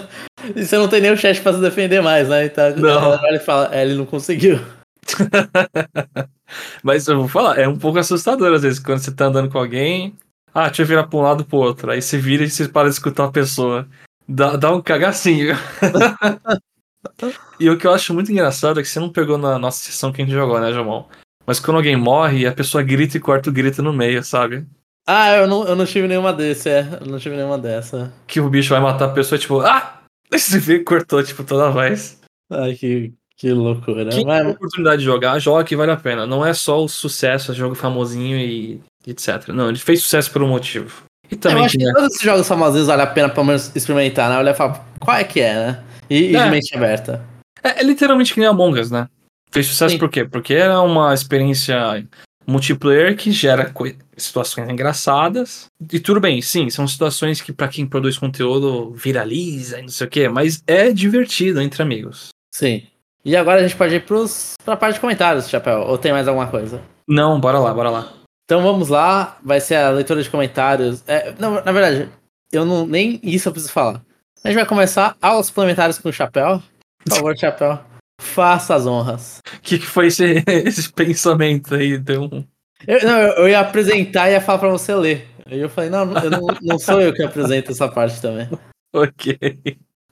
e 0.54 0.64
você 0.64 0.78
não 0.78 0.88
tem 0.88 1.00
nem 1.00 1.12
o 1.12 1.16
chat 1.16 1.40
pra 1.40 1.52
se 1.52 1.60
defender 1.60 2.02
mais, 2.02 2.28
né? 2.28 2.46
Então 2.46 2.74
não. 2.76 3.26
ele 3.26 3.38
fala, 3.38 3.74
é, 3.74 3.82
ele 3.82 3.94
não 3.94 4.06
conseguiu. 4.06 4.58
Mas 6.82 7.06
eu 7.06 7.18
vou 7.18 7.28
falar, 7.28 7.58
é 7.58 7.68
um 7.68 7.78
pouco 7.78 7.98
assustador 7.98 8.54
às 8.54 8.62
vezes 8.62 8.78
quando 8.78 9.00
você 9.00 9.12
tá 9.12 9.26
andando 9.26 9.50
com 9.50 9.58
alguém, 9.58 10.16
ah, 10.54 10.66
deixa 10.66 10.82
eu 10.82 10.86
virar 10.86 11.06
pra 11.06 11.18
um 11.18 11.22
lado 11.22 11.44
pro 11.44 11.58
outro. 11.58 11.90
Aí 11.90 12.00
você 12.00 12.18
vira 12.18 12.44
e 12.44 12.50
você 12.50 12.68
para 12.68 12.88
de 12.88 12.94
escutar 12.94 13.26
a 13.26 13.30
pessoa. 13.30 13.86
Dá, 14.26 14.56
dá 14.56 14.72
um 14.72 14.80
cagacinho. 14.80 15.56
e 17.60 17.70
o 17.70 17.78
que 17.78 17.86
eu 17.86 17.92
acho 17.92 18.12
muito 18.12 18.32
engraçado 18.32 18.80
é 18.80 18.82
que 18.82 18.88
você 18.88 18.98
não 18.98 19.10
pegou 19.10 19.38
na 19.38 19.58
nossa 19.58 19.78
sessão 19.78 20.12
que 20.12 20.20
a 20.20 20.24
gente 20.24 20.34
jogou, 20.34 20.60
né, 20.60 20.72
Jamon? 20.72 21.04
Mas 21.48 21.58
quando 21.58 21.78
alguém 21.78 21.96
morre, 21.96 22.46
a 22.46 22.52
pessoa 22.52 22.82
grita 22.82 23.16
e 23.16 23.20
corta 23.20 23.48
o 23.48 23.52
grito 23.52 23.82
no 23.82 23.90
meio, 23.90 24.22
sabe? 24.22 24.66
Ah, 25.06 25.34
eu 25.34 25.46
não, 25.46 25.66
eu 25.66 25.74
não 25.74 25.86
tive 25.86 26.06
nenhuma 26.06 26.30
desse, 26.30 26.68
é. 26.68 26.86
Eu 27.00 27.06
não 27.06 27.18
tive 27.18 27.36
nenhuma 27.36 27.56
dessa. 27.56 28.12
Que 28.26 28.38
o 28.38 28.50
bicho 28.50 28.68
vai 28.68 28.80
matar 28.80 29.06
a 29.06 29.12
pessoa, 29.12 29.38
tipo, 29.38 29.60
ah! 29.60 30.02
Vê 30.30 30.80
que 30.80 30.84
cortou, 30.84 31.22
tipo, 31.22 31.42
toda 31.44 31.68
a 31.68 31.70
voz. 31.70 32.20
Ai, 32.52 32.74
que, 32.74 33.14
que 33.34 33.50
loucura. 33.50 34.10
Quem 34.10 34.26
Mas... 34.26 34.42
tem 34.42 34.50
oportunidade 34.50 34.98
de 34.98 35.06
jogar, 35.06 35.38
joga 35.38 35.64
que 35.64 35.74
vale 35.74 35.90
a 35.90 35.96
pena. 35.96 36.26
Não 36.26 36.44
é 36.44 36.52
só 36.52 36.84
o 36.84 36.86
sucesso, 36.86 37.50
é 37.50 37.54
jogo 37.54 37.74
famosinho 37.74 38.36
e 38.36 38.82
etc. 39.06 39.48
Não, 39.48 39.70
ele 39.70 39.78
fez 39.78 40.02
sucesso 40.02 40.30
por 40.30 40.42
um 40.42 40.48
motivo. 40.48 41.02
E 41.30 41.36
também 41.36 41.60
eu 41.60 41.64
acho 41.64 41.78
que 41.78 41.92
todos 41.94 42.12
esses 42.12 42.22
jogos 42.22 42.46
famosos 42.46 42.86
vale 42.88 43.00
a 43.00 43.06
pena 43.06 43.30
pelo 43.30 43.46
menos 43.46 43.74
experimentar, 43.74 44.28
né? 44.28 44.38
Olhar 44.38 44.52
e 44.52 44.54
falar, 44.54 44.86
qual 45.00 45.16
é 45.16 45.24
que 45.24 45.40
é, 45.40 45.54
né? 45.54 45.84
E, 46.10 46.36
é. 46.36 46.44
de 46.44 46.50
mente 46.50 46.76
aberta. 46.76 47.24
É, 47.62 47.80
é, 47.80 47.82
literalmente 47.82 48.34
que 48.34 48.40
nem 48.40 48.48
Among 48.50 48.78
Us, 48.78 48.90
né? 48.90 49.08
Fez 49.50 49.66
sucesso 49.66 49.92
Sim. 49.92 49.98
por 49.98 50.10
quê? 50.10 50.24
Porque 50.24 50.54
era 50.54 50.80
uma 50.80 51.12
experiência 51.14 52.04
multiplayer 52.46 53.14
que 53.14 53.30
gera 53.30 53.72
situações 54.16 54.68
engraçadas. 54.70 55.66
E 55.92 56.00
tudo 56.00 56.20
bem, 56.20 56.40
sim, 56.40 56.70
são 56.70 56.88
situações 56.88 57.42
que 57.42 57.52
para 57.52 57.68
quem 57.68 57.86
produz 57.86 58.16
conteúdo 58.16 58.90
viraliza 58.92 59.78
e 59.78 59.82
não 59.82 59.88
sei 59.88 60.06
o 60.06 60.10
quê, 60.10 60.28
mas 60.28 60.62
é 60.66 60.90
divertido 60.90 61.60
entre 61.60 61.82
amigos. 61.82 62.28
Sim. 62.54 62.86
E 63.24 63.36
agora 63.36 63.60
a 63.60 63.62
gente 63.62 63.76
pode 63.76 63.94
ir 63.94 64.04
pros, 64.04 64.54
pra 64.64 64.76
parte 64.76 64.94
de 64.94 65.00
comentários, 65.00 65.48
Chapéu. 65.48 65.80
Ou 65.80 65.98
tem 65.98 66.12
mais 66.12 66.26
alguma 66.26 66.46
coisa? 66.46 66.82
Não, 67.06 67.38
bora 67.38 67.58
lá, 67.58 67.74
bora 67.74 67.90
lá. 67.90 68.12
Então 68.44 68.62
vamos 68.62 68.88
lá, 68.88 69.36
vai 69.44 69.60
ser 69.60 69.74
a 69.74 69.90
leitura 69.90 70.22
de 70.22 70.30
comentários. 70.30 71.04
É, 71.06 71.34
não, 71.38 71.62
na 71.62 71.72
verdade, 71.72 72.08
eu 72.50 72.64
não 72.64 72.86
nem 72.86 73.20
isso 73.22 73.48
eu 73.48 73.52
preciso 73.52 73.72
falar. 73.72 74.00
A 74.42 74.48
gente 74.48 74.56
vai 74.56 74.66
começar 74.66 75.14
aos 75.20 75.50
comentários 75.50 75.98
com 75.98 76.08
o 76.08 76.12
Chapéu. 76.12 76.62
Por 77.04 77.14
favor, 77.14 77.36
Chapéu, 77.36 77.78
faça 78.20 78.74
as 78.74 78.86
honras. 78.86 79.40
O 79.56 79.60
que, 79.60 79.78
que, 79.78 79.86
foi 79.86 80.08
esse, 80.08 80.42
esse 80.46 80.92
pensamento 80.92 81.74
aí? 81.74 81.98
Deu 81.98 82.24
um... 82.24 82.44
eu, 82.86 83.02
não, 83.04 83.18
eu, 83.20 83.48
ia 83.48 83.60
apresentar 83.60 84.28
e 84.28 84.32
ia 84.32 84.40
falar 84.40 84.58
pra 84.58 84.68
você 84.68 84.94
ler. 84.94 85.28
Aí 85.46 85.58
eu 85.58 85.68
falei, 85.68 85.90
não, 85.90 86.12
eu 86.18 86.30
não, 86.30 86.46
não 86.60 86.78
sou 86.78 87.00
eu 87.00 87.12
que 87.12 87.22
apresento 87.22 87.72
essa 87.72 87.88
parte 87.88 88.20
também. 88.20 88.48
ok. 88.92 89.38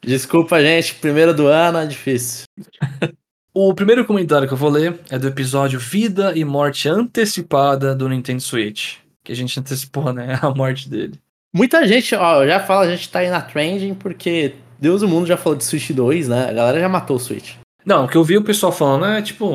Desculpa, 0.03 0.63
gente, 0.63 0.95
primeiro 0.95 1.35
do 1.35 1.47
ano 1.47 1.79
é 1.79 1.87
difícil. 1.87 2.45
O 3.59 3.73
primeiro 3.73 4.05
comentário 4.05 4.47
que 4.47 4.53
eu 4.53 4.59
vou 4.59 4.69
ler 4.69 5.01
é 5.09 5.19
do 5.19 5.29
episódio 5.29 5.81
Vida 5.81 6.37
e 6.37 6.45
Morte 6.45 6.91
Antecipada 6.91 7.95
do 7.95 8.07
Nintendo 8.07 8.43
Switch. 8.43 8.97
Que 9.25 9.33
a 9.33 9.35
gente 9.35 9.59
antecipou, 9.59 10.13
né? 10.13 10.39
A 10.43 10.51
morte 10.51 10.91
dele. 10.91 11.19
Muita 11.55 11.89
gente, 11.89 12.15
ó, 12.15 12.47
já 12.47 12.61
fala, 12.61 12.85
a 12.85 12.91
gente 12.95 13.09
tá 13.09 13.21
aí 13.21 13.31
na 13.31 13.41
trending 13.41 13.95
porque 13.95 14.57
Deus 14.79 15.01
do 15.01 15.09
mundo 15.09 15.27
já 15.27 15.39
falou 15.39 15.57
de 15.57 15.65
Switch 15.65 15.91
2, 15.91 16.29
né? 16.29 16.51
A 16.51 16.53
galera 16.53 16.79
já 16.79 16.87
matou 16.87 17.17
o 17.17 17.19
Switch. 17.19 17.55
Não, 17.87 18.05
o 18.05 18.09
que 18.09 18.17
eu 18.17 18.25
vi 18.25 18.37
o 18.37 18.43
pessoal 18.43 18.73
falando 18.73 19.07
é 19.07 19.23
tipo. 19.23 19.47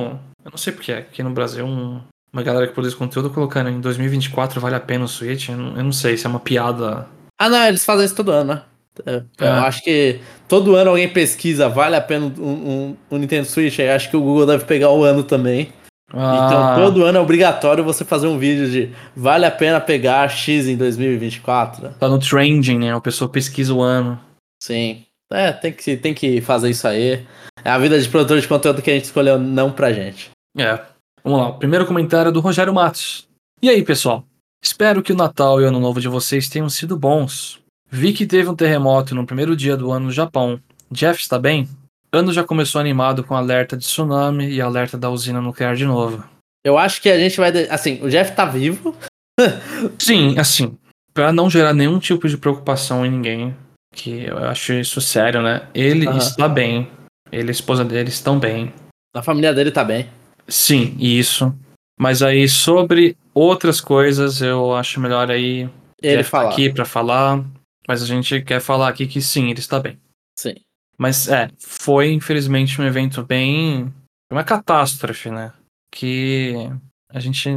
Eu 0.43 0.49
não 0.49 0.57
sei 0.57 0.71
porque 0.71 0.93
aqui 0.93 1.21
no 1.21 1.31
Brasil 1.31 1.65
um, 1.65 2.01
uma 2.31 2.41
galera 2.41 2.65
que 2.65 2.73
produz 2.73 2.95
conteúdo 2.95 3.29
colocando 3.29 3.69
em 3.69 3.81
2024 3.81 4.59
vale 4.61 4.75
a 4.75 4.79
pena 4.79 5.03
o 5.03 5.07
Switch. 5.07 5.49
Eu 5.49 5.57
não, 5.57 5.77
eu 5.77 5.83
não 5.83 5.91
sei 5.91 6.17
se 6.17 6.25
é 6.25 6.29
uma 6.29 6.39
piada. 6.39 7.07
Ah, 7.37 7.49
não, 7.49 7.67
eles 7.67 7.83
fazem 7.83 8.05
isso 8.05 8.15
todo 8.15 8.31
ano, 8.31 8.53
né? 8.53 8.61
É, 9.05 9.23
eu 9.39 9.47
é. 9.47 9.59
acho 9.59 9.83
que 9.83 10.19
todo 10.47 10.75
ano 10.75 10.91
alguém 10.91 11.07
pesquisa, 11.09 11.69
vale 11.69 11.95
a 11.95 12.01
pena 12.01 12.25
um, 12.25 12.41
um, 12.41 12.97
um 13.11 13.17
Nintendo 13.17 13.47
Switch? 13.47 13.79
Eu 13.79 13.93
acho 13.93 14.09
que 14.09 14.17
o 14.17 14.21
Google 14.21 14.45
deve 14.45 14.65
pegar 14.65 14.91
o 14.91 15.03
ano 15.03 15.23
também. 15.23 15.71
Ah. 16.13 16.45
Então 16.45 16.75
todo 16.75 17.03
ano 17.03 17.17
é 17.17 17.21
obrigatório 17.21 17.83
você 17.83 18.03
fazer 18.03 18.27
um 18.27 18.37
vídeo 18.37 18.69
de 18.69 18.93
vale 19.15 19.45
a 19.45 19.51
pena 19.51 19.79
pegar 19.79 20.27
X 20.29 20.67
em 20.67 20.75
2024. 20.75 21.89
Tá 21.99 22.07
no 22.07 22.19
trending, 22.19 22.79
né? 22.79 22.95
O 22.95 23.01
pessoal 23.01 23.29
pesquisa 23.29 23.73
o 23.73 23.81
ano. 23.81 24.19
Sim. 24.61 25.05
É, 25.31 25.53
tem 25.53 25.71
que, 25.71 25.95
tem 25.95 26.13
que 26.13 26.41
fazer 26.41 26.69
isso 26.69 26.85
aí. 26.85 27.25
É 27.63 27.69
a 27.69 27.77
vida 27.77 27.99
de 27.99 28.09
produtor 28.09 28.39
de 28.39 28.47
conteúdo 28.47 28.81
que 28.81 28.89
a 28.89 28.93
gente 28.93 29.05
escolheu 29.05 29.37
não 29.37 29.71
pra 29.71 29.93
gente. 29.93 30.31
É. 30.57 30.79
Vamos 31.23 31.39
lá. 31.39 31.49
O 31.49 31.59
primeiro 31.59 31.85
comentário 31.85 32.29
é 32.29 32.31
do 32.31 32.39
Rogério 32.39 32.73
Matos. 32.73 33.27
E 33.61 33.69
aí, 33.69 33.83
pessoal? 33.83 34.25
Espero 34.63 35.01
que 35.01 35.13
o 35.13 35.15
Natal 35.15 35.61
e 35.61 35.63
o 35.63 35.67
Ano 35.67 35.79
Novo 35.79 35.99
de 35.99 36.07
vocês 36.07 36.49
tenham 36.49 36.69
sido 36.69 36.97
bons. 36.97 37.59
Vi 37.89 38.13
que 38.13 38.25
teve 38.25 38.49
um 38.49 38.55
terremoto 38.55 39.13
no 39.13 39.25
primeiro 39.25 39.55
dia 39.55 39.75
do 39.75 39.91
ano 39.91 40.07
no 40.07 40.11
Japão. 40.11 40.59
Jeff 40.91 41.21
está 41.21 41.37
bem? 41.37 41.67
Ano 42.11 42.33
já 42.33 42.43
começou 42.43 42.79
animado 42.81 43.23
com 43.23 43.35
alerta 43.35 43.77
de 43.77 43.83
tsunami 43.83 44.49
e 44.49 44.61
alerta 44.61 44.97
da 44.97 45.09
usina 45.09 45.41
nuclear 45.41 45.75
de 45.75 45.85
novo. 45.85 46.23
Eu 46.63 46.77
acho 46.77 47.01
que 47.01 47.09
a 47.09 47.17
gente 47.17 47.37
vai. 47.37 47.51
Assim, 47.69 47.99
o 48.03 48.09
Jeff 48.09 48.35
tá 48.35 48.45
vivo. 48.45 48.95
Sim, 49.99 50.37
assim. 50.37 50.77
Pra 51.13 51.33
não 51.33 51.49
gerar 51.49 51.73
nenhum 51.73 51.99
tipo 51.99 52.27
de 52.27 52.37
preocupação 52.37 53.05
em 53.05 53.11
ninguém. 53.11 53.55
Que 53.93 54.25
eu 54.25 54.37
acho 54.37 54.73
isso 54.73 55.01
sério, 55.01 55.41
né? 55.41 55.67
Ele 55.73 56.07
uhum. 56.07 56.17
está 56.17 56.47
bem. 56.47 56.89
Ele 57.31 57.47
e 57.47 57.49
a 57.49 57.51
esposa 57.51 57.85
dele 57.85 58.09
estão 58.09 58.39
bem. 58.39 58.73
A 59.13 59.21
família 59.21 59.53
dele 59.53 59.71
tá 59.71 59.83
bem. 59.83 60.09
Sim, 60.47 60.95
isso. 60.99 61.53
Mas 61.99 62.21
aí 62.21 62.47
sobre 62.49 63.15
outras 63.33 63.79
coisas, 63.79 64.41
eu 64.41 64.73
acho 64.75 64.99
melhor 64.99 65.29
aí 65.29 65.69
ele 66.01 66.23
falar. 66.23 66.51
aqui 66.51 66.71
para 66.71 66.85
falar. 66.85 67.43
Mas 67.87 68.01
a 68.01 68.05
gente 68.05 68.41
quer 68.41 68.59
falar 68.59 68.89
aqui 68.89 69.07
que 69.07 69.21
sim, 69.21 69.49
ele 69.49 69.59
está 69.59 69.79
bem. 69.79 69.99
Sim. 70.37 70.55
Mas 70.97 71.27
é, 71.27 71.49
foi 71.57 72.11
infelizmente 72.11 72.79
um 72.79 72.85
evento 72.85 73.23
bem. 73.23 73.93
uma 74.31 74.43
catástrofe, 74.43 75.29
né? 75.29 75.51
Que 75.91 76.53
a 77.09 77.19
gente 77.19 77.49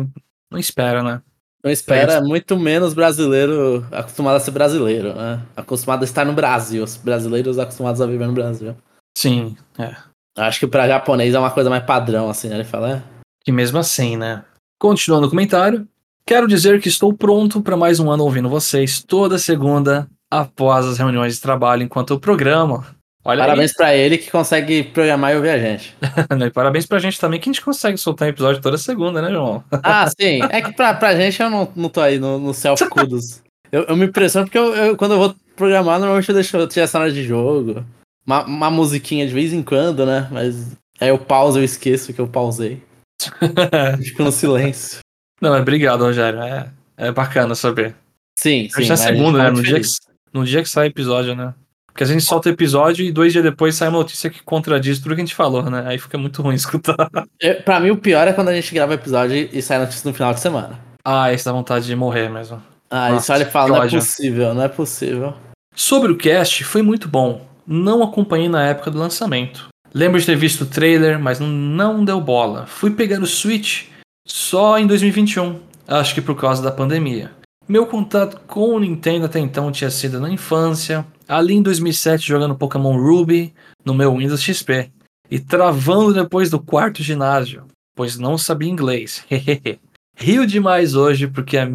não 0.51 0.59
espera, 0.59 1.03
né? 1.03 1.23
Não 1.63 1.71
espera, 1.71 2.21
muito 2.21 2.59
menos 2.59 2.93
brasileiro 2.93 3.87
acostumado 3.91 4.37
a 4.37 4.41
ser 4.41 4.51
brasileiro, 4.51 5.15
né? 5.15 5.43
Acostumado 5.57 6.03
a 6.03 6.05
estar 6.05 6.25
no 6.25 6.35
Brasil. 6.35 6.85
Os 6.85 6.97
brasileiros 6.97 7.59
acostumados 7.59 8.01
a 8.01 8.07
viver 8.07 8.27
no 8.27 8.35
Brasil. 8.35 8.77
Sim, 9.17 9.57
é. 9.79 9.95
Acho 10.37 10.61
que 10.61 10.67
pra 10.67 10.89
japonês 10.89 11.35
é 11.35 11.39
uma 11.39 11.51
coisa 11.51 11.71
mais 11.71 11.85
padrão, 11.85 12.29
assim, 12.29 12.49
né? 12.49 12.57
Ele 12.57 12.65
fala, 12.65 12.97
é. 12.97 13.03
Que 13.45 13.53
mesmo 13.53 13.79
assim, 13.79 14.17
né? 14.17 14.45
Continuando 14.81 15.27
o 15.27 15.31
comentário, 15.31 15.87
quero 16.27 16.49
dizer 16.49 16.81
que 16.81 16.89
estou 16.89 17.13
pronto 17.13 17.61
para 17.61 17.77
mais 17.77 18.01
um 18.01 18.11
ano 18.11 18.25
ouvindo 18.25 18.49
vocês 18.49 19.03
toda 19.03 19.39
segunda 19.39 20.09
após 20.31 20.87
as 20.87 20.99
reuniões 20.99 21.35
de 21.35 21.41
trabalho 21.41 21.83
enquanto 21.83 22.13
eu 22.13 22.21
programo. 22.21 22.85
Olha 23.27 23.39
parabéns 23.39 23.73
para 23.73 23.97
ele 23.97 24.19
que 24.19 24.31
consegue 24.31 24.83
programar 24.83 25.33
e 25.33 25.37
ouvir 25.37 25.49
a 25.49 25.59
gente. 25.59 25.97
e 26.47 26.51
parabéns 26.51 26.85
pra 26.85 26.99
gente 26.99 27.19
também 27.19 27.41
que 27.41 27.49
a 27.49 27.53
gente 27.53 27.65
consegue 27.65 27.97
soltar 27.97 28.29
episódio 28.29 28.61
toda 28.61 28.77
segunda, 28.77 29.23
né, 29.23 29.31
João? 29.31 29.65
ah, 29.83 30.07
sim. 30.09 30.41
É 30.51 30.61
que 30.61 30.73
pra, 30.73 30.93
pra 30.93 31.17
gente 31.17 31.41
eu 31.41 31.49
não, 31.49 31.73
não 31.75 31.89
tô 31.89 32.01
aí 32.01 32.19
no, 32.19 32.39
no 32.39 32.53
self-kudos. 32.53 33.41
eu, 33.73 33.85
eu 33.85 33.97
me 33.97 34.07
impressiono 34.07 34.47
porque 34.47 34.59
eu, 34.59 34.75
eu, 34.75 34.97
quando 34.97 35.13
eu 35.13 35.19
vou 35.19 35.35
programar, 35.57 35.99
normalmente 35.99 36.29
eu 36.29 36.35
deixo 36.35 36.67
tirar 36.67 36.85
essa 36.85 36.99
hora 36.99 37.11
de 37.11 37.23
jogo. 37.23 37.85
Uma, 38.27 38.45
uma 38.45 38.71
musiquinha 38.71 39.27
de 39.27 39.35
vez 39.35 39.53
em 39.53 39.63
quando, 39.63 40.07
né? 40.07 40.29
Mas 40.31 40.77
aí 41.01 41.09
eu 41.09 41.19
pauso, 41.19 41.59
eu 41.59 41.65
esqueço 41.65 42.13
que 42.13 42.21
eu 42.21 42.27
pausei. 42.27 42.83
Fico 44.03 44.23
no 44.23 44.33
silêncio. 44.33 44.99
Não, 45.41 45.51
mas 45.51 45.63
obrigado, 45.63 46.03
Rogério. 46.03 46.41
É, 46.41 46.71
é 46.97 47.13
bacana 47.13 47.55
saber. 47.55 47.95
Sim, 48.39 48.69
sim. 48.71 48.81
Hoje 48.81 48.93
é 48.93 48.97
segunda, 48.97 49.39
né? 49.39 49.51
No 49.51 49.63
dia, 49.63 49.81
que, 49.81 49.89
no 50.33 50.45
dia 50.45 50.63
que 50.63 50.69
sai 50.69 50.87
episódio, 50.89 51.35
né? 51.35 51.55
Porque 51.87 52.03
a 52.03 52.07
gente 52.07 52.25
solta 52.25 52.49
o 52.49 52.53
episódio 52.53 53.05
e 53.05 53.13
dois 53.13 53.33
dias 53.33 53.45
depois 53.45 53.77
sai 53.77 53.89
uma 53.89 53.99
notícia 53.99 54.29
que 54.29 54.43
contradiz 54.43 54.99
tudo 54.99 55.15
que 55.15 55.21
a 55.21 55.25
gente 55.25 55.35
falou, 55.35 55.71
né? 55.71 55.85
Aí 55.87 55.97
fica 55.97 56.19
muito 56.19 56.43
ruim 56.43 56.55
escutar. 56.55 56.97
É, 57.41 57.55
pra 57.55 57.79
mim, 57.79 57.91
o 57.91 57.97
pior 57.97 58.27
é 58.27 58.33
quando 58.33 58.49
a 58.49 58.55
gente 58.55 58.75
grava 58.75 58.93
o 58.93 58.95
episódio 58.95 59.37
e 59.53 59.63
sai 59.63 59.79
notícia 59.79 60.09
no 60.09 60.15
final 60.15 60.33
de 60.33 60.41
semana. 60.41 60.81
Ah, 61.05 61.33
isso 61.33 61.45
dá 61.45 61.53
vontade 61.53 61.87
de 61.87 61.95
morrer 61.95 62.29
mesmo. 62.31 62.61
Ah, 62.91 63.11
Nossa, 63.11 63.23
isso 63.23 63.33
olha 63.33 63.43
e 63.43 63.51
fala, 63.51 63.69
não 63.69 63.83
é 63.83 63.91
possível, 63.91 64.55
não 64.55 64.63
é 64.63 64.69
possível. 64.69 65.35
Sobre 65.75 66.11
o 66.11 66.17
cast, 66.17 66.65
foi 66.65 66.81
muito 66.81 67.09
bom. 67.09 67.47
Não 67.67 68.03
acompanhei 68.03 68.49
na 68.49 68.65
época 68.67 68.91
do 68.91 68.99
lançamento. 68.99 69.69
Lembro 69.93 70.19
de 70.19 70.27
ter 70.27 70.37
visto 70.37 70.63
o 70.63 70.67
trailer, 70.67 71.19
mas 71.19 71.39
não 71.39 72.05
deu 72.05 72.21
bola. 72.21 72.67
Fui 72.67 72.91
pegar 72.91 73.21
o 73.21 73.27
Switch 73.27 73.87
só 74.27 74.79
em 74.79 74.87
2021, 74.87 75.61
acho 75.87 76.15
que 76.15 76.21
por 76.21 76.35
causa 76.35 76.63
da 76.63 76.73
pandemia. 76.73 77.31
Meu 77.69 77.87
contato 77.87 78.41
com 78.47 78.75
o 78.75 78.81
Nintendo 78.81 79.27
até 79.27 79.39
então 79.39 79.73
tinha 79.73 79.91
sido 79.91 80.21
na 80.21 80.31
infância, 80.31 81.07
ali 81.29 81.55
em 81.55 81.63
2007 81.63 82.27
jogando 82.27 82.55
Pokémon 82.55 82.97
Ruby 82.97 83.55
no 83.85 83.95
meu 83.95 84.17
Windows 84.17 84.43
XP 84.43 84.91
e 85.31 85.39
travando 85.39 86.13
depois 86.13 86.51
do 86.51 86.61
quarto 86.61 87.03
ginásio, 87.03 87.65
pois 87.95 88.19
não 88.19 88.37
sabia 88.37 88.71
inglês. 88.71 89.25
Rio 90.17 90.47
demais 90.47 90.95
hoje 90.95 91.27
porque 91.27 91.57
a, 91.57 91.69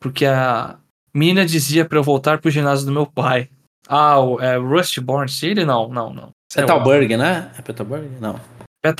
porque 0.00 0.24
a 0.26 0.76
mina 1.12 1.44
dizia 1.44 1.84
para 1.84 1.98
eu 1.98 2.02
voltar 2.02 2.38
pro 2.38 2.50
ginásio 2.50 2.86
do 2.86 2.92
meu 2.92 3.06
pai. 3.06 3.48
Ah, 3.94 4.18
o 4.18 4.40
é 4.40 4.56
Rustborn 4.56 5.28
City? 5.28 5.66
Não, 5.66 5.86
não, 5.86 6.14
não. 6.14 6.30
Petalburg, 6.54 7.14
né? 7.14 7.52
É 7.58 7.60
Petalburg? 7.60 8.08
Não. 8.18 8.40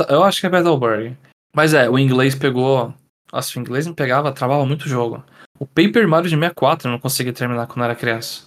Eu 0.07 0.23
acho 0.23 0.39
que 0.39 0.47
é 0.47 0.51
Petalburg. 0.51 1.17
Mas 1.57 1.73
é, 1.73 1.89
o 1.89 1.99
inglês 1.99 2.35
pegou. 2.35 2.93
Nossa, 3.33 3.59
o 3.59 3.63
inglês 3.63 3.87
não 3.87 3.95
pegava, 3.95 4.33
travava 4.33 4.67
muito 4.67 4.83
o 4.85 4.89
jogo. 4.89 5.25
O 5.59 5.65
Paper 5.65 6.07
Mario 6.07 6.29
de 6.29 6.37
64 6.37 6.89
eu 6.89 6.93
não 6.93 6.99
conseguia 6.99 7.33
terminar 7.33 7.67
quando 7.69 7.87
era 7.87 7.95
criança. 7.95 8.43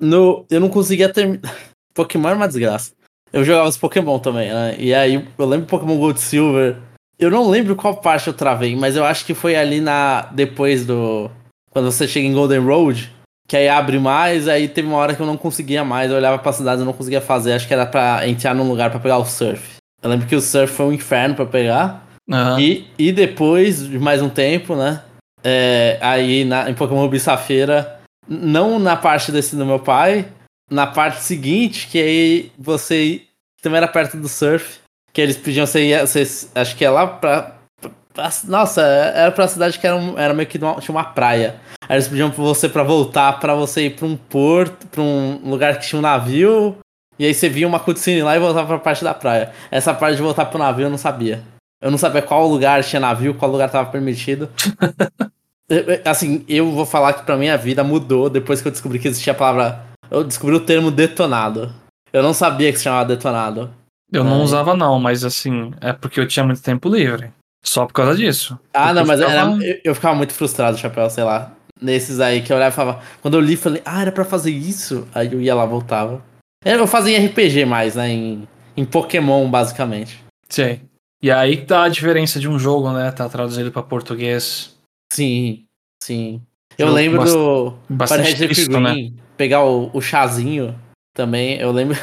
No, 0.00 0.44
eu 0.50 0.58
não 0.58 0.68
conseguia 0.68 1.12
terminar. 1.12 1.54
Pokémon 1.94 2.30
é 2.30 2.34
uma 2.34 2.48
desgraça. 2.48 2.92
Eu 3.32 3.44
jogava 3.44 3.68
os 3.68 3.76
Pokémon 3.76 4.18
também, 4.18 4.52
né? 4.52 4.74
E 4.76 4.92
aí 4.92 5.24
eu 5.38 5.46
lembro 5.46 5.68
Pokémon 5.68 5.96
Gold 5.96 6.20
Silver. 6.20 6.76
Eu 7.16 7.30
não 7.30 7.48
lembro 7.48 7.76
qual 7.76 7.98
parte 7.98 8.26
eu 8.26 8.34
travei, 8.34 8.74
mas 8.74 8.96
eu 8.96 9.04
acho 9.04 9.24
que 9.24 9.32
foi 9.32 9.54
ali 9.54 9.80
na. 9.80 10.22
Depois 10.32 10.84
do. 10.84 11.30
Quando 11.70 11.92
você 11.92 12.08
chega 12.08 12.26
em 12.26 12.34
Golden 12.34 12.58
Road. 12.58 13.13
Que 13.46 13.56
aí 13.56 13.68
abre 13.68 13.98
mais, 13.98 14.48
aí 14.48 14.68
teve 14.68 14.88
uma 14.88 14.96
hora 14.96 15.14
que 15.14 15.20
eu 15.20 15.26
não 15.26 15.36
conseguia 15.36 15.84
mais. 15.84 16.10
Eu 16.10 16.16
olhava 16.16 16.38
pra 16.38 16.52
cidade 16.52 16.82
e 16.82 16.84
não 16.84 16.92
conseguia 16.92 17.20
fazer. 17.20 17.52
Acho 17.52 17.68
que 17.68 17.74
era 17.74 17.86
pra 17.86 18.26
entrar 18.26 18.54
num 18.54 18.68
lugar 18.68 18.90
para 18.90 19.00
pegar 19.00 19.18
o 19.18 19.24
surf. 19.24 19.76
Eu 20.02 20.10
lembro 20.10 20.26
que 20.26 20.36
o 20.36 20.40
surf 20.40 20.72
foi 20.72 20.86
um 20.86 20.92
inferno 20.92 21.34
para 21.34 21.46
pegar. 21.46 22.06
Uhum. 22.28 22.58
E, 22.58 22.86
e 22.98 23.12
depois 23.12 23.86
de 23.86 23.98
mais 23.98 24.22
um 24.22 24.30
tempo, 24.30 24.74
né? 24.74 25.02
É, 25.42 25.98
aí 26.00 26.44
na, 26.44 26.70
em 26.70 26.74
Pokémon 26.74 27.02
Ruby 27.02 27.20
Safira, 27.20 28.00
não 28.26 28.78
na 28.78 28.96
parte 28.96 29.30
desse 29.30 29.54
do 29.54 29.66
meu 29.66 29.78
pai, 29.78 30.26
na 30.70 30.86
parte 30.86 31.22
seguinte, 31.22 31.86
que 31.88 31.98
aí 31.98 32.52
você 32.58 33.22
também 33.60 33.76
era 33.78 33.88
perto 33.88 34.16
do 34.16 34.28
surf, 34.28 34.78
que 35.12 35.20
eles 35.20 35.36
pediam 35.36 35.66
você 35.66 35.86
ia, 35.86 36.06
você, 36.06 36.26
acho 36.54 36.76
que 36.76 36.84
é 36.84 36.90
lá 36.90 37.06
pra, 37.06 37.42
pra, 37.42 37.54
nossa, 38.46 38.82
era 38.82 39.32
pra 39.32 39.48
cidade 39.48 39.78
que 39.78 39.86
era, 39.86 39.96
um, 39.96 40.18
era 40.18 40.32
meio 40.32 40.48
que 40.48 40.58
uma, 40.58 40.74
tinha 40.76 40.94
uma 40.94 41.04
praia. 41.04 41.56
Aí 41.88 41.96
eles 41.96 42.08
pediam 42.08 42.30
pra 42.30 42.42
você 42.42 42.68
para 42.68 42.82
voltar, 42.82 43.40
para 43.40 43.54
você 43.54 43.86
ir 43.86 43.96
pra 43.96 44.06
um 44.06 44.16
porto, 44.16 44.86
pra 44.86 45.02
um 45.02 45.40
lugar 45.44 45.78
que 45.78 45.86
tinha 45.86 45.98
um 45.98 46.02
navio, 46.02 46.76
e 47.18 47.24
aí 47.24 47.34
você 47.34 47.48
via 47.48 47.66
uma 47.66 47.80
cutscene 47.80 48.22
lá 48.22 48.36
e 48.36 48.40
voltava 48.40 48.66
pra 48.66 48.78
parte 48.78 49.04
da 49.04 49.14
praia. 49.14 49.52
Essa 49.70 49.92
parte 49.92 50.16
de 50.16 50.22
voltar 50.22 50.46
pro 50.46 50.58
navio 50.58 50.86
eu 50.86 50.90
não 50.90 50.98
sabia. 50.98 51.42
Eu 51.82 51.90
não 51.90 51.98
sabia 51.98 52.22
qual 52.22 52.46
lugar 52.48 52.82
tinha 52.82 53.00
navio, 53.00 53.34
qual 53.34 53.50
lugar 53.50 53.70
tava 53.70 53.90
permitido. 53.90 54.48
assim, 56.04 56.44
eu 56.48 56.70
vou 56.70 56.86
falar 56.86 57.12
que 57.12 57.24
pra 57.24 57.36
minha 57.36 57.56
vida 57.56 57.84
mudou 57.84 58.30
depois 58.30 58.62
que 58.62 58.68
eu 58.68 58.72
descobri 58.72 58.98
que 58.98 59.08
existia 59.08 59.32
a 59.32 59.36
palavra. 59.36 59.84
Eu 60.10 60.24
descobri 60.24 60.54
o 60.54 60.60
termo 60.60 60.90
detonado. 60.90 61.72
Eu 62.12 62.22
não 62.22 62.32
sabia 62.32 62.70
que 62.70 62.78
se 62.78 62.84
chamava 62.84 63.04
detonado. 63.04 63.70
Eu 64.12 64.22
não 64.22 64.42
usava, 64.42 64.76
não, 64.76 65.00
mas 65.00 65.24
assim, 65.24 65.72
é 65.80 65.92
porque 65.92 66.20
eu 66.20 66.28
tinha 66.28 66.44
muito 66.44 66.62
tempo 66.62 66.88
livre. 66.88 67.32
Só 67.64 67.86
por 67.86 67.94
causa 67.94 68.14
disso. 68.14 68.58
Ah, 68.72 68.92
não, 68.92 69.06
mas 69.06 69.18
ficava... 69.18 69.32
era, 69.32 69.64
eu, 69.64 69.80
eu, 69.82 69.94
ficava 69.94 70.14
muito 70.14 70.34
frustrado, 70.34 70.76
Chapéu, 70.76 71.08
sei 71.08 71.24
lá. 71.24 71.52
Nesses 71.80 72.20
aí 72.20 72.42
que 72.42 72.52
eu 72.52 72.56
olhava 72.56 72.72
e 72.72 72.76
falava. 72.76 73.02
Quando 73.22 73.34
eu 73.34 73.40
li, 73.40 73.56
falei, 73.56 73.82
ah, 73.84 74.02
era 74.02 74.12
pra 74.12 74.24
fazer 74.24 74.50
isso? 74.50 75.08
Aí 75.14 75.32
eu 75.32 75.40
ia 75.40 75.54
lá, 75.54 75.64
voltava. 75.64 76.22
Eu 76.64 76.86
fazia 76.86 77.18
em 77.18 77.26
RPG 77.26 77.64
mais, 77.64 77.94
né? 77.94 78.10
Em, 78.10 78.48
em 78.76 78.84
Pokémon, 78.84 79.50
basicamente. 79.50 80.22
Sim. 80.48 80.80
E 81.22 81.30
aí 81.30 81.56
que 81.56 81.64
tá 81.64 81.84
a 81.84 81.88
diferença 81.88 82.38
de 82.38 82.48
um 82.48 82.58
jogo, 82.58 82.92
né? 82.92 83.10
Tá 83.10 83.28
traduzido 83.28 83.72
para 83.72 83.82
português. 83.82 84.76
Sim, 85.12 85.64
sim. 86.02 86.42
Eu 86.78 86.88
jogo 86.88 86.98
lembro 86.98 87.24
do 87.24 87.74
bastante 87.88 88.36
triste, 88.36 88.68
né? 88.68 89.10
pegar 89.36 89.64
o, 89.64 89.90
o 89.92 90.00
chazinho 90.00 90.78
também. 91.14 91.58
Eu 91.58 91.72
lembro 91.72 91.96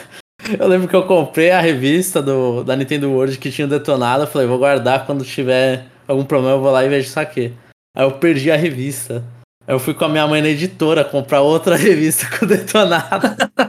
eu 0.60 0.68
lembro 0.68 0.88
que 0.88 0.96
eu 0.96 1.04
comprei 1.04 1.52
a 1.52 1.62
revista 1.62 2.22
do, 2.22 2.64
da 2.64 2.76
Nintendo 2.76 3.12
World 3.12 3.38
que 3.38 3.52
tinha 3.52 3.68
detonado. 3.68 4.28
Falei, 4.28 4.48
vou 4.48 4.58
guardar 4.58 5.06
quando 5.06 5.24
tiver 5.24 5.86
algum 6.08 6.24
problema, 6.24 6.56
eu 6.56 6.62
vou 6.62 6.72
lá 6.72 6.84
e 6.84 6.90
vejo 6.90 7.08
isso 7.08 7.20
aqui. 7.20 7.54
Aí 7.96 8.06
eu 8.06 8.12
perdi 8.12 8.52
a 8.52 8.56
revista. 8.56 9.24
Eu 9.68 9.80
fui 9.80 9.94
com 9.94 10.06
a 10.06 10.10
minha 10.10 10.28
mãe 10.28 10.42
na 10.42 10.50
editora 10.50 11.04
comprar 11.04 11.42
outra 11.42 11.76
revista 11.78 12.28
com 12.38 12.46
detonado. 12.46 13.28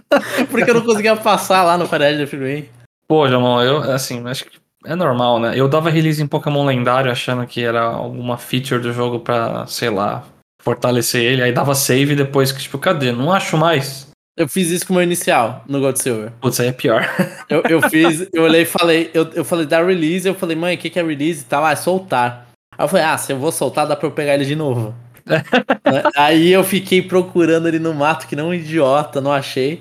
porque 0.50 0.70
eu 0.70 0.74
não 0.74 0.82
conseguia 0.82 1.16
passar 1.16 1.62
lá 1.62 1.76
no 1.76 1.88
Pared 1.88 2.24
de 2.24 2.68
Pô, 3.06 3.28
Jamon, 3.28 3.60
eu, 3.62 3.78
assim, 3.92 4.26
acho 4.26 4.44
que 4.44 4.58
é 4.84 4.94
normal, 4.94 5.38
né? 5.38 5.52
Eu 5.54 5.68
dava 5.68 5.90
release 5.90 6.22
em 6.22 6.26
Pokémon 6.26 6.64
lendário 6.64 7.10
achando 7.10 7.46
que 7.46 7.62
era 7.62 7.82
alguma 7.82 8.38
feature 8.38 8.80
do 8.80 8.92
jogo 8.92 9.20
pra, 9.20 9.66
sei 9.66 9.90
lá, 9.90 10.24
fortalecer 10.62 11.22
ele. 11.22 11.42
Aí 11.42 11.52
dava 11.52 11.74
save 11.74 12.16
depois 12.16 12.50
que, 12.50 12.62
tipo, 12.62 12.78
cadê? 12.78 13.12
Não 13.12 13.32
acho 13.32 13.56
mais. 13.56 14.11
Eu 14.36 14.48
fiz 14.48 14.70
isso 14.70 14.86
com 14.86 14.94
o 14.94 14.96
meu 14.96 15.02
inicial 15.02 15.62
no 15.68 15.80
God 15.80 15.96
Silver. 15.96 16.32
Putz, 16.40 16.58
aí 16.58 16.68
é 16.68 16.72
pior. 16.72 17.04
eu, 17.50 17.62
eu 17.68 17.82
fiz, 17.90 18.28
eu 18.32 18.44
olhei 18.44 18.62
e 18.62 18.66
falei, 18.66 19.10
eu, 19.12 19.30
eu 19.34 19.44
falei 19.44 19.66
da 19.66 19.84
release, 19.84 20.26
eu 20.26 20.34
falei, 20.34 20.56
mãe, 20.56 20.74
o 20.74 20.78
que, 20.78 20.88
que 20.88 20.98
é 20.98 21.02
release 21.02 21.42
e 21.42 21.44
tal? 21.44 21.64
Ah, 21.64 21.72
é 21.72 21.76
soltar. 21.76 22.48
Aí 22.76 22.84
eu 22.84 22.88
falei, 22.88 23.04
ah, 23.04 23.18
se 23.18 23.32
eu 23.32 23.38
vou 23.38 23.52
soltar, 23.52 23.86
dá 23.86 23.94
pra 23.94 24.06
eu 24.06 24.12
pegar 24.12 24.34
ele 24.34 24.44
de 24.44 24.56
novo. 24.56 24.94
Né? 25.24 26.02
aí 26.16 26.50
eu 26.50 26.64
fiquei 26.64 27.00
procurando 27.00 27.68
ele 27.68 27.78
no 27.78 27.94
mato, 27.94 28.26
que 28.26 28.34
não 28.34 28.48
um 28.48 28.54
idiota, 28.54 29.20
não 29.20 29.32
achei. 29.32 29.80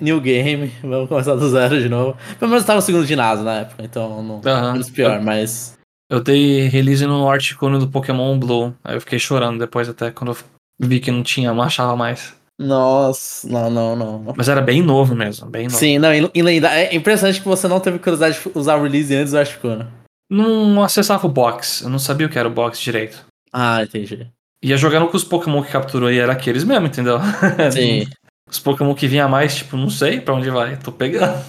New 0.00 0.20
game, 0.20 0.72
vamos 0.80 1.08
começar 1.08 1.34
do 1.34 1.48
zero 1.50 1.80
de 1.80 1.88
novo. 1.88 2.16
Pelo 2.38 2.50
menos 2.50 2.62
eu 2.62 2.66
tava 2.66 2.78
no 2.78 2.82
segundo 2.82 3.04
ginásio 3.04 3.44
na 3.44 3.60
época, 3.60 3.82
então 3.82 4.22
não 4.22 4.36
uhum. 4.36 4.72
menos 4.72 4.90
pior, 4.90 5.20
mas. 5.20 5.76
Eu 6.10 6.20
dei 6.20 6.68
release 6.68 7.04
no 7.04 7.28
Articuno 7.28 7.80
do 7.80 7.88
Pokémon 7.88 8.38
Blue. 8.38 8.74
Aí 8.84 8.96
eu 8.96 9.00
fiquei 9.00 9.18
chorando 9.18 9.58
depois 9.58 9.88
até 9.88 10.12
quando 10.12 10.32
eu 10.32 10.38
vi 10.80 11.00
que 11.00 11.10
não 11.10 11.24
tinha, 11.24 11.52
não 11.52 11.62
achava 11.62 11.96
mais. 11.96 12.35
Nossa, 12.58 13.46
não, 13.48 13.70
não, 13.70 13.94
não. 13.94 14.34
Mas 14.34 14.48
era 14.48 14.62
bem 14.62 14.82
novo 14.82 15.14
mesmo, 15.14 15.48
bem 15.48 15.64
novo. 15.64 15.76
Sim, 15.76 15.98
não, 15.98 16.12
em 16.12 16.42
lenda. 16.42 16.68
É 16.70 16.94
impressionante 16.94 17.40
que 17.40 17.48
você 17.48 17.68
não 17.68 17.80
teve 17.80 17.98
curiosidade 17.98 18.40
de 18.40 18.58
usar 18.58 18.76
o 18.76 18.82
release 18.82 19.14
antes 19.14 19.32
do 19.32 19.38
Articuno. 19.38 19.86
Não 20.30 20.82
acessava 20.82 21.26
o 21.26 21.30
box, 21.30 21.82
eu 21.82 21.90
não 21.90 21.98
sabia 21.98 22.26
o 22.26 22.30
que 22.30 22.38
era 22.38 22.48
o 22.48 22.52
box 22.52 22.80
direito. 22.80 23.24
Ah, 23.52 23.82
entendi. 23.82 24.26
Ia 24.62 24.76
jogando 24.76 25.06
com 25.08 25.16
os 25.16 25.22
Pokémon 25.22 25.62
que 25.62 25.70
capturou 25.70 26.10
e 26.10 26.18
era 26.18 26.32
aqueles 26.32 26.64
mesmo, 26.64 26.86
entendeu? 26.86 27.18
Sim. 27.70 28.06
Os 28.48 28.58
Pokémon 28.58 28.94
que 28.94 29.06
vinha 29.06 29.28
mais, 29.28 29.56
tipo, 29.56 29.76
não 29.76 29.90
sei 29.90 30.20
pra 30.20 30.34
onde 30.34 30.48
vai, 30.50 30.76
tô 30.76 30.90
pegando. 30.90 31.42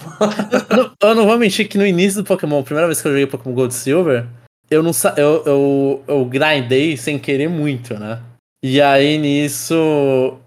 eu, 0.70 0.76
não, 0.76 0.92
eu, 1.00 1.14
não, 1.14 1.26
vou 1.26 1.38
mentir 1.38 1.68
que 1.68 1.78
no 1.78 1.86
início 1.86 2.22
do 2.22 2.26
Pokémon, 2.26 2.60
a 2.60 2.62
primeira 2.62 2.86
vez 2.86 3.00
que 3.00 3.08
eu 3.08 3.12
joguei 3.12 3.26
Pokémon 3.26 3.54
Gold 3.54 3.72
Silver, 3.72 4.26
eu 4.70 4.82
não 4.82 4.90
eu, 5.16 5.42
eu, 5.46 6.04
eu 6.06 6.24
grindei 6.24 6.96
sem 6.96 7.18
querer 7.18 7.48
muito, 7.48 7.94
né? 7.94 8.20
E 8.62 8.82
aí 8.82 9.18
nisso 9.18 9.74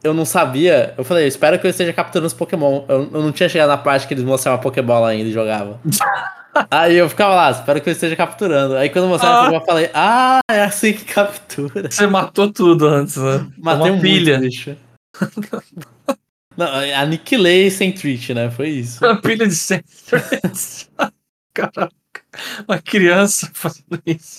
eu 0.03 0.13
não 0.13 0.25
sabia. 0.25 0.93
Eu 0.97 1.03
falei, 1.03 1.23
eu 1.23 1.27
espero 1.27 1.57
que 1.57 1.65
eu 1.65 1.71
esteja 1.71 1.93
capturando 1.93 2.27
os 2.27 2.33
Pokémon. 2.33 2.83
Eu, 2.87 3.09
eu 3.11 3.21
não 3.21 3.31
tinha 3.31 3.47
chegado 3.47 3.69
na 3.69 3.77
parte 3.77 4.07
que 4.07 4.13
eles 4.13 4.23
mostravam 4.23 4.59
a 4.59 4.61
Pokébola 4.63 5.09
ainda 5.09 5.29
e 5.29 5.33
jogavam. 5.33 5.79
aí 6.69 6.97
eu 6.97 7.07
ficava 7.07 7.35
lá, 7.35 7.51
espero 7.51 7.79
que 7.79 7.87
eu 7.87 7.93
esteja 7.93 8.15
capturando. 8.15 8.75
Aí 8.75 8.89
quando 8.89 9.07
mostraram 9.07 9.53
ah. 9.53 9.55
eu 9.55 9.61
falei, 9.61 9.89
ah, 9.93 10.41
é 10.49 10.61
assim 10.63 10.91
que 10.91 11.05
captura. 11.05 11.89
Você 11.89 12.05
matou 12.05 12.51
tudo 12.51 12.85
antes, 12.85 13.15
né? 13.15 13.47
Matei 13.57 13.91
uma 13.91 14.01
pilha. 14.01 14.39
Bicho. 14.39 14.75
não, 16.57 16.67
aniquilei 16.97 17.71
sem 17.71 17.93
treat, 17.93 18.33
né? 18.33 18.51
Foi 18.51 18.67
isso. 18.67 19.03
Uma 19.05 19.21
pilha 19.21 19.47
de 19.47 19.55
sem 19.55 19.81
Caraca. 21.53 21.91
Uma 22.67 22.79
criança 22.79 23.49
fazendo 23.53 24.01
isso. 24.05 24.37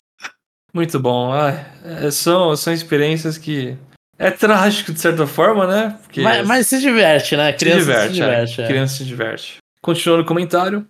Muito 0.75 0.99
bom. 0.99 1.33
Ah, 1.33 2.11
são, 2.11 2.57
são 2.57 2.73
experiências 2.73 3.37
que. 3.37 3.77
É 4.19 4.31
trágico 4.31 4.93
de 4.93 5.01
certa 5.01 5.27
forma, 5.27 5.67
né? 5.67 5.99
Porque 6.03 6.21
mas, 6.21 6.47
mas 6.47 6.67
se 6.67 6.81
diverte, 6.81 7.37
né? 7.37 7.53
Criança 7.53 7.81
se 7.81 7.85
diverte. 7.85 8.09
Se 8.09 8.15
diverte 8.15 8.61
é. 8.61 8.65
É. 8.65 8.69
Criança 8.69 8.97
se 8.97 9.05
diverte. 9.05 9.57
Continuando 9.83 10.23
o 10.23 10.27
comentário. 10.27 10.87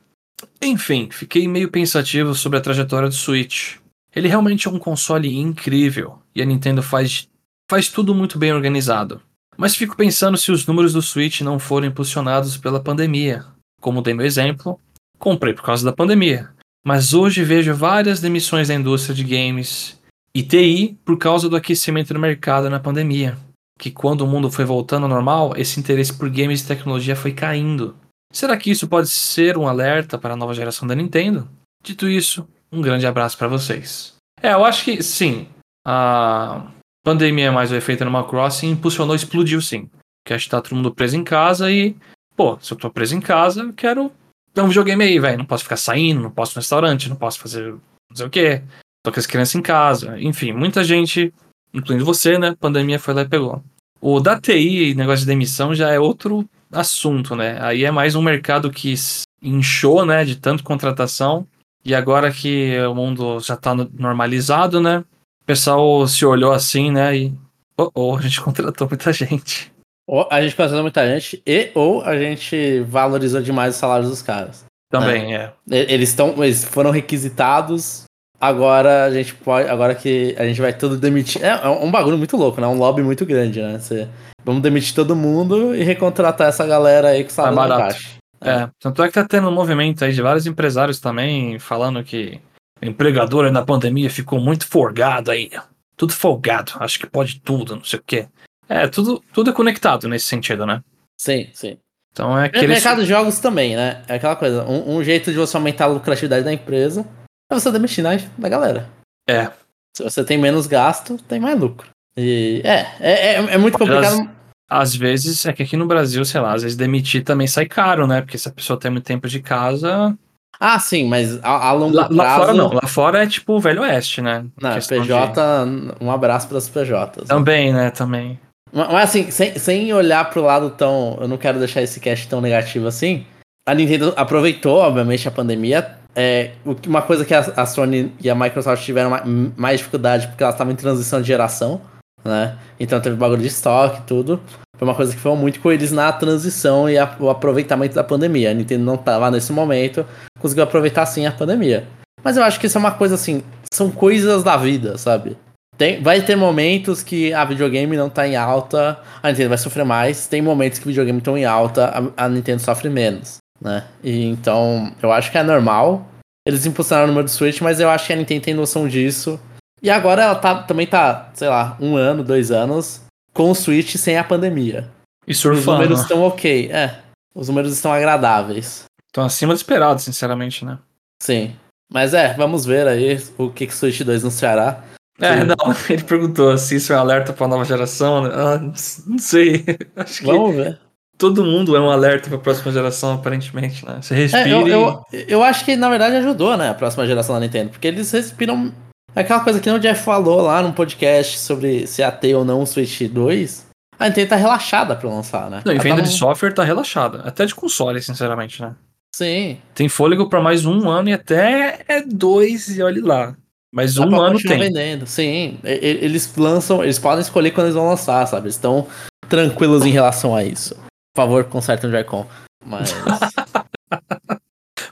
Enfim, 0.61 1.09
fiquei 1.11 1.49
meio 1.49 1.71
pensativo 1.71 2.35
sobre 2.35 2.59
a 2.59 2.61
trajetória 2.61 3.09
do 3.09 3.15
Switch. 3.15 3.77
Ele 4.15 4.29
realmente 4.29 4.69
é 4.69 4.71
um 4.71 4.79
console 4.79 5.35
incrível 5.35 6.19
e 6.35 6.43
a 6.43 6.45
Nintendo 6.45 6.83
faz, 6.83 7.29
faz 7.71 7.89
tudo 7.89 8.15
muito 8.15 8.39
bem 8.39 8.53
organizado. 8.53 9.23
Mas 9.57 9.77
fico 9.77 9.97
pensando 9.97 10.37
se 10.37 10.51
os 10.53 10.67
números 10.67 10.93
do 10.93 11.03
Switch 11.03 11.41
não 11.41 11.59
foram 11.59 11.87
impulsionados 11.87 12.57
pela 12.57 12.83
pandemia. 12.83 13.45
Como 13.81 14.03
dei 14.03 14.15
meu 14.15 14.27
exemplo, 14.27 14.79
comprei 15.19 15.55
por 15.55 15.63
causa 15.63 15.85
da 15.85 15.93
pandemia. 15.93 16.51
Mas 16.85 17.15
hoje 17.15 17.45
vejo 17.45 17.75
várias 17.75 18.21
demissões 18.21 18.69
da 18.69 18.75
indústria 18.75 19.15
de 19.15 19.23
games 19.23 20.01
e 20.35 20.43
TI 20.43 20.99
por 21.05 21.17
causa 21.17 21.49
do 21.49 21.57
aquecimento 21.57 22.13
do 22.13 22.19
mercado 22.19 22.69
na 22.69 22.81
pandemia. 22.81 23.37
Que 23.79 23.91
quando 23.91 24.23
o 24.23 24.27
mundo 24.27 24.51
foi 24.51 24.65
voltando 24.65 25.05
ao 25.05 25.09
normal, 25.09 25.55
esse 25.57 25.79
interesse 25.79 26.13
por 26.13 26.29
games 26.29 26.61
e 26.63 26.67
tecnologia 26.67 27.15
foi 27.15 27.33
caindo. 27.33 27.97
Será 28.33 28.57
que 28.57 28.71
isso 28.71 28.89
pode 28.89 29.09
ser 29.09 29.57
um 29.57 29.69
alerta 29.69 30.19
para 30.19 30.35
a 30.35 30.37
nova 30.37 30.55
geração 30.55 30.89
da 30.89 30.95
Nintendo? 30.95 31.49
Dito 31.85 32.09
isso, 32.09 32.49
um 32.71 32.81
grande 32.81 33.07
abraço 33.07 33.37
para 33.37 33.49
vocês. 33.49 34.15
É, 34.41 34.53
eu 34.53 34.65
acho 34.65 34.85
que 34.85 35.03
sim. 35.03 35.47
A 35.87 36.67
pandemia 37.05 37.53
mais 37.53 37.71
o 37.71 37.77
efeito 37.77 38.03
Animal 38.03 38.27
Crossing 38.27 38.71
impulsionou, 38.71 39.15
explodiu 39.15 39.61
sim. 39.61 39.89
Porque 40.23 40.35
acho 40.35 40.47
que 40.47 40.51
tá 40.51 40.61
todo 40.61 40.77
mundo 40.77 40.95
preso 40.95 41.17
em 41.17 41.25
casa 41.25 41.71
e, 41.71 41.97
pô, 42.37 42.59
se 42.61 42.73
eu 42.73 42.79
tô 42.79 42.91
preso 42.91 43.15
em 43.15 43.21
casa, 43.21 43.63
eu 43.63 43.73
quero 43.73 44.11
é 44.55 44.63
um 44.63 44.69
videogame 44.69 45.05
aí, 45.05 45.19
velho. 45.19 45.39
Não 45.39 45.45
posso 45.45 45.65
ficar 45.65 45.77
saindo, 45.77 46.21
não 46.21 46.31
posso 46.31 46.53
ir 46.53 46.57
no 46.57 46.61
restaurante, 46.61 47.09
não 47.09 47.17
posso 47.17 47.39
fazer 47.39 47.73
não 47.73 48.17
sei 48.17 48.27
o 48.27 48.31
quê. 48.31 48.63
Tô 49.05 49.11
com 49.11 49.19
as 49.19 49.27
crianças 49.27 49.55
em 49.55 49.63
casa. 49.63 50.21
Enfim, 50.21 50.53
muita 50.53 50.85
gente, 50.85 51.33
incluindo 51.73 52.05
você, 52.05 52.39
né? 52.39 52.55
Pandemia 52.59 52.99
foi 52.99 53.15
lá 53.15 53.23
e 53.23 53.29
pegou. 53.29 53.63
O 54.01 54.21
da 54.21 54.39
TI, 54.39 54.95
negócio 54.95 55.21
de 55.21 55.27
demissão, 55.27 55.75
já 55.75 55.91
é 55.91 55.99
outro 55.99 56.49
assunto, 56.71 57.35
né? 57.35 57.59
Aí 57.61 57.85
é 57.85 57.91
mais 57.91 58.15
um 58.15 58.23
mercado 58.23 58.71
que 58.71 58.95
inchou, 59.43 60.05
né? 60.05 60.25
De 60.25 60.37
tanto 60.37 60.63
contratação. 60.63 61.47
E 61.85 61.95
agora 61.95 62.31
que 62.31 62.79
o 62.87 62.95
mundo 62.95 63.41
já 63.41 63.57
tá 63.57 63.75
normalizado, 63.75 64.81
né? 64.81 64.99
O 65.43 65.45
pessoal 65.45 66.07
se 66.07 66.25
olhou 66.25 66.53
assim, 66.53 66.91
né? 66.91 67.17
E. 67.17 67.35
Oh, 67.77 67.91
oh, 67.95 68.17
a 68.17 68.21
gente 68.21 68.39
contratou 68.43 68.89
muita 68.89 69.13
gente. 69.13 69.72
Ou 70.13 70.29
a 70.31 70.43
gente 70.43 70.55
contratou 70.55 70.83
muita 70.83 71.07
gente 71.07 71.43
e 71.47 71.71
ou 71.75 72.03
a 72.03 72.19
gente 72.19 72.81
valorizou 72.81 73.41
demais 73.41 73.73
os 73.73 73.81
salários 73.81 74.11
dos 74.11 74.21
caras. 74.21 74.63
Também, 74.91 75.33
né? 75.33 75.53
é. 75.71 75.91
Eles 75.91 76.11
estão. 76.11 76.35
Eles 76.45 76.63
foram 76.63 76.91
requisitados. 76.91 78.05
Agora 78.39 79.07
a 79.07 79.11
gente 79.11 79.35
pode. 79.35 79.71
Agora 79.71 79.95
que 79.95 80.37
a 80.39 80.45
gente 80.45 80.61
vai 80.61 80.75
tudo 80.75 80.99
demitir. 80.99 81.43
É, 81.43 81.49
é 81.49 81.67
um 81.67 81.91
bagulho 81.91 82.19
muito 82.19 82.37
louco, 82.37 82.61
né? 82.61 82.67
Um 82.67 82.77
lobby 82.77 83.01
muito 83.03 83.25
grande, 83.25 83.63
né? 83.63 83.79
Você, 83.79 84.07
vamos 84.45 84.61
demitir 84.61 84.95
todo 84.95 85.17
mundo 85.17 85.75
e 85.75 85.83
recontratar 85.83 86.49
essa 86.49 86.67
galera 86.67 87.09
aí 87.09 87.25
com 87.25 87.31
salário 87.31 87.55
é 87.55 87.57
barato. 87.57 87.81
baixo. 87.81 88.19
É. 88.43 88.51
é. 88.51 88.69
Tanto 88.79 89.03
é 89.03 89.09
que 89.09 89.15
tá 89.15 89.25
tendo 89.25 89.49
um 89.49 89.55
movimento 89.55 90.05
aí 90.05 90.13
de 90.13 90.21
vários 90.21 90.47
empresários 90.47 91.01
também 91.01 91.59
falando 91.59 92.05
que 92.05 92.39
o 92.83 92.85
empregador 92.85 93.51
na 93.51 93.65
pandemia 93.65 94.11
ficou 94.11 94.39
muito 94.39 94.69
folgado 94.69 95.31
aí. 95.31 95.51
Tudo 95.97 96.13
folgado, 96.13 96.73
acho 96.81 96.99
que 96.99 97.07
pode 97.07 97.41
tudo, 97.41 97.77
não 97.77 97.85
sei 97.85 97.99
o 97.99 98.03
quê. 98.07 98.27
É, 98.73 98.89
tudo, 98.89 99.23
tudo 99.35 99.51
é 99.51 99.53
conectado 99.53 100.09
nesse 100.09 100.25
sentido, 100.25 100.65
né? 100.65 100.83
Sim, 101.19 101.51
sim. 101.53 101.77
Então 102.11 102.39
é 102.39 102.47
aquele. 102.47 102.69
mercado 102.69 103.03
de 103.03 103.09
jogos 103.09 103.39
também, 103.39 103.77
né? 103.77 104.03
É 104.09 104.15
aquela 104.15 104.35
coisa. 104.35 104.65
Um, 104.65 104.97
um, 104.97 105.05
jeito 105.05 105.31
de 105.31 105.37
você 105.37 105.57
aumentar 105.57 105.85
a 105.85 105.89
lucratividade 105.89 106.43
da 106.43 106.53
empresa 106.53 107.07
é 107.51 107.55
você 107.55 107.71
demitir 107.71 108.03
né, 108.03 108.19
da 108.39 108.49
galera. 108.49 108.89
É. 109.29 109.51
Se 109.95 110.03
você 110.03 110.25
tem 110.25 110.39
menos 110.39 110.67
gasto, 110.67 111.19
tem 111.29 111.39
mais 111.39 111.59
lucro. 111.59 111.89
E 112.17 112.63
é, 112.65 112.87
é, 112.99 113.13
é, 113.13 113.35
é 113.35 113.59
muito 113.59 113.79
complicado. 113.79 114.29
Às, 114.71 114.81
às, 114.81 114.97
vezes, 114.97 115.45
é 115.45 115.53
que 115.53 115.63
aqui 115.63 115.77
no 115.77 115.87
Brasil, 115.87 116.25
sei 116.25 116.41
lá, 116.41 116.55
às 116.55 116.63
vezes 116.63 116.77
demitir 116.77 117.25
também 117.25 117.47
sai 117.47 117.67
caro, 117.67 118.07
né? 118.07 118.23
Porque 118.23 118.39
se 118.39 118.49
a 118.49 118.53
pessoa 118.53 118.81
tem 118.81 118.91
muito 118.91 119.05
tempo 119.05 119.29
de 119.29 119.41
casa. 119.41 120.17
Ah, 120.59 120.79
sim, 120.79 121.09
mas 121.09 121.43
a, 121.45 121.69
a 121.69 121.73
longo 121.73 121.95
lá, 121.95 122.05
prazo. 122.05 122.17
Lá 122.17 122.37
fora 122.37 122.55
não, 122.55 122.73
lá 122.73 122.87
fora 122.87 123.23
é 123.23 123.27
tipo 123.27 123.53
o 123.55 123.61
Velho 123.61 123.83
Oeste, 123.83 124.23
né? 124.23 124.47
Não, 124.61 124.75
PJ, 124.75 125.67
de... 125.67 126.05
um 126.05 126.11
abraço 126.11 126.49
para 126.49 126.57
os 126.59 126.69
PJs. 126.69 127.29
Também, 127.29 127.73
né? 127.73 127.91
Também. 127.91 128.39
Mas 128.73 129.11
assim, 129.11 129.31
sem, 129.31 129.59
sem 129.59 129.93
olhar 129.93 130.31
pro 130.31 130.43
lado 130.43 130.71
tão. 130.71 131.19
Eu 131.21 131.29
não 131.29 131.37
quero 131.37 131.59
deixar 131.59 131.83
esse 131.83 132.01
cast 132.01 132.27
tão 132.27 132.41
negativo 132.41 132.87
assim. 132.87 133.27
A 133.69 133.75
Nintendo 133.75 134.13
aproveitou, 134.17 134.79
obviamente, 134.79 135.29
a 135.29 135.31
pandemia. 135.31 135.99
É, 136.15 136.53
uma 136.87 137.03
coisa 137.03 137.25
que 137.25 137.35
a, 137.35 137.41
a 137.41 137.67
Sony 137.67 138.13
e 138.21 138.29
a 138.29 138.35
Microsoft 138.35 138.85
tiveram 138.85 139.11
mais, 139.11 139.25
mais 139.57 139.79
dificuldade 139.79 140.29
porque 140.29 140.43
elas 140.43 140.55
estavam 140.55 140.73
em 140.73 140.77
transição 140.77 141.21
de 141.21 141.29
geração, 141.29 141.81
né? 142.25 142.57
Então 142.79 143.01
teve 143.01 143.17
bagulho 143.17 143.41
de 143.41 143.49
estoque 143.49 144.01
e 144.01 144.03
tudo. 144.03 144.41
Foi 144.77 144.89
uma 144.89 144.95
coisa 144.95 145.15
que 145.15 145.21
foi 145.21 145.35
muito 145.37 145.61
com 145.61 145.71
eles 145.71 145.93
na 145.93 146.13
transição 146.13 146.89
e 146.89 146.99
a, 146.99 147.17
o 147.21 147.31
aproveitamento 147.31 147.95
da 147.95 148.03
pandemia. 148.03 148.51
A 148.51 148.55
Nintendo 148.55 148.85
não 148.85 148.97
estava 148.97 149.31
nesse 149.31 149.53
momento, 149.53 150.05
conseguiu 150.39 150.65
aproveitar 150.65 151.07
sim 151.07 151.27
a 151.27 151.33
pandemia. 151.33 151.87
Mas 152.23 152.37
eu 152.37 152.43
acho 152.43 152.59
que 152.59 152.67
isso 152.67 152.79
é 152.79 152.81
uma 152.81 152.93
coisa 152.93 153.15
assim, 153.15 153.43
são 153.73 153.91
coisas 153.91 154.43
da 154.43 154.57
vida, 154.57 154.99
sabe? 154.99 155.37
Tem, 155.83 156.01
vai 156.01 156.23
ter 156.23 156.37
momentos 156.37 157.03
que 157.03 157.35
a 157.35 157.45
videogame 157.45 157.97
não 157.97 158.09
tá 158.09 158.25
em 158.25 158.37
alta, 158.37 159.01
a 159.21 159.29
Nintendo 159.29 159.49
vai 159.49 159.59
sofrer 159.59 159.85
mais. 159.85 160.29
Tem 160.29 160.41
momentos 160.41 160.79
que 160.79 160.87
videogame 160.87 161.19
estão 161.19 161.37
em 161.37 161.45
alta, 161.45 162.13
a, 162.17 162.25
a, 162.25 162.29
Nintendo 162.29 162.63
sofre 162.63 162.89
menos, 162.89 163.39
né? 163.61 163.85
E 164.01 164.27
então, 164.27 164.95
eu 165.03 165.11
acho 165.11 165.33
que 165.33 165.39
é 165.39 165.43
normal. 165.43 166.07
Eles 166.47 166.67
impulsionaram 166.67 167.07
o 167.07 167.09
número 167.09 167.25
do 167.25 167.31
Switch, 167.33 167.61
mas 167.63 167.81
eu 167.81 167.91
acho 167.91 168.07
que 168.07 168.13
a 168.13 168.17
Nintendo 168.17 168.45
tem 168.45 168.55
noção 168.55 168.87
disso. 168.87 169.41
E 169.83 169.91
agora 169.91 170.23
ela 170.23 170.37
tá, 170.37 170.63
também 170.63 170.87
tá, 170.87 171.33
sei 171.35 171.49
lá, 171.49 171.77
um 171.81 171.97
ano, 171.97 172.23
dois 172.23 172.53
anos, 172.53 173.03
com 173.35 173.51
o 173.51 173.55
Switch 173.55 173.97
sem 173.97 174.17
a 174.17 174.23
pandemia. 174.23 174.89
E 175.27 175.35
surfando. 175.35 175.59
Os 175.59 175.67
números 175.67 176.01
estão 176.01 176.23
ok, 176.23 176.71
é. 176.71 177.01
Os 177.35 177.49
números 177.49 177.73
estão 177.73 177.93
agradáveis. 177.93 178.85
Estão 179.09 179.25
acima 179.25 179.53
do 179.53 179.57
esperado, 179.57 180.01
sinceramente, 180.01 180.65
né? 180.65 180.79
Sim. 181.21 181.57
Mas 181.93 182.15
é, 182.15 182.35
vamos 182.35 182.65
ver 182.65 182.87
aí 182.87 183.21
o 183.37 183.51
que, 183.51 183.67
que 183.67 183.73
o 183.73 183.77
Switch 183.77 184.03
2 184.03 184.23
anunciará. 184.23 184.81
É, 185.23 185.45
não, 185.45 185.57
ele 185.89 186.03
perguntou 186.03 186.59
se 186.59 186.77
isso 186.77 186.93
é 186.93 186.97
um 186.97 187.01
alerta 187.01 187.33
para 187.33 187.47
a 187.47 187.49
nova 187.49 187.65
geração. 187.65 188.25
Né? 188.25 188.31
Ah, 188.35 188.59
não 189.07 189.19
sei. 189.19 189.65
Acho 189.95 190.25
Vamos 190.25 190.57
ver. 190.57 190.79
Todo 191.17 191.45
mundo 191.45 191.77
é 191.77 191.81
um 191.81 191.89
alerta 191.89 192.29
para 192.29 192.37
a 192.37 192.41
próxima 192.41 192.73
geração, 192.73 193.15
aparentemente, 193.15 193.87
né? 193.87 193.99
Você 194.03 194.15
respira. 194.15 194.49
É, 194.49 194.53
eu, 194.53 194.67
eu, 194.67 195.05
eu, 195.13 195.43
acho 195.43 195.65
que 195.65 195.77
na 195.77 195.89
verdade 195.89 196.17
ajudou, 196.17 196.57
né? 196.57 196.71
A 196.71 196.75
próxima 196.75 197.07
geração 197.07 197.37
da 197.37 197.41
Nintendo, 197.41 197.71
porque 197.71 197.87
eles 197.87 198.11
respiram. 198.11 198.73
Aquela 199.15 199.41
coisa 199.41 199.61
que 199.61 199.71
o 199.71 199.79
Jeff 199.79 200.03
falou 200.03 200.41
lá 200.41 200.63
no 200.63 200.73
podcast 200.73 201.39
sobre 201.39 201.87
se 201.87 202.03
ter 202.13 202.35
ou 202.35 202.45
não 202.45 202.63
o 202.63 202.67
Switch 202.67 203.03
2. 203.03 203.67
A 204.01 204.09
Nintendo 204.09 204.31
tá 204.31 204.37
relaxada 204.37 204.97
para 204.97 205.09
lançar, 205.09 205.49
né? 205.49 205.63
Não, 205.65 205.73
e 205.73 205.79
venda 205.79 205.97
tá 205.97 206.03
de 206.03 206.09
software 206.09 206.53
tá 206.53 206.65
relaxada. 206.65 207.21
Até 207.25 207.47
de 207.47 207.55
console, 207.55 208.03
sinceramente, 208.03 208.61
né? 208.61 208.75
Sim. 209.15 209.59
Tem 209.75 209.89
fôlego 209.89 210.29
para 210.29 210.41
mais 210.41 210.65
um 210.65 210.89
ano 210.89 211.11
e 211.11 211.13
até 211.13 211.85
é 211.87 212.03
dois, 212.03 212.77
e 212.77 212.83
olhe 212.83 213.01
lá. 213.01 213.37
Mas 213.73 213.95
Dá 213.95 214.07
um 214.07 214.21
ano 214.21 214.39
tem. 214.39 214.59
vendendo. 214.59 215.07
Sim, 215.07 215.59
eles 215.65 216.35
lançam, 216.37 216.83
eles 216.83 216.99
podem 216.99 217.23
escolher 217.23 217.53
quando 217.53 217.69
eles 217.69 217.75
vão 217.75 217.89
lançar, 217.89 218.27
sabe? 218.27 218.45
Eles 218.45 218.57
estão 218.57 218.87
tranquilos 219.29 219.87
em 219.87 219.91
relação 219.91 220.37
a 220.37 220.45
isso. 220.45 220.75
Por 221.15 221.23
favor, 221.23 221.45
consertem 221.45 221.89
o 221.89 221.93
Joy-Con. 221.93 222.27
Mas. 222.65 222.93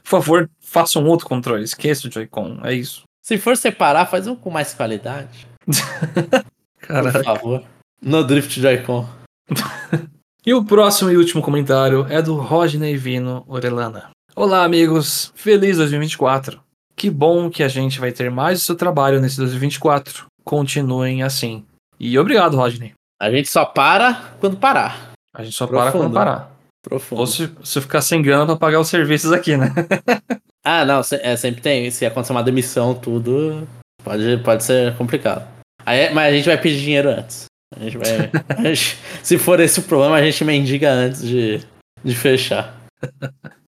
Por 0.03 0.23
favor, 0.23 0.51
faça 0.61 0.99
um 0.99 1.07
outro 1.07 1.27
controle. 1.27 1.63
Esqueça 1.63 2.09
o 2.09 2.11
Joy-Con. 2.11 2.61
É 2.65 2.75
isso. 2.75 3.03
Se 3.23 3.39
for 3.39 3.57
separar, 3.57 4.07
faz 4.07 4.27
um 4.27 4.35
com 4.35 4.51
mais 4.51 4.75
qualidade. 4.75 5.47
Caraca. 6.81 7.19
Por 7.19 7.25
favor. 7.25 7.65
No 8.03 8.25
Drift 8.25 8.61
Joy-Con. 8.61 9.07
e 10.45 10.55
o 10.55 10.65
próximo 10.65 11.11
e 11.11 11.17
último 11.17 11.43
comentário 11.43 12.07
é 12.09 12.21
do 12.21 12.35
Rodney 12.37 12.97
Vino 12.97 13.45
Orelana. 13.47 14.11
Olá, 14.35 14.65
amigos. 14.65 15.33
Feliz 15.35 15.77
2024. 15.77 16.70
Que 17.01 17.09
bom 17.09 17.49
que 17.49 17.63
a 17.63 17.69
gente 17.69 17.99
vai 17.99 18.13
ter 18.13 18.31
mais 18.31 18.61
o 18.61 18.63
seu 18.63 18.77
trabalho 18.77 19.23
nesse 19.23 19.39
2024. 19.39 20.27
Continuem 20.45 21.23
assim. 21.23 21.65
E 21.99 22.19
obrigado, 22.19 22.59
Rodney. 22.59 22.93
A 23.19 23.31
gente 23.31 23.49
só 23.49 23.65
para 23.65 24.35
quando 24.39 24.59
parar. 24.59 25.13
A 25.35 25.43
gente 25.43 25.57
só 25.57 25.67
Profundo. 25.67 25.91
para 25.91 25.99
quando 25.99 26.13
parar. 26.13 26.53
Profundo. 26.85 27.21
Ou 27.21 27.27
se, 27.27 27.51
se 27.65 27.81
ficar 27.81 28.03
sem 28.03 28.21
grana 28.21 28.45
pra 28.45 28.57
pagar 28.57 28.81
os 28.81 28.89
serviços 28.89 29.33
aqui, 29.33 29.57
né? 29.57 29.73
ah, 30.63 30.85
não, 30.85 31.01
é, 31.23 31.37
sempre 31.37 31.63
tem. 31.63 31.91
Se 31.91 32.05
acontecer 32.05 32.35
uma 32.35 32.43
demissão, 32.43 32.95
tudo, 32.95 33.67
pode, 34.05 34.37
pode 34.45 34.63
ser 34.63 34.95
complicado. 34.99 35.49
Aí, 35.87 36.13
mas 36.13 36.31
a 36.31 36.37
gente 36.37 36.45
vai 36.45 36.61
pedir 36.61 36.83
dinheiro 36.83 37.09
antes. 37.09 37.47
A 37.75 37.83
gente 37.83 37.97
vai. 37.97 38.31
a 38.59 38.75
gente- 38.75 38.99
se 39.23 39.39
for 39.39 39.59
esse 39.59 39.81
o 39.81 39.85
problema, 39.85 40.17
a 40.17 40.23
gente 40.23 40.45
mendiga 40.45 40.93
antes 40.93 41.23
de, 41.23 41.63
de 42.05 42.15
fechar. 42.15 42.79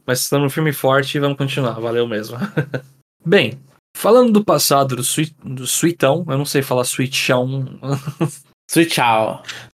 Mas 0.04 0.18
estamos 0.18 0.46
no 0.46 0.50
filme 0.50 0.72
forte 0.72 1.16
e 1.16 1.20
vamos 1.20 1.38
continuar, 1.38 1.78
valeu 1.78 2.08
mesmo. 2.08 2.36
Bem, 3.24 3.58
falando 3.96 4.32
do 4.32 4.44
passado 4.44 4.96
do, 4.96 5.02
sweet, 5.02 5.34
do 5.44 5.64
Sweetão, 5.64 6.24
eu 6.28 6.38
não 6.38 6.44
sei 6.44 6.62
falar 6.62 6.84
Switch 6.84 7.30
out. 7.30 7.78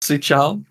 Sweetchão. 0.03 0.63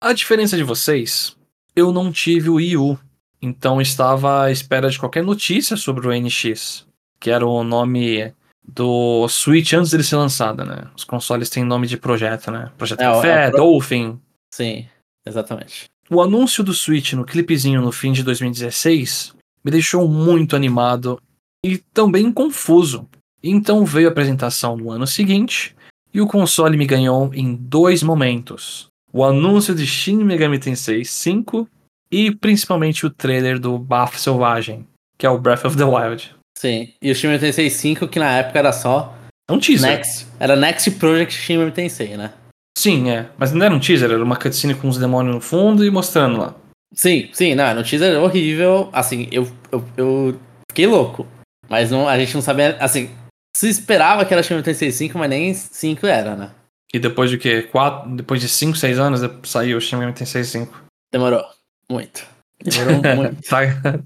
A 0.00 0.12
diferença 0.12 0.56
de 0.56 0.62
vocês, 0.62 1.36
eu 1.74 1.92
não 1.92 2.12
tive 2.12 2.48
o 2.50 2.54
Wii 2.54 2.76
U, 2.76 2.98
então 3.42 3.80
estava 3.80 4.44
à 4.44 4.50
espera 4.50 4.88
de 4.90 4.98
qualquer 4.98 5.24
notícia 5.24 5.76
sobre 5.76 6.06
o 6.06 6.12
NX, 6.12 6.86
que 7.20 7.30
era 7.30 7.44
o 7.46 7.64
nome 7.64 8.32
do 8.66 9.26
Switch 9.28 9.72
antes 9.72 9.90
dele 9.90 10.04
ser 10.04 10.16
lançado, 10.16 10.64
né? 10.64 10.88
Os 10.94 11.02
consoles 11.04 11.48
têm 11.50 11.64
nome 11.64 11.86
de 11.86 11.96
projeto, 11.96 12.50
né? 12.50 12.70
Projeto 12.76 13.00
É, 13.00 13.04
Café, 13.04 13.46
é 13.46 13.50
pro- 13.50 13.58
Dolphin. 13.58 14.20
Sim, 14.54 14.86
exatamente. 15.26 15.86
O 16.10 16.20
anúncio 16.22 16.62
do 16.62 16.72
Switch 16.74 17.14
no 17.14 17.24
clipezinho 17.24 17.80
no 17.82 17.90
fim 17.90 18.12
de 18.12 18.22
2016 18.22 19.34
me 19.64 19.70
deixou 19.70 20.06
muito 20.06 20.54
animado 20.54 21.18
e 21.64 21.78
também 21.78 22.32
confuso. 22.32 23.08
Então 23.42 23.84
veio 23.84 24.08
a 24.08 24.10
apresentação 24.10 24.76
no 24.76 24.90
ano 24.90 25.06
seguinte 25.06 25.74
e 26.12 26.20
o 26.20 26.26
console 26.26 26.76
me 26.76 26.86
ganhou 26.86 27.32
em 27.34 27.54
dois 27.54 28.02
momentos: 28.02 28.88
o 29.12 29.24
anúncio 29.24 29.74
de 29.74 29.86
Shin 29.86 30.24
Megami 30.24 30.58
Tensei 30.58 31.04
5 31.04 31.68
e 32.10 32.34
principalmente 32.34 33.06
o 33.06 33.10
trailer 33.10 33.58
do 33.58 33.78
Bafo 33.78 34.18
Selvagem, 34.18 34.86
que 35.16 35.26
é 35.26 35.30
o 35.30 35.38
Breath 35.38 35.64
of 35.64 35.76
the 35.76 35.84
Wild. 35.84 36.34
Sim. 36.56 36.92
E 37.00 37.10
o 37.10 37.14
Shin 37.14 37.28
Megami 37.28 37.46
Tensei 37.46 37.70
5, 37.70 38.08
que 38.08 38.18
na 38.18 38.38
época 38.38 38.58
era 38.58 38.72
só 38.72 39.14
É 39.48 39.52
um 39.52 39.58
teaser. 39.58 39.90
Next. 39.90 40.26
Era 40.40 40.56
Next 40.56 40.90
Project 40.92 41.34
Shin 41.34 41.58
Megami 41.58 41.72
Tensei, 41.72 42.16
né? 42.16 42.32
Sim, 42.76 43.10
é. 43.10 43.28
Mas 43.36 43.52
não 43.52 43.66
era 43.66 43.74
um 43.74 43.80
teaser, 43.80 44.10
era 44.10 44.22
uma 44.22 44.36
cutscene 44.36 44.72
com 44.72 44.88
os 44.88 44.98
demônios 44.98 45.34
no 45.34 45.40
fundo 45.40 45.84
e 45.84 45.90
mostrando 45.90 46.38
lá. 46.38 46.54
Sim, 46.94 47.28
sim, 47.32 47.54
não, 47.54 47.74
no 47.74 47.82
teaser 47.82 48.14
é 48.14 48.18
horrível. 48.18 48.88
Assim, 48.92 49.28
eu, 49.32 49.48
eu, 49.72 49.84
eu 49.96 50.40
fiquei 50.70 50.86
louco. 50.86 51.26
Mas 51.68 51.90
não, 51.90 52.08
a 52.08 52.18
gente 52.18 52.34
não 52.34 52.42
sabia. 52.42 52.76
Assim, 52.80 53.10
se 53.56 53.68
esperava 53.68 54.24
que 54.24 54.32
era 54.32 54.42
Shin 54.42 54.54
Megami 54.54 54.64
Tensei 54.64 54.90
5, 54.90 55.18
mas 55.18 55.28
nem 55.30 55.52
5 55.54 56.06
era, 56.06 56.34
né? 56.36 56.50
E 56.92 56.98
depois 56.98 57.30
de 57.30 57.36
quê? 57.38 57.62
Quatro, 57.62 58.10
depois 58.16 58.40
de 58.40 58.48
5, 58.48 58.76
6 58.76 58.98
anos 58.98 59.20
saiu 59.44 59.76
o 59.76 59.80
Shin 59.80 59.96
Megami 59.96 60.14
Tensei 60.14 60.44
5. 60.44 60.72
Demorou. 61.12 61.44
Muito. 61.90 62.26
Demorou 62.62 63.16
muito. 63.16 63.42
Tá- 63.48 64.00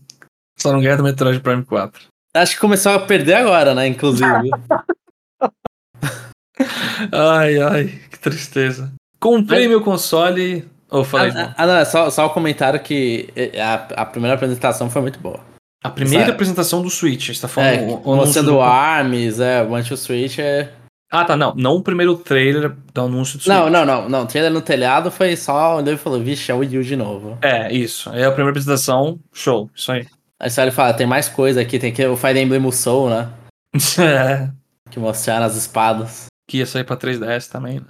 Só 0.59 0.73
não 0.73 0.81
ganha 0.81 0.97
do 0.97 1.03
Metroid 1.05 1.41
Prime 1.41 1.65
4. 1.65 2.03
Acho 2.35 2.55
que 2.55 2.61
começou 2.61 2.93
a 2.93 2.99
perder 3.01 3.35
agora, 3.35 3.75
né? 3.75 3.87
Inclusive. 3.87 4.27
Ai, 7.13 7.61
ai, 7.61 7.85
que 8.11 8.19
tristeza. 8.19 8.93
Comprei 9.19 9.61
Mas- 9.63 9.69
meu 9.71 9.81
console. 9.83 10.69
Ô, 10.91 11.03
falei. 11.03 11.33
ah, 11.35 11.55
ah, 11.57 11.67
não, 11.67 11.77
é 11.77 11.85
só, 11.85 12.11
só 12.11 12.27
o 12.27 12.31
comentário 12.31 12.79
que 12.81 13.31
eh, 13.35 13.61
a, 13.61 13.75
a 14.03 14.07
primeira 14.07 14.35
apresentação 14.35 14.91
foi 14.91 15.01
muito 15.03 15.19
boa. 15.19 15.41
A 15.83 15.91
primeira 15.91 16.31
apresentação 16.31 16.83
do 16.83 16.91
Switch. 16.91 17.29
Você 17.35 17.41
tá 17.41 17.49
falando 17.49 17.71
É, 17.71 17.81
o- 17.83 17.87
o 17.87 17.93
anúncio 17.93 18.17
mostrando 18.17 18.47
do- 18.53 18.57
o 18.57 18.63
ARMS, 18.63 19.41
é, 19.43 19.63
o 19.63 19.73
One 19.73 19.85
Switch 19.85 20.39
é. 20.39 20.71
Ah, 21.11 21.25
tá, 21.25 21.37
não. 21.37 21.55
Não 21.55 21.77
o 21.77 21.83
primeiro 21.83 22.17
trailer 22.17 22.73
do 22.95 23.01
anúncio 23.03 23.37
do 23.39 23.43
Switch. 23.45 23.55
Não, 23.55 23.69
não, 23.69 23.85
não, 23.85 24.09
não. 24.09 24.27
Trailer 24.27 24.51
no 24.51 24.63
telhado 24.63 25.11
foi 25.11 25.37
só 25.37 25.79
onde 25.79 25.91
ele 25.91 25.99
falou, 25.99 26.21
vixe, 26.21 26.51
é 26.51 26.55
o 26.55 26.59
Wii 26.59 26.79
U 26.79 26.83
de 26.85 26.97
novo. 26.97 27.37
É, 27.43 27.71
isso. 27.73 28.09
É 28.11 28.25
a 28.25 28.31
primeira 28.31 28.51
apresentação. 28.51 29.19
Show. 29.33 29.69
Isso 29.75 29.93
aí. 29.93 30.07
Aí 30.41 30.51
só 30.51 30.63
ele 30.63 30.71
fala, 30.71 30.95
tem 30.95 31.07
mais 31.07 31.29
coisa 31.29 31.61
aqui, 31.61 31.79
tem 31.79 31.93
que 31.93 32.05
o 32.07 32.17
Fire 32.17 32.39
Emblem 32.41 32.71
Soul, 32.73 33.11
né? 33.11 33.29
é. 34.01 34.49
Que 34.91 34.99
mostraram 34.99 35.45
as 35.47 35.57
espadas. 35.57 36.27
Que 36.49 36.59
ia 36.59 36.67
sair 36.67 36.85
pra 36.85 36.97
3DS 36.97 37.49
também. 37.49 37.81
né? 37.81 37.87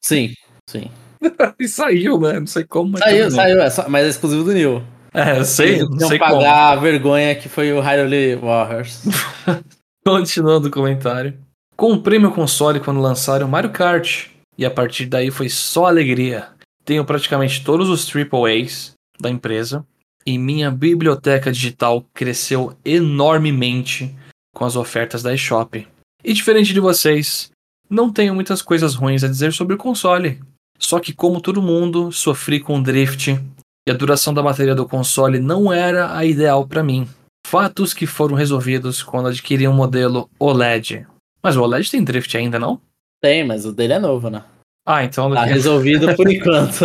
Sim, 0.00 0.32
sim. 0.68 0.90
e 1.58 1.66
saiu, 1.66 2.20
né? 2.20 2.38
Não 2.40 2.46
sei 2.46 2.64
como, 2.64 2.92
mas. 2.92 3.00
Saiu, 3.02 3.30
saiu, 3.30 3.62
é 3.62 3.70
só- 3.70 3.88
mas 3.88 4.04
é 4.06 4.08
exclusivo 4.10 4.44
do 4.44 4.52
New. 4.52 4.82
É, 5.14 5.38
eu 5.38 5.44
sei, 5.44 5.76
Eles 5.76 5.88
não 5.90 6.08
sei 6.08 6.18
pagar 6.18 6.32
como. 6.32 6.44
a 6.44 6.76
vergonha 6.76 7.34
que 7.36 7.48
foi 7.48 7.72
o 7.72 7.80
Hyrule 7.80 8.34
Warriors. 8.34 9.04
Continuando 10.04 10.66
o 10.66 10.70
comentário. 10.72 11.38
Comprei 11.76 12.18
meu 12.18 12.32
console 12.32 12.80
quando 12.80 13.00
lançaram 13.00 13.46
Mario 13.46 13.70
Kart. 13.70 14.26
E 14.58 14.66
a 14.66 14.70
partir 14.70 15.06
daí 15.06 15.30
foi 15.30 15.48
só 15.48 15.86
alegria. 15.86 16.48
Tenho 16.84 17.04
praticamente 17.04 17.64
todos 17.64 17.88
os 17.88 18.10
AAAs 18.12 18.92
da 19.20 19.30
empresa. 19.30 19.86
E 20.26 20.36
minha 20.36 20.70
biblioteca 20.70 21.52
digital 21.52 22.04
cresceu 22.12 22.76
enormemente 22.84 24.14
com 24.54 24.64
as 24.64 24.74
ofertas 24.74 25.22
da 25.22 25.32
eShop. 25.32 25.86
E 26.24 26.32
diferente 26.32 26.72
de 26.72 26.80
vocês, 26.80 27.50
não 27.88 28.10
tenho 28.12 28.34
muitas 28.34 28.62
coisas 28.62 28.94
ruins 28.94 29.22
a 29.22 29.28
dizer 29.28 29.52
sobre 29.52 29.74
o 29.74 29.78
console. 29.78 30.40
Só 30.78 30.98
que, 30.98 31.12
como 31.12 31.40
todo 31.40 31.62
mundo, 31.62 32.10
sofri 32.10 32.58
com 32.58 32.82
drift 32.82 33.38
e 33.86 33.90
a 33.90 33.94
duração 33.94 34.32
da 34.32 34.42
bateria 34.42 34.74
do 34.74 34.88
console 34.88 35.38
não 35.38 35.72
era 35.72 36.16
a 36.16 36.24
ideal 36.24 36.66
para 36.66 36.82
mim. 36.82 37.08
Fatos 37.46 37.92
que 37.92 38.06
foram 38.06 38.34
resolvidos 38.34 39.02
quando 39.02 39.28
adquiri 39.28 39.68
um 39.68 39.72
modelo 39.74 40.30
OLED. 40.38 41.06
Mas 41.42 41.56
o 41.56 41.62
OLED 41.62 41.90
tem 41.90 42.02
drift 42.02 42.34
ainda, 42.36 42.58
não? 42.58 42.80
Tem, 43.20 43.44
mas 43.44 43.66
o 43.66 43.72
dele 43.72 43.92
é 43.94 43.98
novo, 43.98 44.30
né? 44.30 44.42
Ah, 44.86 45.04
então. 45.04 45.32
Tá 45.32 45.44
resolvido 45.44 46.14
por 46.16 46.28
enquanto. 46.32 46.84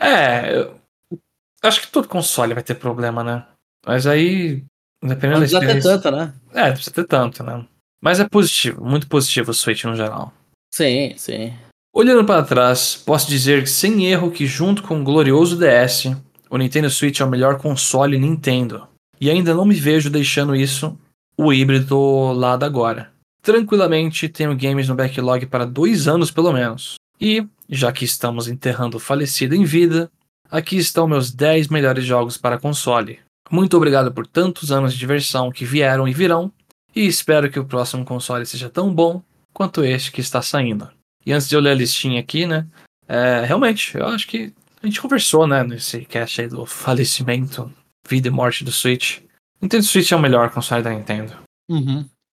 É. 0.00 0.56
eu- 0.56 0.80
Acho 1.62 1.80
que 1.82 1.88
todo 1.92 2.08
console 2.08 2.54
vai 2.54 2.62
ter 2.62 2.74
problema, 2.74 3.22
né? 3.22 3.44
Mas 3.86 4.06
aí. 4.06 4.64
Dependendo 5.00 5.40
Não 5.40 5.46
da 5.46 5.58
precisa 5.58 5.60
ter 5.60 5.64
experiência. 5.78 5.98
tanto, 6.00 6.10
né? 6.16 6.34
É, 6.54 6.66
não 6.66 6.72
precisa 6.74 6.94
ter 6.94 7.04
tanto, 7.04 7.42
né? 7.44 7.66
Mas 8.00 8.18
é 8.20 8.28
positivo, 8.28 8.84
muito 8.84 9.06
positivo 9.08 9.50
o 9.50 9.54
Switch 9.54 9.84
no 9.84 9.94
geral. 9.94 10.32
Sim, 10.72 11.14
sim. 11.16 11.54
Olhando 11.94 12.24
para 12.24 12.42
trás, 12.42 12.96
posso 12.96 13.28
dizer 13.28 13.68
sem 13.68 14.06
erro 14.06 14.30
que 14.30 14.46
junto 14.46 14.82
com 14.82 14.98
o 14.98 15.04
glorioso 15.04 15.58
DS, 15.58 16.16
o 16.48 16.56
Nintendo 16.56 16.88
Switch 16.88 17.20
é 17.20 17.24
o 17.24 17.28
melhor 17.28 17.58
console 17.58 18.18
Nintendo. 18.18 18.88
E 19.20 19.28
ainda 19.28 19.52
não 19.52 19.66
me 19.66 19.74
vejo 19.74 20.08
deixando 20.08 20.56
isso, 20.56 20.98
o 21.36 21.52
híbrido 21.52 22.32
lado 22.32 22.64
agora. 22.64 23.12
Tranquilamente 23.42 24.26
tenho 24.26 24.56
games 24.56 24.88
no 24.88 24.94
backlog 24.94 25.44
para 25.44 25.66
dois 25.66 26.08
anos 26.08 26.30
pelo 26.30 26.50
menos. 26.50 26.94
E, 27.20 27.46
já 27.68 27.92
que 27.92 28.06
estamos 28.06 28.48
enterrando 28.48 28.96
o 28.96 29.00
falecido 29.00 29.54
em 29.54 29.62
vida, 29.62 30.10
aqui 30.50 30.78
estão 30.78 31.06
meus 31.06 31.30
10 31.30 31.68
melhores 31.68 32.06
jogos 32.06 32.38
para 32.38 32.58
console. 32.58 33.18
Muito 33.50 33.76
obrigado 33.76 34.10
por 34.10 34.26
tantos 34.26 34.72
anos 34.72 34.94
de 34.94 34.98
diversão 34.98 35.52
que 35.52 35.66
vieram 35.66 36.08
e 36.08 36.14
virão, 36.14 36.50
e 36.96 37.06
espero 37.06 37.50
que 37.50 37.60
o 37.60 37.66
próximo 37.66 38.02
console 38.02 38.46
seja 38.46 38.70
tão 38.70 38.94
bom 38.94 39.22
quanto 39.52 39.84
este 39.84 40.10
que 40.10 40.22
está 40.22 40.40
saindo. 40.40 40.88
E 41.24 41.32
antes 41.32 41.48
de 41.48 41.54
eu 41.54 41.60
ler 41.60 41.70
a 41.70 41.74
listinha 41.74 42.20
aqui, 42.20 42.46
né? 42.46 42.66
é, 43.12 43.44
realmente, 43.44 43.96
eu 43.96 44.06
acho 44.06 44.26
que 44.26 44.54
a 44.82 44.86
gente 44.86 45.00
conversou, 45.00 45.46
né, 45.46 45.62
nesse 45.62 46.00
cast 46.06 46.40
aí 46.40 46.48
do 46.48 46.64
falecimento, 46.64 47.70
vida 48.08 48.28
e 48.28 48.30
morte 48.30 48.64
do 48.64 48.72
Switch. 48.72 49.18
Nintendo 49.60 49.84
Switch 49.84 50.10
é 50.12 50.16
o 50.16 50.20
melhor 50.20 50.50
console 50.50 50.82
da 50.82 50.90
Nintendo. 50.90 51.34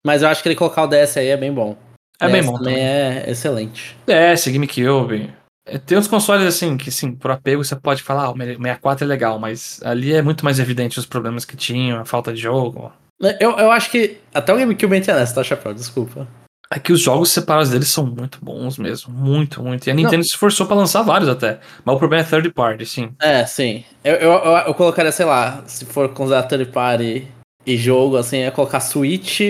Mas 0.06 0.22
eu 0.22 0.30
acho 0.30 0.42
que 0.42 0.48
ele 0.48 0.56
colocar 0.56 0.84
o 0.84 0.88
DS 0.88 1.18
aí 1.18 1.28
é 1.28 1.38
bem 1.38 1.54
bom. 1.54 1.78
É 2.20 2.28
DS 2.28 2.32
bem 2.32 2.44
bom 2.46 2.58
também 2.58 2.76
também. 2.76 2.88
é 2.88 3.30
excelente. 3.30 3.98
DS, 4.08 4.48
GameCube. 4.48 5.34
É, 5.68 5.78
Tem 5.78 5.98
uns 5.98 6.08
consoles 6.08 6.46
assim 6.48 6.78
que, 6.78 6.90
sim, 6.90 7.14
por 7.14 7.30
apego 7.30 7.64
você 7.64 7.76
pode 7.76 8.02
falar, 8.02 8.24
ah, 8.24 8.32
o 8.32 8.38
64 8.38 9.04
é 9.04 9.08
legal, 9.08 9.38
mas 9.38 9.82
ali 9.84 10.14
é 10.14 10.22
muito 10.22 10.46
mais 10.46 10.60
evidente 10.60 10.98
os 10.98 11.06
problemas 11.06 11.44
que 11.44 11.58
tinham, 11.58 12.00
a 12.00 12.06
falta 12.06 12.34
de 12.34 12.42
jogo. 12.42 12.92
Eu, 13.40 13.52
eu 13.58 13.70
acho 13.70 13.92
que 13.92 14.18
até 14.34 14.54
o 14.54 14.58
GameCube 14.58 14.96
entra 14.96 15.14
nessa, 15.20 15.36
tá, 15.36 15.44
Chapéu? 15.44 15.74
Desculpa. 15.74 16.26
É 16.72 16.80
que 16.80 16.94
os 16.94 17.02
jogos 17.02 17.32
separados 17.32 17.72
deles 17.72 17.88
são 17.90 18.06
muito 18.06 18.38
bons 18.44 18.78
mesmo. 18.78 19.12
Muito, 19.12 19.64
muito. 19.64 19.88
E 19.88 19.92
a 19.92 19.94
Nintendo 19.94 20.24
se 20.24 20.30
esforçou 20.30 20.68
pra 20.68 20.76
lançar 20.76 21.02
vários 21.02 21.28
até. 21.28 21.60
Mas 21.84 21.96
o 21.96 21.98
problema 22.00 22.24
é 22.24 22.28
third 22.30 22.52
party, 22.52 22.86
sim. 22.86 23.12
É, 23.20 23.44
sim. 23.46 23.84
Eu, 24.04 24.14
eu, 24.16 24.32
eu, 24.32 24.52
eu 24.68 24.74
colocaria, 24.76 25.12
sei 25.12 25.26
lá, 25.26 25.64
se 25.66 25.84
for 25.86 26.10
considerar 26.10 26.44
third 26.44 26.66
party 26.68 27.28
e 27.66 27.76
jogo, 27.76 28.18
assim, 28.18 28.38
é 28.40 28.52
colocar 28.52 28.82
Switch, 28.82 29.42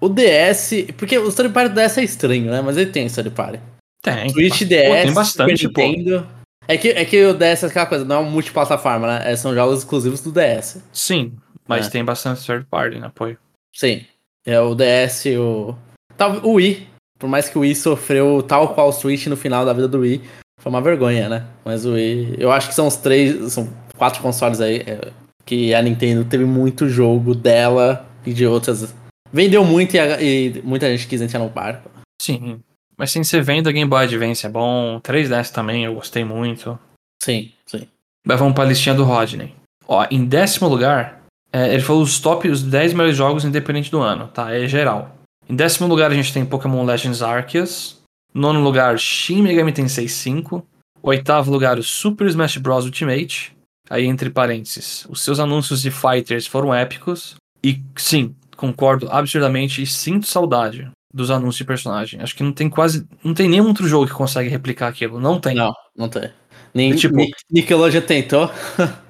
o 0.00 0.08
DS. 0.08 0.86
Porque 0.96 1.16
o 1.16 1.32
third 1.32 1.52
party 1.52 1.68
do 1.72 1.80
DS 1.80 1.98
é 1.98 2.02
estranho, 2.04 2.50
né? 2.50 2.60
Mas 2.60 2.76
ele 2.76 2.90
tem 2.90 3.06
third 3.08 3.30
party. 3.30 3.60
Tem. 4.02 4.28
Switch, 4.30 4.58
Pô, 4.60 4.64
DS, 4.66 5.02
tem 5.02 5.12
bastante, 5.14 5.58
Super 5.62 5.82
pô. 5.82 5.88
Nintendo. 5.88 6.26
É 6.66 6.76
que, 6.76 6.88
é 6.88 7.04
que 7.04 7.24
o 7.26 7.32
DS 7.32 7.62
é 7.62 7.66
aquela 7.66 7.86
coisa, 7.86 8.04
não 8.04 8.16
é 8.16 8.18
um 8.18 8.30
multiplataforma, 8.30 9.06
né? 9.06 9.32
É, 9.32 9.36
São 9.36 9.54
jogos 9.54 9.78
exclusivos 9.78 10.20
do 10.20 10.32
DS. 10.32 10.82
Sim, 10.92 11.34
mas 11.68 11.86
É. 11.86 11.90
tem 11.90 12.04
bastante 12.04 12.44
third 12.44 12.66
party, 12.68 12.98
né? 12.98 13.06
Apoio. 13.06 13.38
Sim. 13.72 14.04
É 14.44 14.60
o 14.60 14.74
DS, 14.74 15.26
o. 15.38 15.76
Tal, 16.16 16.38
o 16.44 16.54
Wii. 16.54 16.86
Por 17.18 17.28
mais 17.28 17.48
que 17.48 17.56
o 17.56 17.62
Wii 17.62 17.74
sofreu 17.74 18.42
tal 18.42 18.74
qual 18.74 18.88
o 18.88 18.92
Switch 18.92 19.26
no 19.26 19.36
final 19.36 19.64
da 19.64 19.72
vida 19.72 19.88
do 19.88 20.00
Wii, 20.00 20.20
foi 20.60 20.70
uma 20.70 20.80
vergonha, 20.82 21.28
né? 21.28 21.46
Mas 21.64 21.84
o 21.86 21.92
Wii. 21.94 22.36
Eu 22.38 22.52
acho 22.52 22.68
que 22.68 22.74
são 22.74 22.86
os 22.86 22.96
três. 22.96 23.52
São 23.52 23.68
quatro 23.96 24.20
consoles 24.22 24.60
aí 24.60 24.82
é, 24.86 25.10
que 25.44 25.74
a 25.74 25.80
Nintendo 25.80 26.24
teve 26.24 26.44
muito 26.44 26.88
jogo 26.88 27.34
dela 27.34 28.06
e 28.24 28.32
de 28.32 28.46
outras. 28.46 28.94
Vendeu 29.32 29.64
muito 29.64 29.94
e, 29.94 29.98
a- 29.98 30.20
e 30.22 30.60
muita 30.64 30.88
gente 30.94 31.06
quis 31.08 31.20
entrar 31.20 31.38
no 31.40 31.48
barco. 31.48 31.90
Sim. 32.20 32.60
Mas 32.98 33.10
sem 33.10 33.22
ser 33.24 33.42
venda, 33.42 33.70
Game 33.72 33.88
Boy 33.88 34.04
Advance 34.04 34.44
é 34.46 34.48
bom. 34.48 35.00
3DS 35.02 35.50
também, 35.52 35.84
eu 35.84 35.94
gostei 35.94 36.24
muito. 36.24 36.78
Sim, 37.22 37.50
sim. 37.66 37.86
Mas 38.26 38.38
vamos 38.38 38.54
pra 38.54 38.64
listinha 38.64 38.94
do 38.94 39.04
Rodney. 39.04 39.54
Ó, 39.86 40.06
em 40.10 40.24
décimo 40.24 40.68
lugar, 40.68 41.22
é, 41.52 41.72
ele 41.74 41.82
falou 41.82 42.02
os 42.02 42.18
top, 42.18 42.48
os 42.48 42.62
10 42.62 42.92
melhores 42.92 43.16
jogos 43.16 43.44
independentes 43.44 43.90
do 43.90 44.00
ano, 44.00 44.28
tá? 44.28 44.52
É 44.54 44.66
geral. 44.66 45.15
Em 45.48 45.54
décimo 45.54 45.86
lugar 45.86 46.10
a 46.10 46.14
gente 46.14 46.32
tem 46.32 46.44
Pokémon 46.44 46.84
Legends 46.84 47.22
Arceus. 47.22 48.00
Nono 48.34 48.62
lugar, 48.62 48.98
Shin 48.98 49.42
Megami 49.42 49.72
Tensei 49.72 50.08
5. 50.08 50.66
Oitavo 51.02 51.50
lugar, 51.50 51.78
o 51.78 51.82
Super 51.82 52.26
Smash 52.26 52.56
Bros. 52.58 52.84
Ultimate. 52.84 53.56
Aí, 53.88 54.04
entre 54.04 54.28
parênteses, 54.30 55.06
os 55.08 55.20
seus 55.22 55.38
anúncios 55.38 55.80
de 55.80 55.90
Fighters 55.92 56.46
foram 56.46 56.74
épicos. 56.74 57.36
E 57.62 57.80
sim, 57.96 58.34
concordo 58.56 59.08
absurdamente 59.10 59.80
e 59.80 59.86
sinto 59.86 60.26
saudade 60.26 60.90
dos 61.14 61.30
anúncios 61.30 61.58
de 61.58 61.64
personagem. 61.64 62.20
Acho 62.20 62.34
que 62.34 62.42
não 62.42 62.52
tem 62.52 62.68
quase. 62.68 63.06
Não 63.22 63.32
tem 63.32 63.48
nenhum 63.48 63.68
outro 63.68 63.86
jogo 63.86 64.06
que 64.06 64.12
consegue 64.12 64.48
replicar 64.48 64.88
aquilo. 64.88 65.20
Não 65.20 65.38
tem. 65.38 65.54
Não, 65.54 65.72
não 65.96 66.08
tem. 66.08 66.30
Nem, 66.74 66.92
É 66.92 66.96
tipo- 66.96 67.14
Nic- 67.16 67.36
Nickelodeon 67.50 68.02
tentou. 68.02 68.50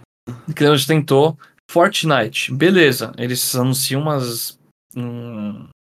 gente 0.48 0.86
tentou. 0.86 1.38
Fortnite, 1.70 2.52
beleza. 2.52 3.12
Eles 3.16 3.54
anunciam 3.56 4.02
umas. 4.02 4.58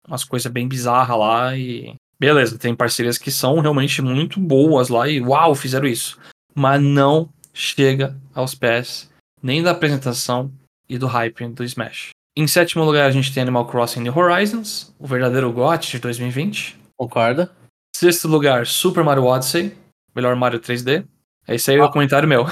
Umas 0.06 0.24
coisas 0.24 0.50
bem 0.50 0.68
bizarras 0.68 1.18
lá 1.18 1.56
e. 1.56 1.94
Beleza, 2.18 2.56
tem 2.56 2.74
parcerias 2.74 3.18
que 3.18 3.32
são 3.32 3.58
realmente 3.58 4.00
muito 4.00 4.38
boas 4.38 4.88
lá 4.88 5.08
e 5.08 5.20
uau, 5.20 5.54
fizeram 5.54 5.86
isso. 5.86 6.18
Mas 6.54 6.80
não 6.80 7.28
chega 7.52 8.16
aos 8.32 8.54
pés 8.54 9.10
nem 9.42 9.62
da 9.62 9.72
apresentação 9.72 10.52
e 10.88 10.96
do 10.96 11.06
hype 11.06 11.48
do 11.48 11.64
Smash. 11.64 12.10
Em 12.36 12.46
sétimo 12.46 12.84
lugar, 12.84 13.06
a 13.06 13.10
gente 13.10 13.32
tem 13.34 13.42
Animal 13.42 13.66
Crossing 13.66 14.00
New 14.00 14.16
Horizons, 14.16 14.94
o 14.98 15.06
verdadeiro 15.06 15.52
GOT 15.52 15.90
de 15.90 15.98
2020. 15.98 16.78
Concorda? 16.96 17.50
Sexto 17.94 18.28
lugar, 18.28 18.66
Super 18.66 19.04
Mario 19.04 19.24
Odyssey, 19.24 19.76
melhor 20.14 20.34
Mario 20.36 20.60
3D. 20.60 21.04
Esse 21.46 21.72
aí 21.72 21.76
é 21.76 21.82
o 21.82 21.90
comentário 21.90 22.28
meu. 22.28 22.46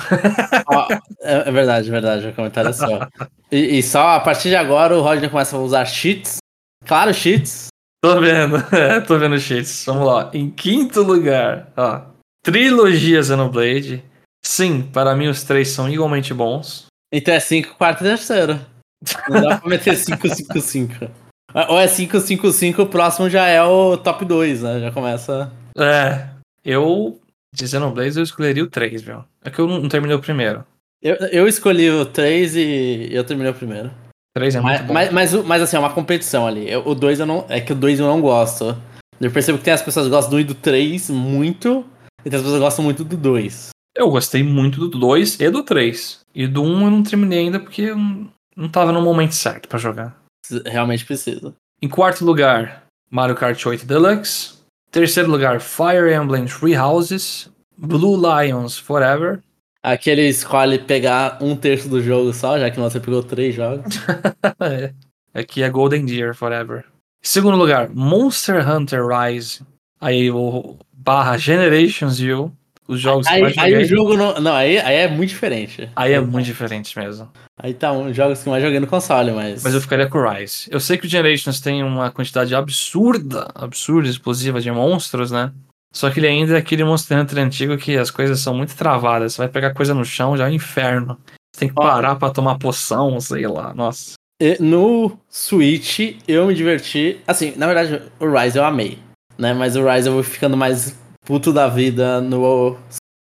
Ó, 0.66 0.88
é, 1.20 1.48
é 1.48 1.53
verdade, 1.53 1.88
é 1.88 1.90
verdade. 1.90 2.26
O 2.26 2.34
comentário 2.34 2.70
é 2.70 2.72
só. 2.72 3.09
E, 3.53 3.78
e 3.78 3.82
só 3.82 4.11
a 4.11 4.20
partir 4.20 4.48
de 4.48 4.55
agora 4.55 4.96
o 4.96 5.03
Rodney 5.03 5.28
começa 5.28 5.57
a 5.57 5.59
usar 5.59 5.84
cheats. 5.84 6.36
Claro, 6.87 7.12
cheats. 7.12 7.68
Tô 8.03 8.20
vendo, 8.20 8.57
é, 8.74 9.01
tô 9.01 9.18
vendo 9.18 9.39
cheats. 9.39 9.85
Vamos 9.87 10.07
lá. 10.07 10.31
Em 10.33 10.51
quinto 10.51 11.03
lugar, 11.03 11.72
ó. 11.76 12.03
Trilogia 12.43 13.22
Xenoblade. 13.22 14.03
Sim, 14.43 14.83
para 14.83 15.14
mim 15.14 15.28
os 15.28 15.45
três 15.45 15.68
são 15.68 15.89
igualmente 15.89 16.33
bons. 16.33 16.87
Então 17.12 17.35
é 17.35 17.41
5, 17.41 17.76
quarto 17.76 18.01
e 18.01 18.05
terceiro. 18.09 18.59
Não 19.28 19.41
dá 19.43 19.59
pra 19.59 19.68
meter 19.68 19.97
5, 19.97 20.28
5, 20.28 20.61
5. 20.61 20.95
Ou 21.68 21.78
é 21.78 21.87
5, 21.87 22.20
5, 22.20 22.51
5, 22.51 22.83
o 22.83 22.87
próximo 22.87 23.28
já 23.28 23.47
é 23.47 23.62
o 23.62 23.97
top 23.97 24.24
2, 24.24 24.62
né? 24.62 24.81
Já 24.81 24.93
começa. 24.93 25.53
É, 25.76 26.28
eu. 26.64 27.20
De 27.53 27.66
Xenoblade 27.66 28.16
eu 28.16 28.22
escolheria 28.22 28.62
o 28.62 28.70
3, 28.70 29.03
viu? 29.03 29.24
É 29.45 29.51
que 29.51 29.59
eu 29.59 29.66
não, 29.66 29.81
não 29.81 29.89
terminei 29.89 30.16
o 30.16 30.20
primeiro. 30.20 30.64
Eu, 31.03 31.16
eu 31.16 31.49
escolhi 31.49 31.91
o 31.91 32.07
3 32.07 32.57
e 32.57 33.09
eu 33.11 33.24
terminei 33.24 33.51
o 33.51 33.55
primeiro. 33.55 33.91
O 34.37 34.39
3 34.39 34.55
é 34.57 34.61
muito 34.61 34.72
Mas, 34.72 34.87
bom. 34.87 34.93
mas, 34.95 35.12
mas, 35.12 35.35
mas 35.45 35.62
assim, 35.62 35.76
é 35.76 35.81
uma 35.81 35.93
competição 35.93 36.47
ali. 36.47 36.70
Eu- 36.70 36.87
o 36.87 36.95
2 36.95 37.18
eu 37.20 37.26
não. 37.26 37.45
É 37.49 37.61
que 37.61 37.72
o 37.72 37.76
2 37.76 37.99
eu 37.99 38.07
não 38.07 38.20
gosto. 38.20 38.76
Eu 39.20 39.31
percebo 39.31 39.59
que 39.59 39.64
tem 39.64 39.72
as 39.74 39.83
pessoas 39.83 40.07
que 40.07 40.11
gostam 40.11 40.31
do 40.31 40.37
1 40.37 40.41
e 40.41 40.45
do 40.45 40.55
3 40.55 41.11
muito. 41.11 41.85
E 42.24 42.31
tem 42.31 42.37
as 42.37 42.43
pessoas 42.43 42.55
que 42.61 42.64
gostam 42.64 42.85
muito 42.85 43.05
do 43.05 43.16
2. 43.16 43.70
Eu 43.97 44.09
gostei 44.11 44.43
muito 44.43 44.89
do 44.89 44.99
2 44.99 45.39
e 45.41 45.51
do 45.51 45.62
3. 45.64 46.20
E 46.35 46.47
do 46.47 46.62
1 46.62 46.85
eu 46.85 46.91
não 46.91 47.03
terminei 47.03 47.41
ainda 47.41 47.59
porque 47.59 47.83
eu 47.83 47.97
não, 47.97 48.28
não 48.57 48.68
tava 48.68 48.93
no 48.93 49.03
momento 49.03 49.35
certo 49.35 49.68
pra 49.68 49.78
jogar. 49.78 50.16
Realmente 50.64 51.05
precisa. 51.05 51.53
Em 51.83 51.89
quarto 51.89 52.24
lugar, 52.24 52.85
Mario 53.11 53.35
Kart 53.35 53.64
8 53.66 53.85
Deluxe. 53.85 54.55
Terceiro 54.93 55.31
lugar, 55.31 55.61
Fire 55.61 56.12
Emblem 56.14 56.45
Three 56.47 56.76
Houses. 56.76 57.51
Blue 57.76 58.16
Lions 58.16 58.78
Forever. 58.78 59.41
Aqui 59.83 60.11
ele 60.11 60.28
escolhe 60.28 60.78
pegar 60.78 61.39
um 61.41 61.57
terço 61.57 61.89
do 61.89 62.03
jogo 62.03 62.35
só, 62.35 62.59
já 62.59 62.70
que 62.70 62.78
você 62.78 63.01
pegou 63.01 63.22
três 63.22 63.55
jogos. 63.55 63.97
é. 64.61 64.93
Aqui 65.33 65.62
é 65.62 65.70
Golden 65.70 66.05
Deer 66.05 66.35
Forever. 66.35 66.85
Segundo 67.22 67.57
lugar, 67.57 67.89
Monster 67.89 68.68
Hunter 68.68 69.07
Rise. 69.07 69.62
Aí 70.01 70.31
o 70.31 70.76
barra 70.93 71.37
Generations 71.39 72.20
U. 72.20 72.53
Os 72.87 73.01
jogos 73.01 73.28
que 73.28 73.33
Aí, 73.33 73.43
mais 73.43 73.57
aí 73.57 73.76
o 73.76 73.85
jogo 73.85 74.16
não. 74.16 74.41
Não, 74.41 74.53
aí, 74.53 74.78
aí 74.81 74.97
é 74.97 75.09
muito 75.09 75.31
diferente. 75.31 75.89
Aí 75.95 76.12
é 76.12 76.20
muito 76.20 76.47
diferente 76.47 76.99
mesmo. 76.99 77.31
Aí 77.57 77.72
tá 77.72 77.93
um 77.93 78.12
jogos 78.12 78.43
que 78.43 78.49
eu 78.49 78.51
mais 78.51 78.64
joguei 78.64 78.81
no 78.81 78.87
console, 78.87 79.31
mas. 79.31 79.62
Mas 79.62 79.74
eu 79.74 79.81
ficaria 79.81 80.09
com 80.09 80.18
o 80.18 80.28
Rise. 80.28 80.68
Eu 80.70 80.81
sei 80.81 80.99
que 80.99 81.07
o 81.07 81.09
Generations 81.09 81.61
tem 81.61 81.85
uma 81.85 82.11
quantidade 82.11 82.53
absurda, 82.53 83.49
absurda, 83.55 84.09
explosiva 84.09 84.61
de 84.61 84.72
monstros, 84.72 85.31
né? 85.31 85.53
Só 85.93 86.11
que 86.11 86.20
ele 86.20 86.28
ainda 86.28 86.55
é 86.55 86.59
aquele 86.59 86.84
Monster 86.84 87.18
Hunter 87.18 87.38
antigo 87.38 87.76
que 87.76 87.97
as 87.97 88.11
coisas 88.11 88.41
são 88.41 88.55
muito 88.55 88.76
travadas. 88.76 89.34
Você 89.34 89.38
vai 89.38 89.49
pegar 89.49 89.74
coisa 89.74 89.93
no 89.93 90.05
chão, 90.05 90.36
já 90.36 90.47
é 90.47 90.51
um 90.51 90.55
inferno. 90.55 91.18
Você 91.53 91.61
tem 91.61 91.68
que 91.68 91.74
parar 91.74 92.16
pra 92.16 92.30
tomar 92.30 92.59
poção, 92.59 93.20
sei 93.20 93.47
lá. 93.47 93.74
Nossa. 93.74 94.14
No 94.59 95.18
Switch 95.28 96.16
eu 96.26 96.47
me 96.47 96.55
diverti. 96.55 97.20
Assim, 97.26 97.53
na 97.57 97.66
verdade, 97.66 98.03
o 98.18 98.30
Rise 98.30 98.57
eu 98.57 98.64
amei. 98.64 98.99
Né? 99.36 99.53
Mas 99.53 99.76
o 99.76 99.84
Rise 99.86 100.09
eu 100.09 100.14
vou 100.14 100.22
ficando 100.22 100.57
mais 100.57 100.97
puto 101.26 101.53
da 101.53 101.68
vida 101.68 102.20
no 102.20 102.76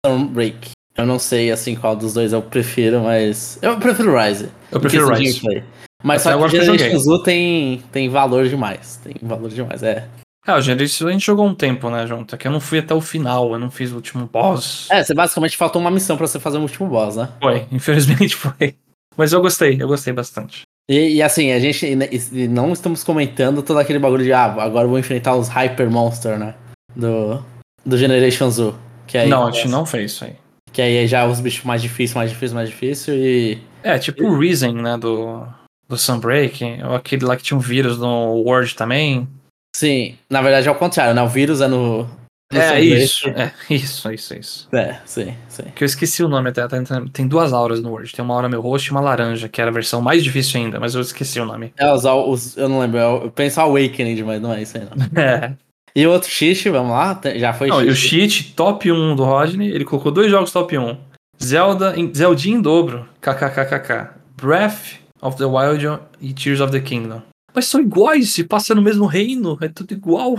Sunbreak. 0.05 0.71
Eu 0.97 1.07
não 1.07 1.19
sei 1.19 1.51
assim 1.51 1.75
qual 1.75 1.97
dos 1.97 2.13
dois 2.13 2.33
eu 2.33 2.43
prefiro, 2.43 3.01
mas. 3.01 3.59
Eu 3.63 3.79
prefiro 3.79 4.13
o 4.13 4.21
Rise. 4.21 4.51
Eu 4.71 4.81
prefiro 4.81 5.07
de 5.07 5.23
Rise. 5.23 5.41
gameplay. 5.41 5.65
Mas 6.03 6.27
Até 6.27 6.39
só 6.39 6.49
que. 6.49 6.61
Generation 6.61 6.99
Z 6.99 7.23
tem, 7.25 7.83
tem 7.91 8.09
valor 8.09 8.49
demais. 8.49 9.01
Tem 9.03 9.15
valor 9.23 9.49
demais, 9.49 9.83
é. 9.83 10.07
É, 10.49 10.55
o 10.55 10.61
Generations 10.63 11.07
a 11.09 11.13
gente 11.13 11.27
jogou 11.27 11.47
um 11.47 11.55
tempo, 11.55 11.91
né, 11.91 12.07
junto? 12.07 12.35
É 12.35 12.39
que 12.39 12.49
eu 12.49 12.53
não 12.53 12.61
fui 12.61 12.79
até 12.79 12.95
o 12.95 13.01
final, 13.03 13.53
eu 13.53 13.59
não 13.59 13.71
fiz 13.71 13.93
o 13.93 13.97
último 13.97 14.27
boss. 14.27 14.89
É, 14.91 15.05
você 15.05 15.13
basicamente 15.13 15.57
faltou 15.57 15.81
uma 15.81 15.91
missão 15.91 16.17
pra 16.17 16.27
você 16.27 16.41
fazer 16.41 16.57
o 16.57 16.63
último 16.63 16.89
boss, 16.89 17.17
né? 17.17 17.29
Foi, 17.41 17.67
infelizmente 17.73 18.35
foi. 18.35 18.75
Mas 19.17 19.33
eu 19.33 19.41
gostei, 19.43 19.77
eu 19.81 19.87
gostei 19.87 20.13
bastante. 20.13 20.63
E, 20.91 21.17
e 21.17 21.23
assim, 21.23 21.53
a 21.53 21.59
gente 21.61 21.85
e- 21.85 22.45
e 22.45 22.49
não 22.49 22.73
estamos 22.73 23.05
comentando 23.05 23.63
todo 23.63 23.79
aquele 23.79 23.99
bagulho 23.99 24.25
de 24.25 24.33
ah, 24.33 24.45
agora 24.45 24.87
eu 24.87 24.89
vou 24.91 24.99
enfrentar 24.99 25.35
os 25.37 25.49
Hyper 25.49 25.91
Monster, 25.91 26.39
né? 26.39 26.55
Do, 26.97 27.45
do 27.85 27.99
Generation 27.99 28.51
Z. 28.51 28.73
Que 29.07 29.19
aí, 29.19 29.29
não, 29.29 29.47
a 29.47 29.51
gente 29.51 29.69
não 29.69 29.85
fez 29.85 30.13
isso 30.13 30.25
aí. 30.25 30.35
Que 30.73 30.81
aí 30.81 30.97
é 31.05 31.07
já 31.07 31.27
os 31.27 31.41
bichos 31.41 31.65
mais 31.65 31.83
difíceis, 31.83 32.15
mais 32.15 32.31
difícil, 32.31 32.55
mais 32.55 32.71
difícil 32.71 33.15
e. 33.15 33.59
É, 33.83 33.99
tipo 33.99 34.25
o 34.25 34.39
Reason, 34.39 34.73
né, 34.73 34.97
do, 34.97 35.47
do 35.89 35.99
Sunbreak, 35.99 36.65
ou 36.85 36.95
aquele 36.95 37.25
lá 37.27 37.37
que 37.37 37.43
tinha 37.43 37.57
um 37.57 37.61
vírus 37.61 37.99
no 37.99 38.33
Word 38.47 38.75
também. 38.75 39.29
Sim, 39.75 40.17
na 40.31 40.41
verdade 40.43 40.69
é 40.69 40.71
o 40.71 40.75
contrário, 40.75 41.15
né? 41.15 41.23
O 41.23 41.29
vírus 41.29 41.61
é 41.61 41.69
no. 41.69 42.05
no 42.53 42.59
É 42.61 42.81
isso, 42.81 43.29
é 43.29 43.53
isso, 43.71 44.11
isso, 44.13 44.35
isso. 44.35 44.69
É, 44.75 44.99
sim, 45.05 45.35
sim. 45.49 45.65
Que 45.75 45.85
eu 45.85 45.87
esqueci 45.87 46.23
o 46.25 46.29
nome 46.29 46.49
até, 46.51 46.67
tá 46.67 46.77
entrando- 46.77 47.11
tem 47.11 47.27
duas 47.29 47.53
auras 47.53 47.81
no 47.81 47.91
Word. 47.91 48.13
Tem 48.13 48.25
uma 48.25 48.35
aura 48.35 48.49
meu 48.49 48.61
roxo 48.61 48.89
e 48.89 48.91
uma 48.93 49.01
laranja, 49.01 49.49
que 49.49 49.61
era 49.61 49.71
a 49.71 49.75
versão 49.75 50.01
mais 50.01 50.25
difícil 50.25 50.61
ainda, 50.61 50.81
mas 50.81 50.95
eu 50.95 51.01
esqueci 51.01 51.39
o 51.39 51.45
nome. 51.45 51.73
É, 51.77 51.93
os, 51.93 52.05
os, 52.05 52.57
eu 52.57 52.69
não 52.69 52.81
lembro, 52.81 52.99
eu, 52.99 53.23
eu 53.25 53.31
penso 53.31 53.61
Awakening, 53.61 54.23
mas 54.23 54.41
não 54.41 54.53
é 54.53 54.63
isso 54.63 54.77
aí 54.79 54.85
não. 54.85 55.07
É. 55.23 55.53
E 55.97 56.07
o 56.07 56.13
outro 56.13 56.29
cheat, 56.31 56.69
vamos 56.71 56.93
lá? 56.93 57.21
Já 57.37 57.53
foi 57.53 57.69
Não, 57.69 57.83
e 57.83 57.89
o 57.89 57.95
cheat. 57.95 58.31
cheat 58.31 58.55
top 58.55 58.91
1 58.93 59.17
do 59.17 59.25
Rodney, 59.25 59.69
ele 59.71 59.85
colocou 59.85 60.13
dois 60.13 60.31
jogos 60.31 60.53
top 60.53 60.79
1. 60.79 60.97
Zelda, 61.43 61.95
em, 61.97 62.13
Zeldinha 62.15 62.57
em 62.57 62.61
dobro, 62.63 63.09
kkkk. 63.21 64.11
Breath 64.37 64.99
of 65.21 65.37
the 65.37 65.45
Wild 65.45 65.85
e 66.21 66.33
Tears 66.33 66.61
of 66.61 66.71
the 66.71 66.81
Kingdom. 66.81 67.23
Mas 67.55 67.67
são 67.67 67.81
iguais, 67.81 68.31
se 68.31 68.45
passa 68.45 68.75
no 68.75 68.83
mesmo 68.83 69.07
reino, 69.07 69.59
é 69.61 69.69
tudo 69.69 69.93
igual. 69.93 70.37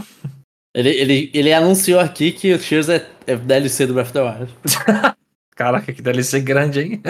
Ele, 0.74 0.90
ele, 0.90 1.32
ele 1.34 1.54
anunciou 1.54 2.00
aqui 2.00 2.32
que 2.32 2.54
o 2.54 2.60
Tears 2.60 2.90
é, 2.90 3.10
é 3.26 3.36
DLC 3.36 3.88
do 3.88 3.94
Breath 3.94 4.08
of 4.08 4.14
the 4.14 4.22
Wild. 4.22 4.54
Caraca, 5.56 5.92
que 5.92 6.02
DLC 6.02 6.40
grande, 6.40 6.80
hein? 6.80 7.02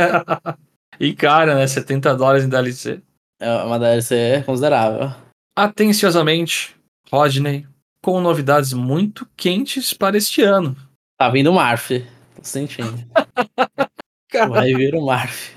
e 1.00 1.14
cara, 1.14 1.56
né? 1.56 1.68
70 1.68 2.16
dólares 2.16 2.46
em 2.46 2.50
DLC. 2.50 3.02
É 3.40 3.52
uma 3.64 3.78
DLC 3.78 4.44
considerável. 4.46 5.14
Atenciosamente, 5.56 6.76
Rodney, 7.12 7.68
com 8.02 8.20
novidades 8.22 8.74
muito 8.74 9.28
quentes 9.36 9.94
para 9.94 10.18
este 10.18 10.42
ano. 10.42 10.76
Tá 11.18 11.30
vindo 11.30 11.52
o 11.52 11.54
Marf. 11.54 11.90
Tô 12.36 12.44
sentindo. 12.44 12.98
Vai 14.50 14.74
vir 14.74 14.96
o 14.96 15.06
Marf. 15.06 15.52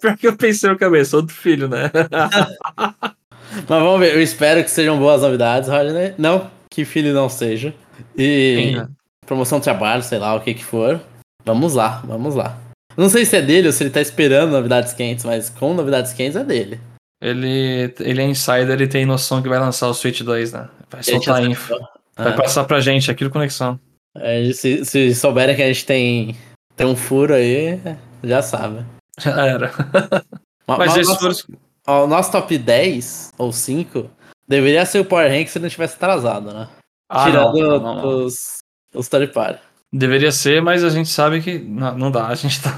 Pior 0.00 0.16
que 0.16 0.26
eu 0.28 0.36
pensei 0.36 0.70
no 0.70 0.78
cabeça, 0.78 1.16
outro 1.16 1.34
filho, 1.34 1.68
né? 1.68 1.90
Mas 2.76 3.66
vamos 3.68 4.00
ver, 4.00 4.14
eu 4.14 4.22
espero 4.22 4.62
que 4.62 4.70
sejam 4.70 4.98
boas 4.98 5.22
novidades, 5.22 5.68
Rodney. 5.68 6.14
Não 6.18 6.50
que 6.70 6.84
filho 6.84 7.12
não 7.12 7.28
seja. 7.28 7.74
E 8.16 8.56
Sim, 8.72 8.76
né? 8.76 8.88
promoção 9.26 9.58
de 9.58 9.64
trabalho, 9.64 10.02
sei 10.02 10.18
lá 10.18 10.34
o 10.34 10.40
que 10.40 10.54
que 10.54 10.64
for. 10.64 11.00
Vamos 11.44 11.74
lá, 11.74 12.00
vamos 12.04 12.34
lá. 12.36 12.56
Não 12.96 13.08
sei 13.08 13.24
se 13.24 13.36
é 13.36 13.42
dele 13.42 13.66
ou 13.66 13.72
se 13.72 13.82
ele 13.82 13.90
tá 13.90 14.00
esperando 14.00 14.52
novidades 14.52 14.92
quentes, 14.92 15.24
mas 15.24 15.50
com 15.50 15.74
novidades 15.74 16.12
quentes 16.12 16.36
é 16.36 16.44
dele. 16.44 16.80
Ele, 17.20 17.92
ele 18.00 18.22
é 18.22 18.24
insider, 18.24 18.70
ele 18.70 18.86
tem 18.86 19.04
noção 19.04 19.42
que 19.42 19.48
vai 19.48 19.58
lançar 19.58 19.88
o 19.88 19.94
Switch 19.94 20.20
2, 20.22 20.52
né? 20.52 20.68
Vai 20.88 21.02
soltar 21.02 21.44
info. 21.44 21.74
acertou. 21.74 21.88
Vai 22.16 22.28
Ah, 22.32 22.36
passar 22.36 22.64
pra 22.64 22.80
gente 22.80 23.10
aqui 23.10 23.24
no 23.24 23.30
Conexão. 23.30 23.78
é, 24.16 24.52
se, 24.52 24.84
se 24.84 25.14
souberem 25.14 25.56
que 25.56 25.62
a 25.62 25.66
gente 25.66 25.84
tem, 25.84 26.36
tem 26.76 26.86
um 26.86 26.96
furo 26.96 27.34
aí, 27.34 27.80
já 28.22 28.42
sabe. 28.42 28.84
Já 29.18 29.46
era. 29.46 29.72
Ma- 30.66 30.78
Mas 30.78 30.88
mas 30.88 30.96
esses 30.96 31.08
nosso, 31.08 31.20
foram. 31.20 31.32
os- 31.32 31.46
ó, 31.86 32.04
o 32.04 32.06
nosso 32.06 32.30
top 32.32 32.56
10 32.56 33.32
ou 33.38 33.52
5 33.52 34.08
deveria 34.46 34.84
ser 34.86 35.00
o 35.00 35.04
Power 35.04 35.30
Rank 35.30 35.48
se 35.48 35.58
não 35.58 35.68
tivesse 35.68 35.94
atrasado, 35.96 36.52
né? 36.52 36.68
Ah, 37.10 37.24
Tirando 37.24 37.58
não, 37.58 37.80
não, 37.80 37.94
não, 37.96 38.24
os, 38.24 38.58
os 38.94 39.08
third 39.08 39.32
party. 39.32 39.60
Deveria 39.92 40.30
ser, 40.30 40.62
mas 40.62 40.84
a 40.84 40.90
gente 40.90 41.08
sabe 41.08 41.40
que 41.40 41.58
não, 41.58 41.98
não 41.98 42.10
dá. 42.10 42.28
A 42.28 42.34
gente 42.36 42.60
tá, 42.62 42.70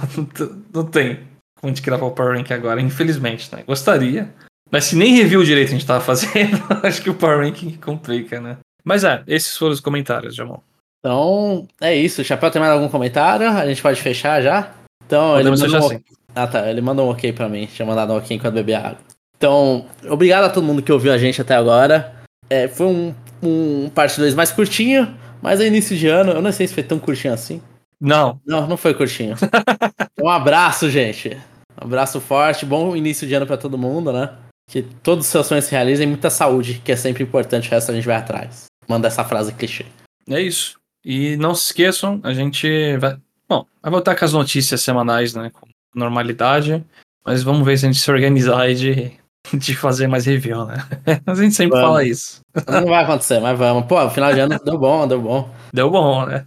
não 0.73 0.85
tem 0.87 1.21
como 1.61 1.69
gente 1.75 1.83
gravar 1.83 2.07
o 2.07 2.11
Power 2.13 2.37
Rank 2.37 2.51
agora, 2.51 2.81
infelizmente, 2.81 3.55
né? 3.55 3.63
Gostaria. 3.67 4.33
Mas 4.71 4.85
se 4.85 4.97
nem 4.97 5.15
review 5.17 5.45
direito 5.45 5.69
a 5.69 5.73
gente 5.73 5.87
tava 5.87 6.01
fazendo, 6.05 6.57
acho 6.83 7.03
que 7.03 7.11
o 7.11 7.15
Power 7.15 7.41
Ranking 7.45 7.77
complica, 7.77 8.41
né? 8.41 8.57
Mas 8.83 9.05
é, 9.05 9.23
esses 9.27 9.57
foram 9.57 9.73
os 9.73 9.81
comentários, 9.81 10.35
Jamon. 10.35 10.59
Então, 11.01 11.69
é 11.81 11.95
isso. 11.95 12.23
O 12.23 12.25
Chapéu 12.25 12.51
tem 12.51 12.61
mais 12.61 12.73
algum 12.73 12.89
comentário? 12.89 13.49
A 13.49 13.67
gente 13.67 13.83
pode 13.83 14.01
fechar 14.01 14.41
já? 14.41 14.73
Então, 15.05 15.35
Podemos 15.35 15.61
ele 15.61 15.73
fechar 15.73 15.85
um... 15.87 16.01
ah, 16.35 16.47
tá. 16.47 16.71
ele 16.71 16.81
mandou 16.81 17.07
um 17.07 17.11
ok 17.11 17.33
pra 17.33 17.49
mim. 17.49 17.67
Tinha 17.67 17.87
mandado 17.87 18.13
um 18.13 18.17
ok 18.17 18.37
enquanto 18.37 18.55
bebia 18.55 18.79
água. 18.79 18.99
Então, 19.37 19.87
obrigado 20.09 20.45
a 20.45 20.51
todo 20.51 20.65
mundo 20.65 20.83
que 20.83 20.93
ouviu 20.93 21.13
a 21.13 21.19
gente 21.19 21.41
até 21.41 21.55
agora. 21.55 22.15
É, 22.49 22.69
foi 22.69 22.87
um, 22.87 23.15
um 23.43 23.91
parte 23.91 24.19
2 24.19 24.35
mais 24.35 24.53
curtinho, 24.53 25.17
mas 25.41 25.61
é 25.61 25.67
início 25.67 25.97
de 25.97 26.07
ano. 26.07 26.33
Eu 26.33 26.43
não 26.43 26.53
sei 26.53 26.67
se 26.67 26.75
foi 26.75 26.83
tão 26.83 26.99
curtinho 26.99 27.35
assim. 27.35 27.61
Não, 28.01 28.41
Não, 28.45 28.67
não 28.67 28.77
foi 28.77 28.95
curtinho. 28.95 29.37
um 30.21 30.29
abraço, 30.29 30.91
gente. 30.91 31.37
Um 31.81 31.85
abraço 31.85 32.21
forte, 32.21 32.67
bom 32.67 32.97
início 32.97 33.27
de 33.27 33.35
ano 33.35 33.47
pra 33.47 33.57
todo 33.57 33.79
mundo, 33.79 34.13
né? 34.13 34.31
Que 34.69 34.83
todos 34.83 35.25
os 35.25 35.31
seus 35.31 35.47
sonhos 35.47 35.67
se 35.67 35.71
realizem, 35.71 36.07
muita 36.07 36.29
saúde, 36.29 36.81
que 36.85 36.91
é 36.91 36.97
sempre 36.97 37.23
importante, 37.23 37.69
o 37.69 37.71
resto 37.71 37.93
a 37.93 37.95
gente 37.95 38.07
vai 38.07 38.17
atrás. 38.17 38.67
Manda 38.89 39.07
essa 39.07 39.25
frase 39.25 39.53
clichê. 39.53 39.87
é 40.29 40.41
isso. 40.41 40.77
E 41.05 41.37
não 41.37 41.55
se 41.55 41.67
esqueçam, 41.67 42.21
a 42.23 42.33
gente 42.33 42.97
vai. 42.99 43.17
Bom, 43.49 43.67
vai 43.83 43.91
voltar 43.91 44.17
com 44.17 44.25
as 44.25 44.33
notícias 44.33 44.81
semanais, 44.81 45.35
né? 45.35 45.51
Com 45.51 45.67
normalidade. 45.95 46.85
Mas 47.25 47.43
vamos 47.43 47.65
ver 47.65 47.79
se 47.79 47.87
a 47.87 47.93
gente 47.93 48.01
se 48.01 48.11
organizar 48.11 48.61
aí 48.61 48.75
de, 48.75 49.13
de 49.55 49.77
fazer 49.77 50.07
mais 50.07 50.27
review, 50.27 50.65
né? 50.67 50.85
A 51.25 51.35
gente 51.35 51.55
sempre 51.55 51.79
Vamos. 51.79 51.87
fala 51.87 52.05
isso. 52.05 52.41
Não 52.67 52.87
vai 52.87 53.05
acontecer, 53.05 53.39
mas 53.41 53.57
vamos. 53.57 53.87
Pô, 53.87 54.11
final 54.11 54.35
de 54.35 54.41
ano 54.41 54.59
deu 54.65 54.79
bom, 54.79 55.07
deu 55.07 55.21
bom. 55.21 55.51
Deu 55.73 55.91
bom, 55.91 56.27
né? 56.27 56.45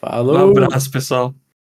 Falou! 0.00 0.48
Um 0.48 0.50
abraço, 0.50 0.90
pessoal. 0.90 1.34